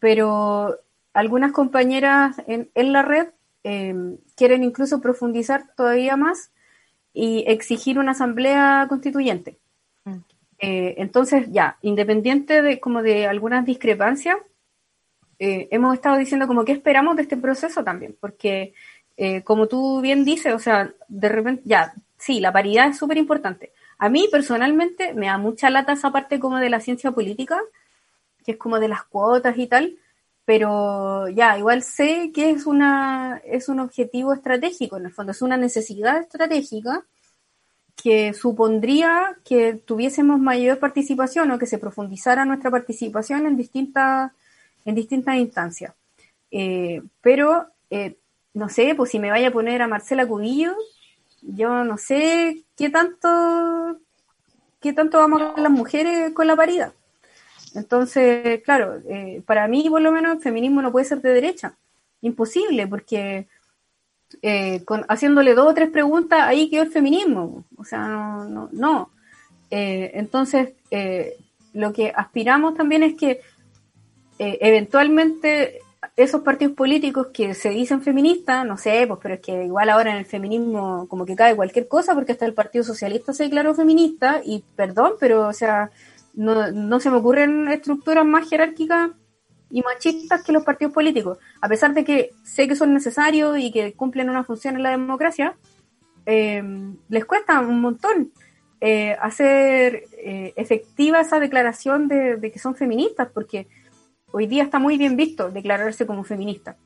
pero 0.00 0.76
algunas 1.14 1.52
compañeras 1.52 2.36
en, 2.48 2.68
la 2.92 3.02
red 3.02 3.28
em, 3.62 4.18
quieren 4.34 4.64
incluso 4.64 5.00
profundizar 5.00 5.72
todavía 5.76 6.16
más 6.16 6.50
y 7.12 7.44
exigir 7.46 8.00
una 8.00 8.10
asamblea 8.10 8.86
constituyente. 8.88 9.56
Mm. 10.04 10.16
Eh, 10.58 10.94
entonces, 10.98 11.46
ya, 11.52 11.78
independiente 11.80 12.60
de 12.60 12.80
como 12.80 13.02
de 13.02 13.28
algunas 13.28 13.64
discrepancias, 13.64 14.36
eh, 15.38 15.68
hemos 15.70 15.94
estado 15.94 16.16
diciendo 16.16 16.48
como 16.48 16.64
que 16.64 16.72
esperamos 16.72 17.14
de 17.14 17.22
este 17.22 17.36
proceso 17.36 17.84
también, 17.84 18.16
porque 18.20 18.74
eh, 19.16 19.42
como 19.42 19.66
tú 19.66 20.00
bien 20.00 20.24
dices, 20.24 20.54
o 20.54 20.58
sea, 20.58 20.92
de 21.08 21.28
repente, 21.28 21.62
ya, 21.64 21.94
sí, 22.18 22.40
la 22.40 22.52
paridad 22.52 22.88
es 22.88 22.98
súper 22.98 23.16
importante. 23.18 23.72
A 23.98 24.08
mí 24.08 24.28
personalmente 24.30 25.14
me 25.14 25.26
da 25.26 25.38
mucha 25.38 25.70
lata 25.70 25.92
esa 25.92 26.12
parte 26.12 26.38
como 26.38 26.58
de 26.58 26.70
la 26.70 26.80
ciencia 26.80 27.12
política, 27.12 27.58
que 28.44 28.52
es 28.52 28.58
como 28.58 28.78
de 28.78 28.88
las 28.88 29.04
cuotas 29.04 29.56
y 29.58 29.66
tal, 29.66 29.96
pero 30.44 31.28
ya, 31.28 31.58
igual 31.58 31.82
sé 31.82 32.30
que 32.32 32.50
es 32.50 32.66
una, 32.66 33.42
es 33.44 33.68
un 33.68 33.80
objetivo 33.80 34.32
estratégico, 34.32 34.96
en 34.96 35.06
el 35.06 35.12
fondo, 35.12 35.32
es 35.32 35.42
una 35.42 35.56
necesidad 35.56 36.18
estratégica 36.18 37.04
que 37.96 38.34
supondría 38.34 39.36
que 39.44 39.74
tuviésemos 39.74 40.38
mayor 40.38 40.78
participación 40.78 41.50
o 41.50 41.58
que 41.58 41.66
se 41.66 41.78
profundizara 41.78 42.44
nuestra 42.44 42.70
participación 42.70 43.46
en 43.46 43.56
distintas, 43.56 44.30
en 44.84 44.94
distintas 44.94 45.36
instancias. 45.36 45.94
Eh, 46.50 47.02
pero 47.22 47.66
eh, 47.90 48.16
no 48.56 48.70
sé, 48.70 48.94
pues 48.94 49.10
si 49.10 49.18
me 49.18 49.28
vaya 49.28 49.48
a 49.48 49.52
poner 49.52 49.82
a 49.82 49.86
Marcela 49.86 50.26
Cubillo, 50.26 50.74
yo 51.42 51.84
no 51.84 51.98
sé 51.98 52.62
qué 52.74 52.88
tanto, 52.88 53.98
qué 54.80 54.94
tanto 54.94 55.18
vamos 55.18 55.42
a 55.42 55.60
las 55.60 55.70
mujeres 55.70 56.32
con 56.32 56.46
la 56.46 56.56
paridad. 56.56 56.94
Entonces, 57.74 58.62
claro, 58.62 59.02
eh, 59.10 59.42
para 59.44 59.68
mí 59.68 59.90
por 59.90 60.00
lo 60.00 60.10
menos 60.10 60.36
el 60.36 60.42
feminismo 60.42 60.80
no 60.80 60.90
puede 60.90 61.04
ser 61.04 61.20
de 61.20 61.34
derecha. 61.34 61.74
Imposible, 62.22 62.86
porque 62.86 63.46
eh, 64.40 64.82
con, 64.86 65.04
haciéndole 65.06 65.54
dos 65.54 65.66
o 65.66 65.74
tres 65.74 65.90
preguntas, 65.90 66.40
ahí 66.40 66.70
quedó 66.70 66.84
el 66.84 66.90
feminismo. 66.90 67.62
O 67.76 67.84
sea, 67.84 68.08
no. 68.08 68.46
no, 68.46 68.70
no. 68.72 69.10
Eh, 69.70 70.12
entonces, 70.14 70.70
lo 71.74 71.92
que 71.92 72.10
aspiramos 72.16 72.74
también 72.74 73.02
es 73.02 73.16
que 73.16 73.42
eventualmente 74.38 75.82
esos 76.16 76.42
partidos 76.42 76.74
políticos 76.74 77.28
que 77.32 77.54
se 77.54 77.70
dicen 77.70 78.02
feministas, 78.02 78.66
no 78.66 78.76
sé, 78.76 79.06
pues 79.06 79.20
pero 79.22 79.34
es 79.34 79.40
que 79.40 79.64
igual 79.64 79.90
ahora 79.90 80.10
en 80.10 80.18
el 80.18 80.26
feminismo 80.26 81.06
como 81.08 81.26
que 81.26 81.36
cae 81.36 81.56
cualquier 81.56 81.88
cosa, 81.88 82.14
porque 82.14 82.32
hasta 82.32 82.46
el 82.46 82.54
Partido 82.54 82.84
Socialista 82.84 83.32
se 83.32 83.44
declaró 83.44 83.74
feminista, 83.74 84.40
y 84.44 84.64
perdón, 84.76 85.12
pero 85.18 85.48
o 85.48 85.52
sea, 85.52 85.90
no, 86.34 86.70
no 86.72 87.00
se 87.00 87.10
me 87.10 87.16
ocurren 87.16 87.68
estructuras 87.68 88.24
más 88.24 88.48
jerárquicas 88.48 89.10
y 89.70 89.82
machistas 89.82 90.44
que 90.44 90.52
los 90.52 90.64
partidos 90.64 90.94
políticos, 90.94 91.38
a 91.60 91.68
pesar 91.68 91.94
de 91.94 92.04
que 92.04 92.30
sé 92.44 92.68
que 92.68 92.76
son 92.76 92.94
necesarios 92.94 93.58
y 93.58 93.72
que 93.72 93.94
cumplen 93.94 94.30
una 94.30 94.44
función 94.44 94.76
en 94.76 94.82
la 94.82 94.90
democracia, 94.90 95.56
eh, 96.24 96.62
les 97.08 97.24
cuesta 97.24 97.60
un 97.60 97.80
montón 97.80 98.32
eh, 98.80 99.16
hacer 99.20 100.04
eh, 100.18 100.52
efectiva 100.56 101.20
esa 101.20 101.40
declaración 101.40 102.08
de, 102.08 102.36
de 102.36 102.50
que 102.50 102.58
son 102.58 102.74
feministas, 102.74 103.28
porque 103.32 103.68
hoy 104.36 104.46
día 104.46 104.64
está 104.64 104.78
muy 104.78 104.98
bien 104.98 105.16
visto 105.16 105.50
declararse 105.50 106.04
como 106.04 106.22
feminista. 106.22 106.76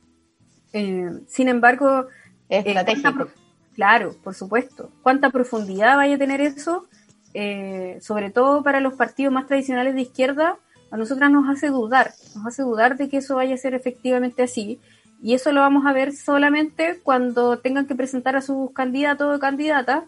Eh, 0.71 1.09
sin 1.27 1.49
embargo, 1.49 2.07
es 2.47 2.65
eh, 2.65 2.69
estratégico. 2.69 3.27
claro, 3.75 4.15
por 4.23 4.33
supuesto. 4.33 4.89
¿Cuánta 5.01 5.31
profundidad 5.31 5.97
vaya 5.97 6.15
a 6.15 6.17
tener 6.17 6.39
eso? 6.39 6.87
Eh, 7.33 7.97
sobre 7.99 8.29
todo 8.29 8.63
para 8.63 8.79
los 8.79 8.93
partidos 8.93 9.33
más 9.33 9.47
tradicionales 9.47 9.95
de 9.95 10.01
izquierda, 10.01 10.59
a 10.91 10.95
nosotras 10.95 11.29
nos 11.29 11.49
hace 11.49 11.67
dudar, 11.67 12.13
nos 12.35 12.45
hace 12.45 12.61
dudar 12.61 12.95
de 12.95 13.09
que 13.09 13.17
eso 13.17 13.35
vaya 13.35 13.55
a 13.55 13.57
ser 13.57 13.73
efectivamente 13.73 14.43
así. 14.43 14.79
Y 15.21 15.33
eso 15.33 15.51
lo 15.51 15.59
vamos 15.59 15.85
a 15.85 15.91
ver 15.91 16.13
solamente 16.13 17.01
cuando 17.03 17.59
tengan 17.59 17.85
que 17.85 17.95
presentar 17.95 18.37
a 18.37 18.41
sus 18.41 18.71
candidatos 18.71 19.35
o 19.35 19.39
candidatas 19.39 20.05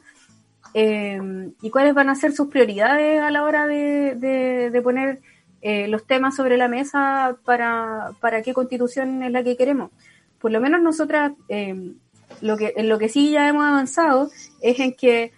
eh, 0.74 1.20
y 1.62 1.70
cuáles 1.70 1.94
van 1.94 2.10
a 2.10 2.16
ser 2.16 2.32
sus 2.32 2.48
prioridades 2.48 3.22
a 3.22 3.32
la 3.32 3.44
hora 3.44 3.68
de, 3.68 4.80
poner 4.82 5.20
eh, 5.64 5.88
los 5.88 6.06
temas 6.06 6.36
sobre 6.36 6.58
la 6.58 6.68
mesa 6.68 7.38
para, 7.46 8.12
para 8.20 8.42
qué 8.42 8.54
constitución 8.54 9.24
es 9.24 9.32
la 9.32 9.44
que 9.44 9.58
queremos. 9.58 9.92
Por 10.40 10.52
lo 10.52 10.62
menos 10.62 10.82
nosotras, 10.82 11.32
eh, 11.50 11.94
lo 12.42 12.58
que, 12.58 12.74
en 12.76 12.90
lo 12.90 13.00
que 13.00 13.10
sí 13.10 13.32
ya 13.32 13.48
hemos 13.48 13.66
avanzado 13.66 14.30
es 14.62 14.80
en 14.80 14.94
que 14.94 15.32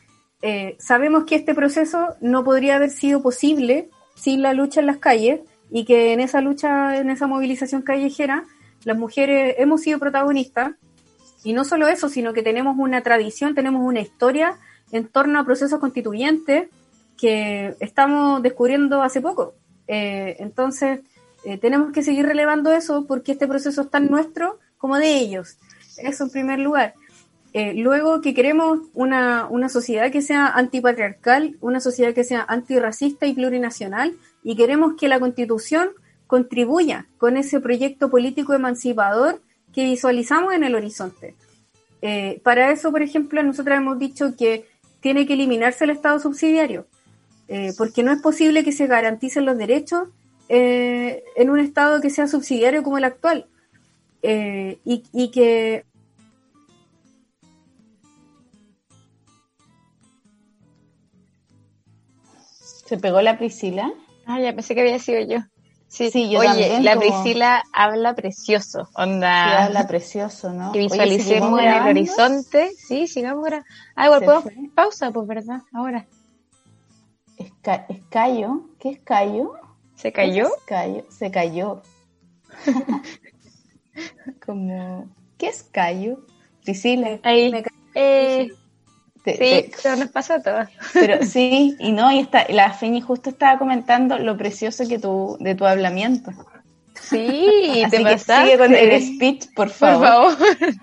sabemos 0.78 1.23
que 1.23 1.34
este 1.34 1.55
proceso 1.55 2.15
no 2.21 2.43
podría 2.43 2.76
haber 2.76 2.91
sido 2.91 3.23
posible 3.23 3.89
sin 4.13 4.43
la 4.43 4.53
lucha 4.53 4.80
en 4.80 4.86
las 4.86 4.97
calles 4.97 5.41
y 5.71 5.86
que 5.86 6.13
en 6.13 6.19
esa 6.19 6.39
lucha, 6.41 6.97
en 6.97 7.09
esa 7.09 7.26
movilización 7.26 7.82
callejera, 7.82 8.43
las 8.84 8.97
mujeres 8.97 9.55
hemos 9.57 9.82
sido 9.82 9.97
protagonistas 9.97 10.73
y 11.43 11.53
no 11.53 11.63
solo 11.63 11.88
eso, 11.88 12.09
sino 12.09 12.34
que 12.34 12.43
tenemos 12.43 12.76
una 12.78 13.01
tradición, 13.01 13.55
tenemos 13.55 13.84
una 13.84 14.01
historia 14.01 14.57
en 14.91 15.07
torno 15.07 15.39
a 15.39 15.45
procesos 15.45 15.80
constituyentes 15.80 16.69
que 17.17 17.76
estamos 17.80 18.41
descubriendo 18.41 19.01
hace 19.01 19.21
poco. 19.21 19.53
Eh, 19.88 20.38
entonces, 20.39 21.01
eh, 21.43 21.57
tenemos 21.57 21.91
que 21.91 22.03
seguir 22.03 22.25
relevando 22.25 22.71
eso 22.71 23.05
porque 23.07 23.33
este 23.33 23.47
proceso 23.47 23.81
es 23.81 23.89
tan 23.89 24.07
nuestro 24.07 24.59
como 24.77 24.97
de 24.97 25.15
ellos. 25.17 25.57
Eso 25.97 26.25
en 26.25 26.29
primer 26.29 26.59
lugar. 26.59 26.93
Eh, 27.53 27.73
luego 27.73 28.19
que 28.19 28.33
queremos 28.33 28.79
una, 28.93 29.47
una 29.49 29.69
sociedad 29.69 30.11
que 30.11 30.21
sea 30.21 30.47
antipatriarcal, 30.47 31.55
una 31.61 31.79
sociedad 31.79 32.13
que 32.13 32.25
sea 32.25 32.45
antirracista 32.47 33.27
y 33.27 33.33
plurinacional, 33.33 34.13
y 34.43 34.55
queremos 34.55 34.95
que 34.99 35.07
la 35.07 35.19
constitución 35.19 35.89
contribuya 36.27 37.05
con 37.17 37.38
ese 37.38 37.61
proyecto 37.61 38.09
político 38.09 38.53
emancipador 38.53 39.41
que 39.73 39.86
visualizamos 39.86 40.53
en 40.53 40.63
el 40.63 40.75
horizonte. 40.75 41.36
para 42.43 42.71
eso, 42.71 42.91
por 42.91 43.01
ejemplo, 43.01 43.41
nosotros 43.41 43.77
hemos 43.77 43.97
dicho 43.97 44.36
que 44.38 44.65
tiene 44.99 45.25
que 45.25 45.33
eliminarse 45.33 45.86
el 45.86 45.91
Estado 45.91 46.19
subsidiario, 46.19 46.88
eh, 47.48 47.74
porque 47.78 48.04
no 48.04 48.12
es 48.12 48.22
posible 48.22 48.64
que 48.64 48.72
se 48.72 48.88
garanticen 48.88 49.46
los 49.46 49.58
derechos 49.58 50.10
eh, 50.50 51.24
en 51.36 51.50
un 51.50 51.60
Estado 51.60 52.02
que 52.02 52.10
sea 52.10 52.28
subsidiario 52.28 52.84
como 52.84 52.98
el 52.98 53.04
actual. 53.04 53.48
Eh, 54.22 54.80
y, 54.84 55.30
que 55.30 55.86
¿Se 62.86 62.98
pegó 62.98 63.22
la 63.22 63.38
Priscila? 63.38 63.91
Ah, 64.26 64.39
ya 64.39 64.54
pensé 64.54 64.74
que 64.74 64.82
había 64.82 64.98
sido 64.98 65.22
yo. 65.22 65.39
Sí, 65.88 66.10
sí 66.10 66.30
yo 66.30 66.39
Oye, 66.39 66.82
la 66.82 67.00
Priscila 67.00 67.64
habla 67.72 68.16
precioso, 68.16 68.89
onda. 68.96 69.66
habla 69.66 69.88
precioso, 69.88 70.52
¿no? 70.52 70.72
Que 70.72 70.80
visualicemos 70.80 71.60
en 71.60 71.68
el 71.68 71.88
horizonte. 71.88 72.72
Sí, 72.76 73.08
sigamos 73.08 73.43
ahora. 73.43 73.64
Ah, 73.96 74.06
igual 74.06 74.24
puedo 74.24 74.43
pausa, 74.74 75.12
pues, 75.12 75.28
¿verdad? 75.28 75.62
Ahora. 75.72 76.08
¿Escayo? 77.38 78.69
¿Qué 78.79 78.89
es 78.89 78.99
Cayo? 78.99 79.53
¿Se 79.95 80.11
cayó? 80.11 80.49
Cayo? 80.65 81.05
Se 81.09 81.31
cayó. 81.31 81.81
Como, 84.45 85.09
¿qué 85.38 85.47
es 85.47 85.63
Cayo? 85.63 86.19
Priscila. 86.63 87.19
Ahí. 87.23 87.63
Eh, 87.93 88.49
sí, 89.25 89.71
pero 89.81 89.95
nos 89.95 90.09
pasa 90.09 90.41
todo. 90.41 90.65
Pero 90.93 91.23
sí, 91.25 91.75
y 91.79 91.91
no, 91.91 92.11
y 92.11 92.19
está, 92.19 92.45
la 92.49 92.73
Feñi 92.73 93.01
justo 93.01 93.29
estaba 93.29 93.57
comentando 93.57 94.17
lo 94.19 94.38
precioso 94.38 94.88
que 94.88 94.99
tu, 94.99 95.38
de 95.39 95.55
tu 95.55 95.65
hablamiento. 95.65 96.31
Sí, 96.99 97.83
Así 97.86 97.97
te 97.97 98.03
que 98.03 98.17
sigue 98.17 98.57
con 98.57 98.73
el 98.73 99.01
speech, 99.01 99.53
por 99.55 99.69
favor. 99.69 100.36
Por 100.36 100.47
favor. 100.47 100.75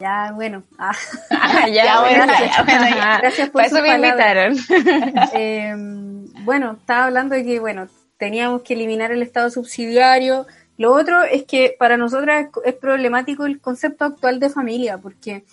Ya, 0.00 0.32
bueno. 0.34 0.62
Ah. 0.78 1.68
ya, 1.68 2.00
bueno, 2.00 2.24
gracias. 2.26 2.66
Ya, 2.66 3.18
gracias 3.18 3.50
por, 3.50 3.62
eso 3.62 3.80
me 3.82 3.94
invitaron. 3.94 4.56
Em, 5.32 6.26
bueno, 6.44 6.76
estaba 6.80 7.06
hablando 7.06 7.34
de 7.34 7.44
que, 7.44 7.60
bueno, 7.60 7.88
teníamos 8.18 8.62
que 8.62 8.74
eliminar 8.74 9.12
el 9.12 9.22
Estado 9.22 9.50
subsidiario. 9.50 10.46
Lo 10.76 10.92
otro 10.92 11.22
es 11.22 11.44
que 11.44 11.76
para 11.78 11.96
nosotras 11.96 12.48
es 12.64 12.74
problemático 12.74 13.46
el 13.46 13.60
concepto 13.60 14.04
actual 14.04 14.40
de 14.40 14.50
familia, 14.50 14.98
porque 14.98 15.44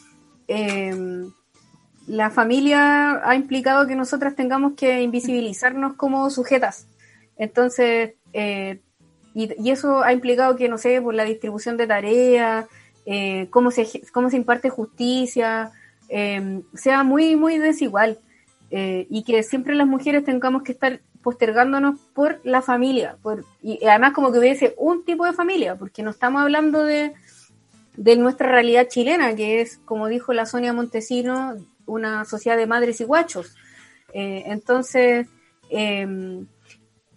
eh, 0.48 1.24
la 2.08 2.30
familia 2.30 3.22
ha 3.24 3.36
implicado 3.36 3.88
que 3.88 3.96
nosotras 3.96 4.36
tengamos 4.36 4.74
que 4.76 5.02
invisibilizarnos 5.02 5.94
como 5.94 6.30
sujetas. 6.30 6.88
Entonces, 7.38 8.14
eh, 8.34 8.82
y, 9.34 9.70
eso 9.70 10.04
ha 10.04 10.12
implicado 10.14 10.56
que, 10.56 10.68
no 10.68 10.78
sé, 10.78 11.02
por 11.02 11.14
la 11.14 11.24
distribución 11.24 11.78
de 11.78 11.88
tareas, 11.88 12.66
eh, 13.06 13.48
cómo, 13.50 13.72
se, 13.72 13.88
cómo 14.14 14.30
se 14.30 14.38
imparte 14.38 14.70
justicia, 14.70 15.72
em, 16.10 16.64
sea 16.74 17.04
muy, 17.04 17.36
muy 17.36 17.58
desigual. 17.58 18.20
Eh, 18.74 19.06
y 19.10 19.24
que 19.24 19.44
siempre 19.44 19.76
las 19.76 19.88
mujeres 19.88 20.24
tengamos 20.24 20.64
que 20.64 20.72
estar 20.72 21.02
postergándonos 21.22 22.00
por 22.14 22.40
la 22.44 22.62
familia, 22.62 23.18
por, 23.22 23.46
y 23.62 23.84
además 23.86 24.14
como 24.14 24.32
que 24.32 24.40
hubiese 24.40 24.74
un 24.78 25.04
tipo 25.04 25.26
de 25.26 25.34
familia, 25.34 25.76
porque 25.76 26.04
no 26.04 26.10
estamos 26.10 26.42
hablando 26.42 26.84
de, 26.84 27.14
de 27.98 28.16
nuestra 28.16 28.50
realidad 28.50 28.88
chilena, 28.88 29.36
que 29.36 29.62
es, 29.62 29.78
como 29.86 30.08
dijo 30.08 30.34
la 30.34 30.46
Sonia 30.46 30.74
Montesino, 30.74 31.56
una 31.86 32.26
sociedad 32.26 32.58
de 32.58 32.66
madres 32.66 33.02
y 33.02 33.04
guachos. 33.04 33.56
Eh, 34.14 34.44
entonces, 34.48 35.28
em, 35.70 36.48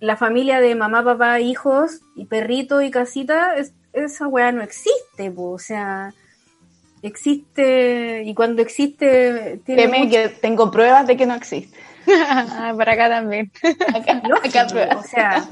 la 0.00 0.16
familia 0.16 0.60
de 0.60 0.74
mamá, 0.74 1.04
papá, 1.04 1.40
hijos 1.40 2.00
y 2.16 2.26
perrito 2.26 2.82
y 2.82 2.90
casita, 2.90 3.54
esa 3.94 4.26
weá 4.26 4.52
no 4.52 4.62
existe, 4.62 5.32
o 5.36 5.58
sea, 5.58 6.12
existe 7.02 8.22
y 8.24 8.34
cuando 8.34 8.62
existe... 8.62 9.60
Tiene 9.64 10.08
que 10.08 10.28
tengo 10.28 10.70
pruebas 10.70 11.06
de 11.06 11.16
que 11.16 11.26
no 11.26 11.34
existe. 11.34 11.78
ah, 12.28 12.74
para 12.76 12.92
acá 12.92 13.08
también. 13.08 13.50
Acá, 13.94 14.22
acá 14.44 14.98
O 14.98 15.02
sea, 15.02 15.48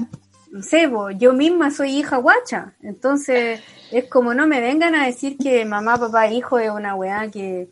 no 0.51 0.61
sé, 0.61 0.89
yo 1.17 1.33
misma 1.33 1.71
soy 1.71 1.97
hija 1.97 2.17
guacha, 2.17 2.73
entonces 2.81 3.61
es 3.91 4.05
como 4.05 4.33
no 4.33 4.45
me 4.45 4.61
vengan 4.61 4.93
a 4.93 5.05
decir 5.05 5.37
que 5.37 5.65
mamá, 5.65 5.97
papá, 5.97 6.27
hijo 6.27 6.59
es 6.59 6.69
una 6.69 6.95
weá 6.95 7.29
que 7.31 7.69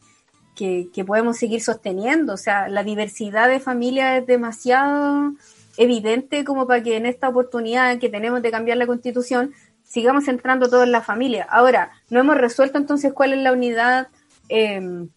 que, 0.55 1.03
podemos 1.05 1.37
seguir 1.37 1.61
sosteniendo. 1.61 2.33
O 2.33 2.37
sea, 2.37 2.67
la 2.67 2.83
diversidad 2.83 3.49
de 3.49 3.59
familias 3.59 4.21
es 4.21 4.27
demasiado 4.27 5.33
evidente 5.77 6.43
como 6.43 6.67
para 6.67 6.83
que 6.83 6.97
en 6.97 7.05
esta 7.05 7.29
oportunidad 7.29 7.97
que 7.97 8.09
tenemos 8.09 8.41
de 8.41 8.51
cambiar 8.51 8.77
la 8.77 8.87
constitución 8.87 9.53
sigamos 9.91 10.29
entrando 10.29 10.69
todos 10.69 10.85
en 10.85 10.93
la 10.93 11.01
familia. 11.01 11.45
Ahora, 11.49 11.91
no 12.09 12.21
hemos 12.21 12.37
resuelto 12.37 12.77
entonces 12.77 13.11
cuál 13.11 13.33
es 13.33 13.39
la 13.39 13.51
unidad, 13.51 14.07
em, 14.47 15.09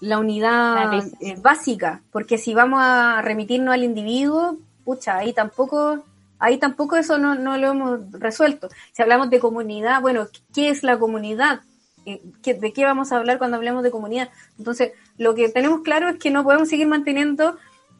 la 0.00 0.18
unidad 0.18 1.02
eh, 1.20 1.36
básica, 1.40 2.02
porque 2.10 2.36
si 2.36 2.52
vamos 2.52 2.80
a 2.82 3.22
remitirnos 3.22 3.72
al 3.72 3.84
individuo, 3.84 4.58
pucha, 4.84 5.16
ahí 5.16 5.32
tampoco, 5.32 6.04
ahí 6.38 6.58
tampoco 6.58 6.96
eso 6.96 7.16
no, 7.16 7.36
no 7.36 7.56
lo 7.56 7.70
hemos 7.70 8.12
resuelto. 8.12 8.68
Si 8.92 9.00
hablamos 9.00 9.30
de 9.30 9.40
comunidad, 9.40 10.02
bueno, 10.02 10.26
¿qué 10.52 10.68
es 10.68 10.82
la 10.82 10.98
comunidad? 10.98 11.60
de 12.04 12.72
qué 12.72 12.84
vamos 12.84 13.12
a 13.12 13.18
hablar 13.18 13.38
cuando 13.38 13.56
hablemos 13.56 13.84
de 13.84 13.92
comunidad. 13.92 14.28
Entonces, 14.58 14.90
lo 15.18 15.36
que 15.36 15.48
tenemos 15.50 15.82
claro 15.82 16.08
es 16.08 16.18
que 16.18 16.32
no 16.32 16.42
podemos 16.42 16.68
seguir 16.68 16.88
manteniendo 16.88 17.56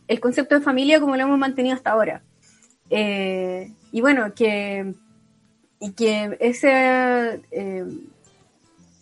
el 0.09 0.19
concepto 0.19 0.57
de 0.57 0.61
familia 0.61 0.99
como 0.99 1.17
lo 1.17 1.23
hemos 1.23 1.39
mantenido 1.39 1.77
hasta 1.77 1.93
ahora. 1.93 2.21
Eh, 2.91 3.73
y 3.93 4.01
bueno, 4.01 4.35
que, 4.35 4.93
y 5.83 5.91
que 5.95 6.37
ese, 6.39 7.43
eh, 7.51 7.85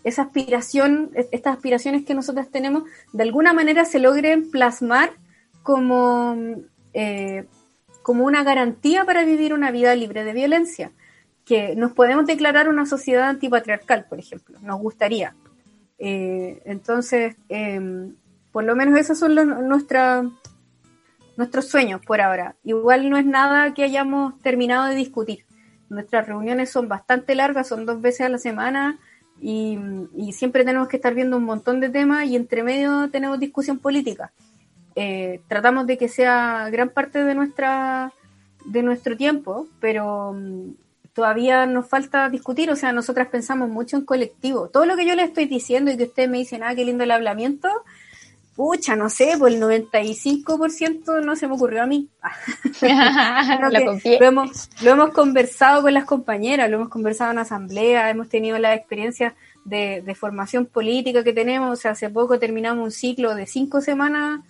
esa 0.03 0.22
aspiración, 0.22 1.11
estas 1.14 1.55
aspiraciones 1.55 2.07
que 2.07 2.14
nosotros 2.14 2.51
tenemos, 2.51 2.85
de 3.12 3.22
alguna 3.22 3.53
manera 3.53 3.85
se 3.85 3.99
logren 3.99 4.51
plasmar 4.51 5.12
como, 5.62 6.35
eh, 6.95 7.45
como 8.01 8.24
una 8.24 8.45
garantía 8.45 9.05
para 9.05 9.24
vivir 9.24 9.53
una 9.53 9.70
vida 9.70 9.95
libre 9.95 10.24
de 10.24 10.33
violencia 10.33 10.91
que 11.45 11.76
nos 11.76 11.93
podemos 11.93 12.24
declarar 12.24 12.70
una 12.70 12.87
sociedad 12.87 13.28
antipatriarcal, 13.28 14.07
por 14.09 14.18
ejemplo, 14.18 14.59
nos 14.62 14.81
gustaría. 14.81 15.35
Eh, 15.99 16.62
entonces, 16.64 17.37
em, 17.51 18.14
por 18.53 18.64
lo 18.64 18.74
menos 18.74 18.99
esos 18.99 19.18
son 19.18 19.35
los, 19.35 19.47
nuestros 21.37 21.68
sueños 21.68 22.01
por 22.07 22.22
ahora. 22.22 22.57
Igual 22.64 23.11
no 23.11 23.18
es 23.18 23.26
nada 23.26 23.74
que 23.74 23.85
hayamos 23.85 24.41
terminado 24.41 24.87
de 24.87 24.95
discutir. 24.95 25.45
Nuestras 25.91 26.26
reuniones 26.26 26.70
son 26.70 26.88
bastante 26.88 27.34
largas, 27.34 27.68
son 27.68 27.84
dos 27.84 28.01
veces 28.01 28.22
a 28.22 28.28
la 28.30 28.38
semana 28.38 28.99
y, 29.41 29.78
siempre 30.32 30.64
tenemos 30.64 30.88
que 30.88 30.97
estar 30.97 31.14
viendo 31.14 31.36
un 31.36 31.45
montón 31.45 31.80
de 31.80 31.91
temas 31.91 32.26
y 32.26 32.36
entre 32.36 32.62
medio 32.62 33.11
tenemos 33.11 33.38
discusión 33.38 33.78
política. 33.78 34.32
Eh, 34.97 35.41
tratamos 35.49 35.86
de 35.86 35.99
que 35.99 36.09
sea 36.09 36.68
gran 36.70 36.91
parte 36.91 37.22
de 37.24 37.34
nuestra 37.34 38.12
de 38.64 38.82
nuestro 38.82 39.16
tiempo, 39.16 39.66
pero 39.80 40.34
todavía 41.12 41.66
nos 41.66 41.88
falta 41.88 42.28
discutir, 42.28 42.70
o 42.70 42.76
sea, 42.76 42.93
nosotras 42.93 43.28
pensamos 43.28 43.68
mucho 43.68 43.97
en 43.97 44.05
colectivo. 44.05 44.68
Todo 44.68 44.86
lo 44.86 44.97
que 44.97 45.07
yo 45.07 45.14
le 45.14 45.24
estoy 45.24 45.47
diciendo 45.47 45.91
y 45.91 45.97
que 45.97 46.05
ustedes 46.05 46.28
me 46.28 46.38
dicen, 46.38 46.62
ah, 46.62 46.74
qué 46.74 46.84
lindo 46.84 47.05
el 47.05 47.11
hablamiento, 47.11 47.68
Pucha, 48.61 48.95
no 48.95 49.09
sé, 49.09 49.37
pues 49.39 49.55
el 49.55 49.63
95% 49.63 51.25
no 51.25 51.35
se 51.35 51.49
me 51.49 51.55
ocurrió 51.55 51.83
a 51.83 51.87
mí. 51.87 52.11
lo, 52.83 54.27
hemos, 54.27 54.69
lo 54.83 54.91
hemos 54.91 55.11
conversado 55.15 55.81
con 55.81 55.95
las 55.95 56.05
compañeras, 56.05 56.69
lo 56.69 56.77
hemos 56.77 56.91
conversado 56.91 57.31
en 57.33 57.39
asamblea, 57.39 58.11
hemos 58.11 58.29
tenido 58.29 58.59
la 58.59 58.75
experiencia 58.75 59.35
de, 59.65 60.15
formación 60.15 60.67
política 60.67 61.25
que 61.25 61.33
tenemos. 61.33 61.73
O 61.73 61.81
sea, 61.81 61.93
hace 61.93 62.11
poco 62.11 62.39
terminamos 62.39 62.85
un 62.85 62.91
ciclo 62.91 63.35
de 63.35 63.47
cinco 63.47 63.81
semanas 63.81 64.43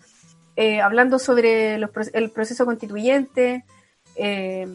eh, 0.56 0.80
hablando 0.80 1.20
sobre 1.20 1.76
el 1.76 2.30
proceso 2.30 2.66
constituyente. 2.66 3.64
Eh, 4.16 4.66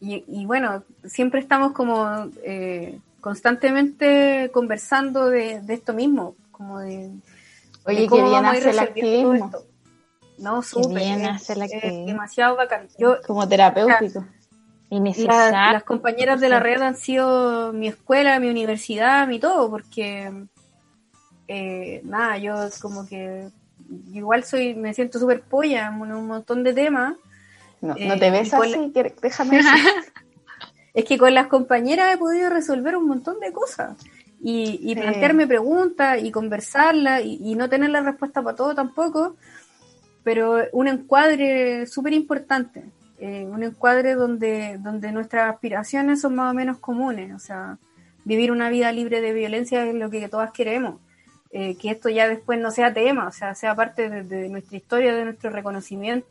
y, 0.00 0.44
bueno, 0.46 0.82
siempre 1.04 1.38
estamos 1.38 1.70
como 1.70 2.28
eh, 2.42 2.98
constantemente 3.20 4.50
conversando 4.52 5.30
de, 5.30 5.62
esto 5.68 5.94
mismo, 5.94 6.34
como 6.50 6.80
de 6.80 7.12
Oye, 7.84 8.08
qué 8.08 8.22
bien 8.22 8.46
hace 8.46 8.70
el 8.70 8.78
activismo. 8.78 9.50
No, 10.38 10.62
súper. 10.62 11.02
bien 11.02 11.26
hace 11.26 11.52
el 11.54 11.62
activismo. 11.62 12.06
demasiado 12.06 12.56
bacán. 12.56 12.88
Como 13.26 13.48
terapéutico. 13.48 14.24
y 14.90 15.00
las 15.26 15.84
compañeras 15.84 16.40
de 16.40 16.48
la 16.48 16.60
red 16.60 16.80
han 16.82 16.96
sido 16.96 17.72
mi 17.72 17.88
escuela, 17.88 18.38
mi 18.40 18.48
universidad, 18.48 19.26
mi 19.26 19.38
todo, 19.38 19.70
porque 19.70 20.32
eh, 21.48 22.00
nada, 22.04 22.38
yo 22.38 22.54
como 22.80 23.06
que 23.06 23.48
igual 24.12 24.44
soy, 24.44 24.74
me 24.74 24.94
siento 24.94 25.18
súper 25.18 25.42
polla 25.42 25.88
en 25.88 26.12
un 26.12 26.26
montón 26.26 26.62
de 26.62 26.72
temas. 26.72 27.14
No, 27.80 27.94
no 27.98 28.18
te 28.18 28.28
eh, 28.28 28.30
ves 28.30 28.54
así, 28.54 28.92
déjame 29.20 29.60
Es 30.94 31.04
que 31.06 31.18
con 31.18 31.34
las 31.34 31.46
compañeras 31.46 32.14
he 32.14 32.18
podido 32.18 32.50
resolver 32.50 32.96
un 32.96 33.08
montón 33.08 33.40
de 33.40 33.52
cosas 33.52 33.96
y, 34.44 34.94
plantearme 34.96 35.46
preguntas 35.46 36.18
y 36.20 36.32
conversarla 36.32 37.20
y, 37.20 37.54
no 37.54 37.68
tener 37.68 37.90
la 37.90 38.00
respuesta 38.00 38.42
para 38.42 38.56
todo 38.56 38.74
tampoco, 38.74 39.36
pero 40.24 40.56
un 40.72 40.88
encuadre 40.88 41.86
súper 41.86 42.12
importante, 42.12 42.84
eh, 43.18 43.44
un 43.44 43.62
encuadre 43.62 44.14
donde, 44.14 44.78
donde 44.78 45.12
nuestras 45.12 45.52
aspiraciones 45.52 46.20
son 46.20 46.34
más 46.34 46.50
o 46.50 46.54
menos 46.54 46.78
comunes, 46.78 47.32
o 47.34 47.38
sea, 47.38 47.78
vivir 48.24 48.50
una 48.50 48.68
vida 48.68 48.90
libre 48.90 49.20
de 49.20 49.32
violencia 49.32 49.84
es 49.86 49.94
lo 49.94 50.10
que 50.10 50.28
todas 50.28 50.50
queremos. 50.52 51.00
Eh, 51.54 51.76
que 51.76 51.90
esto 51.90 52.08
ya 52.08 52.26
después 52.28 52.58
no 52.58 52.70
sea 52.70 52.94
tema, 52.94 53.28
o 53.28 53.30
sea, 53.30 53.54
sea 53.54 53.74
parte 53.74 54.08
de, 54.08 54.48
nuestra 54.48 54.74
historia, 54.74 55.14
de 55.14 55.24
nuestro 55.24 55.50
reconocimiento, 55.50 56.26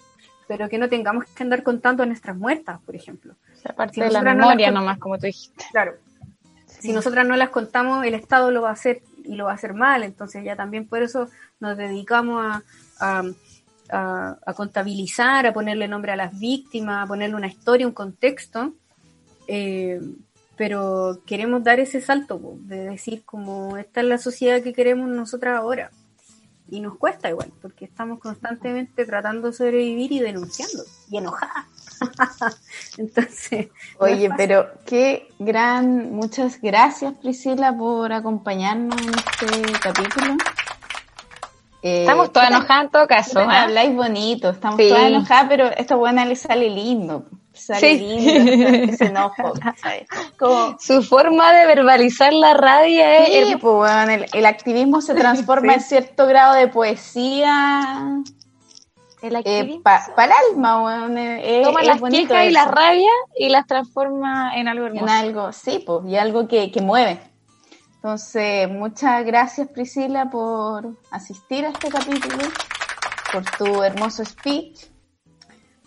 pero 0.47 0.67
que 0.67 0.79
no 0.79 0.89
tengamos 0.89 1.25
que 1.25 1.43
andar 1.43 1.61
contando 1.61 2.01
a 2.01 2.07
nuestras 2.07 2.35
muertas, 2.35 2.81
por 2.81 2.95
ejemplo. 2.95 3.35
O 3.53 3.55
sea, 3.55 3.75
parte 3.75 4.01
de 4.01 4.09
la 4.09 4.23
memoria 4.23 4.71
nomás, 4.71 4.97
como 4.97 5.19
tú 5.19 5.27
dijiste. 5.27 5.63
Claro, 5.71 5.93
si 6.81 6.93
nosotras 6.93 7.27
no 7.27 7.35
las 7.35 7.49
contamos, 7.49 8.03
el 8.05 8.15
Estado 8.15 8.51
lo 8.51 8.63
va 8.63 8.69
a 8.69 8.73
hacer 8.73 9.01
y 9.23 9.35
lo 9.35 9.45
va 9.45 9.51
a 9.51 9.55
hacer 9.55 9.73
mal. 9.73 10.03
Entonces 10.03 10.43
ya 10.43 10.55
también 10.55 10.87
por 10.87 11.01
eso 11.03 11.29
nos 11.59 11.77
dedicamos 11.77 12.61
a, 12.99 13.23
contabilizar, 14.55 15.45
a 15.45 15.53
ponerle 15.53 15.87
nombre 15.87 16.11
a 16.11 16.15
las 16.15 16.37
víctimas, 16.39 17.05
a 17.05 17.07
ponerle 17.07 17.35
una 17.35 17.47
historia, 17.47 17.87
un 17.87 17.93
contexto. 17.93 18.73
Eh, 19.47 20.01
pero 20.57 21.21
queremos 21.25 21.63
dar 21.63 21.79
ese 21.79 22.01
salto 22.01 22.39
de 22.61 22.89
decir 22.89 23.23
como 23.25 23.77
esta 23.77 24.01
es 24.01 24.07
la 24.07 24.17
sociedad 24.17 24.61
que 24.61 24.73
queremos 24.73 25.09
nosotras 25.09 25.57
ahora. 25.57 25.91
Y 26.69 26.79
nos 26.79 26.97
cuesta 26.97 27.29
igual, 27.29 27.51
porque 27.61 27.85
estamos 27.85 28.19
constantemente 28.19 29.05
tratando 29.05 29.47
de 29.47 29.53
sobrevivir 29.53 30.11
y 30.13 30.19
denunciando 30.19 30.83
y 31.09 31.17
enojadas. 31.17 31.65
Entonces. 32.97 33.67
Oye, 33.99 34.29
pero 34.35 34.69
qué 34.85 35.29
gran. 35.39 36.13
Muchas 36.13 36.61
gracias, 36.61 37.13
Priscila, 37.21 37.75
por 37.75 38.11
acompañarnos 38.13 38.99
en 39.01 39.65
este 39.65 39.79
capítulo. 39.79 40.37
Eh, 41.83 42.01
estamos 42.01 42.31
todas 42.31 42.49
enojadas 42.49 42.85
en 42.85 42.91
todo 42.91 43.07
caso. 43.07 43.39
¿eh? 43.39 43.45
Habláis 43.49 43.95
bonito, 43.95 44.49
estamos 44.49 44.77
todas 44.77 45.03
enojadas, 45.03 45.45
pero 45.49 45.67
esto 45.67 45.97
buena 45.97 46.25
le 46.25 46.35
sale 46.35 46.69
lindo. 46.69 47.25
Sale 47.53 47.95
lindo, 47.95 48.93
se 48.97 49.05
enojo, 49.05 49.53
Su 50.79 51.03
forma 51.03 51.51
de 51.53 51.67
verbalizar 51.67 52.33
la 52.33 52.53
rabia 52.53 53.25
es. 53.25 53.57
Pues, 53.57 53.61
bueno, 53.61 54.11
el, 54.11 54.25
el, 54.33 54.45
activismo 54.45 55.01
se 55.01 55.13
transforma 55.15 55.73
en 55.75 55.81
cierto 55.81 56.27
grado 56.27 56.55
de 56.55 56.67
poesía 56.67 58.23
eh, 59.21 59.81
para 59.83 60.25
el 60.25 60.31
alma, 60.51 60.83
weón. 60.83 61.17
Eh, 61.17 61.61
Toma 61.63 61.83
las 61.83 62.01
quejas 62.01 62.45
y 62.45 62.51
la 62.51 62.65
rabia 62.65 63.11
y 63.37 63.49
las 63.49 63.67
transforma 63.67 64.57
en 64.57 64.67
algo 64.67 64.87
hermoso. 64.87 65.05
En 65.05 65.09
algo, 65.11 65.51
sí, 65.51 65.83
pues, 65.85 66.05
y 66.07 66.17
algo 66.17 66.47
que, 66.47 66.71
que 66.71 66.81
mueve. 66.81 67.21
Entonces, 67.95 68.67
muchas 68.67 69.23
gracias 69.25 69.67
Priscila 69.67 70.31
por 70.31 70.97
asistir 71.11 71.65
a 71.65 71.69
este 71.69 71.89
capítulo, 71.89 72.43
por 73.31 73.43
tu 73.57 73.83
hermoso 73.83 74.25
speech. 74.25 74.87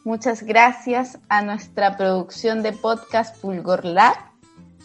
Muchas 0.04 0.44
gracias 0.44 1.18
a 1.28 1.42
nuestra 1.42 1.96
producción 1.96 2.62
de 2.62 2.72
podcast 2.72 3.36
Fulgor 3.36 3.84
Lab, 3.84 4.14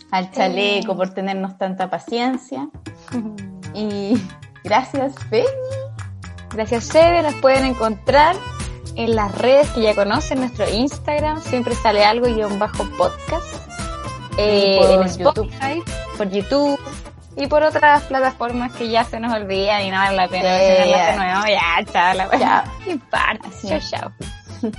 al 0.10 0.32
chaleco 0.32 0.96
por 0.96 1.14
tenernos 1.14 1.58
tanta 1.60 1.90
paciencia. 1.90 2.68
y 3.76 4.20
gracias, 4.64 5.14
Peñi 5.30 5.79
Gracias, 6.54 6.86
Sebe. 6.86 7.22
Nos 7.22 7.36
pueden 7.36 7.66
encontrar 7.66 8.36
en 8.96 9.16
las 9.16 9.34
redes 9.36 9.70
que 9.70 9.82
ya 9.82 9.96
conocen, 9.96 10.40
nuestro 10.40 10.70
Instagram. 10.70 11.42
Siempre 11.42 11.76
sale 11.76 12.04
algo 12.06 12.28
y 12.28 12.44
un 12.44 12.60
bajo 12.60 12.86
podcast. 12.98 13.48
Eh, 14.38 14.80
en 14.94 15.04
Spotify, 15.04 15.82
por 16.18 16.30
YouTube 16.30 16.80
y 17.36 17.48
por 17.48 17.64
otras 17.64 18.04
plataformas 18.04 18.74
que 18.74 18.90
ya 18.90 19.04
se 19.04 19.20
nos 19.20 19.34
olvidan 19.34 19.82
y 19.84 19.92
no 19.92 19.98
vale 19.98 20.16
la 20.16 20.28
pena 20.28 20.54
de 20.54 21.16
nuevo. 21.16 21.42
Ya, 21.48 21.86
chao, 21.92 22.14
la 22.14 22.38
ya. 22.38 22.64
Chao, 23.68 23.80
chao. 23.80 24.12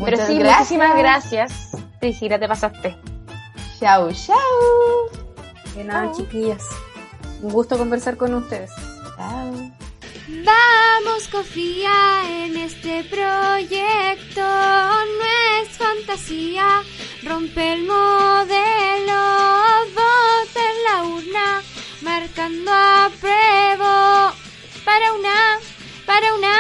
Pero 0.05 0.27
sí, 0.27 0.39
muchísimas 0.39 0.97
gracias. 0.97 1.53
Priscila, 2.01 2.39
te 2.39 2.49
pasaste. 2.49 2.97
Chao, 3.79 4.11
chao. 4.13 4.37
De 5.75 5.85
nada, 5.85 6.11
chiquillas. 6.13 6.65
Un 7.43 7.53
gusto 7.53 7.79
conversar 7.79 8.17
con 8.17 8.35
ustedes. 8.35 8.71
Chao. 9.17 9.90
Vamos, 10.33 11.27
confía 11.27 12.23
en 12.45 12.57
este 12.57 13.03
proyecto, 13.03 14.41
no 14.41 15.25
es 15.61 15.69
fantasía, 15.77 16.83
rompe 17.25 17.73
el 17.73 17.83
modelo, 17.83 19.21
vota 19.93 20.61
en 20.71 20.85
la 20.85 21.03
urna, 21.03 21.63
marcando 22.03 22.73
apruebo 22.73 24.33
para 24.85 25.13
una, 25.15 25.59
para 26.07 26.33
una, 26.35 26.57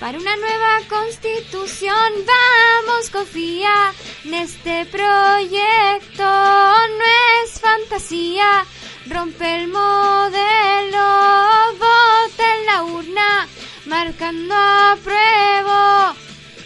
para 0.00 0.18
una 0.18 0.36
nueva 0.36 0.80
constitución. 0.88 2.12
Vamos, 2.26 3.10
confía 3.10 3.94
en 4.24 4.34
este 4.34 4.84
proyecto, 4.86 6.24
no 6.24 7.04
es 7.44 7.60
fantasía, 7.60 8.66
rompe 9.08 9.62
el 9.62 9.68
modelo, 9.68 11.06
vota 11.78 12.56
en 12.58 12.66
la 12.66 12.82
urna, 12.84 13.48
marcando 13.86 14.54
apruebo 14.54 16.14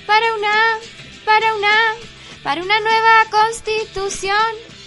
para 0.07 0.35
una, 0.35 0.79
para 1.25 1.55
una, 1.55 1.95
para 2.43 2.63
una 2.63 2.81
nueva 2.81 3.25
constitución. 3.31 4.80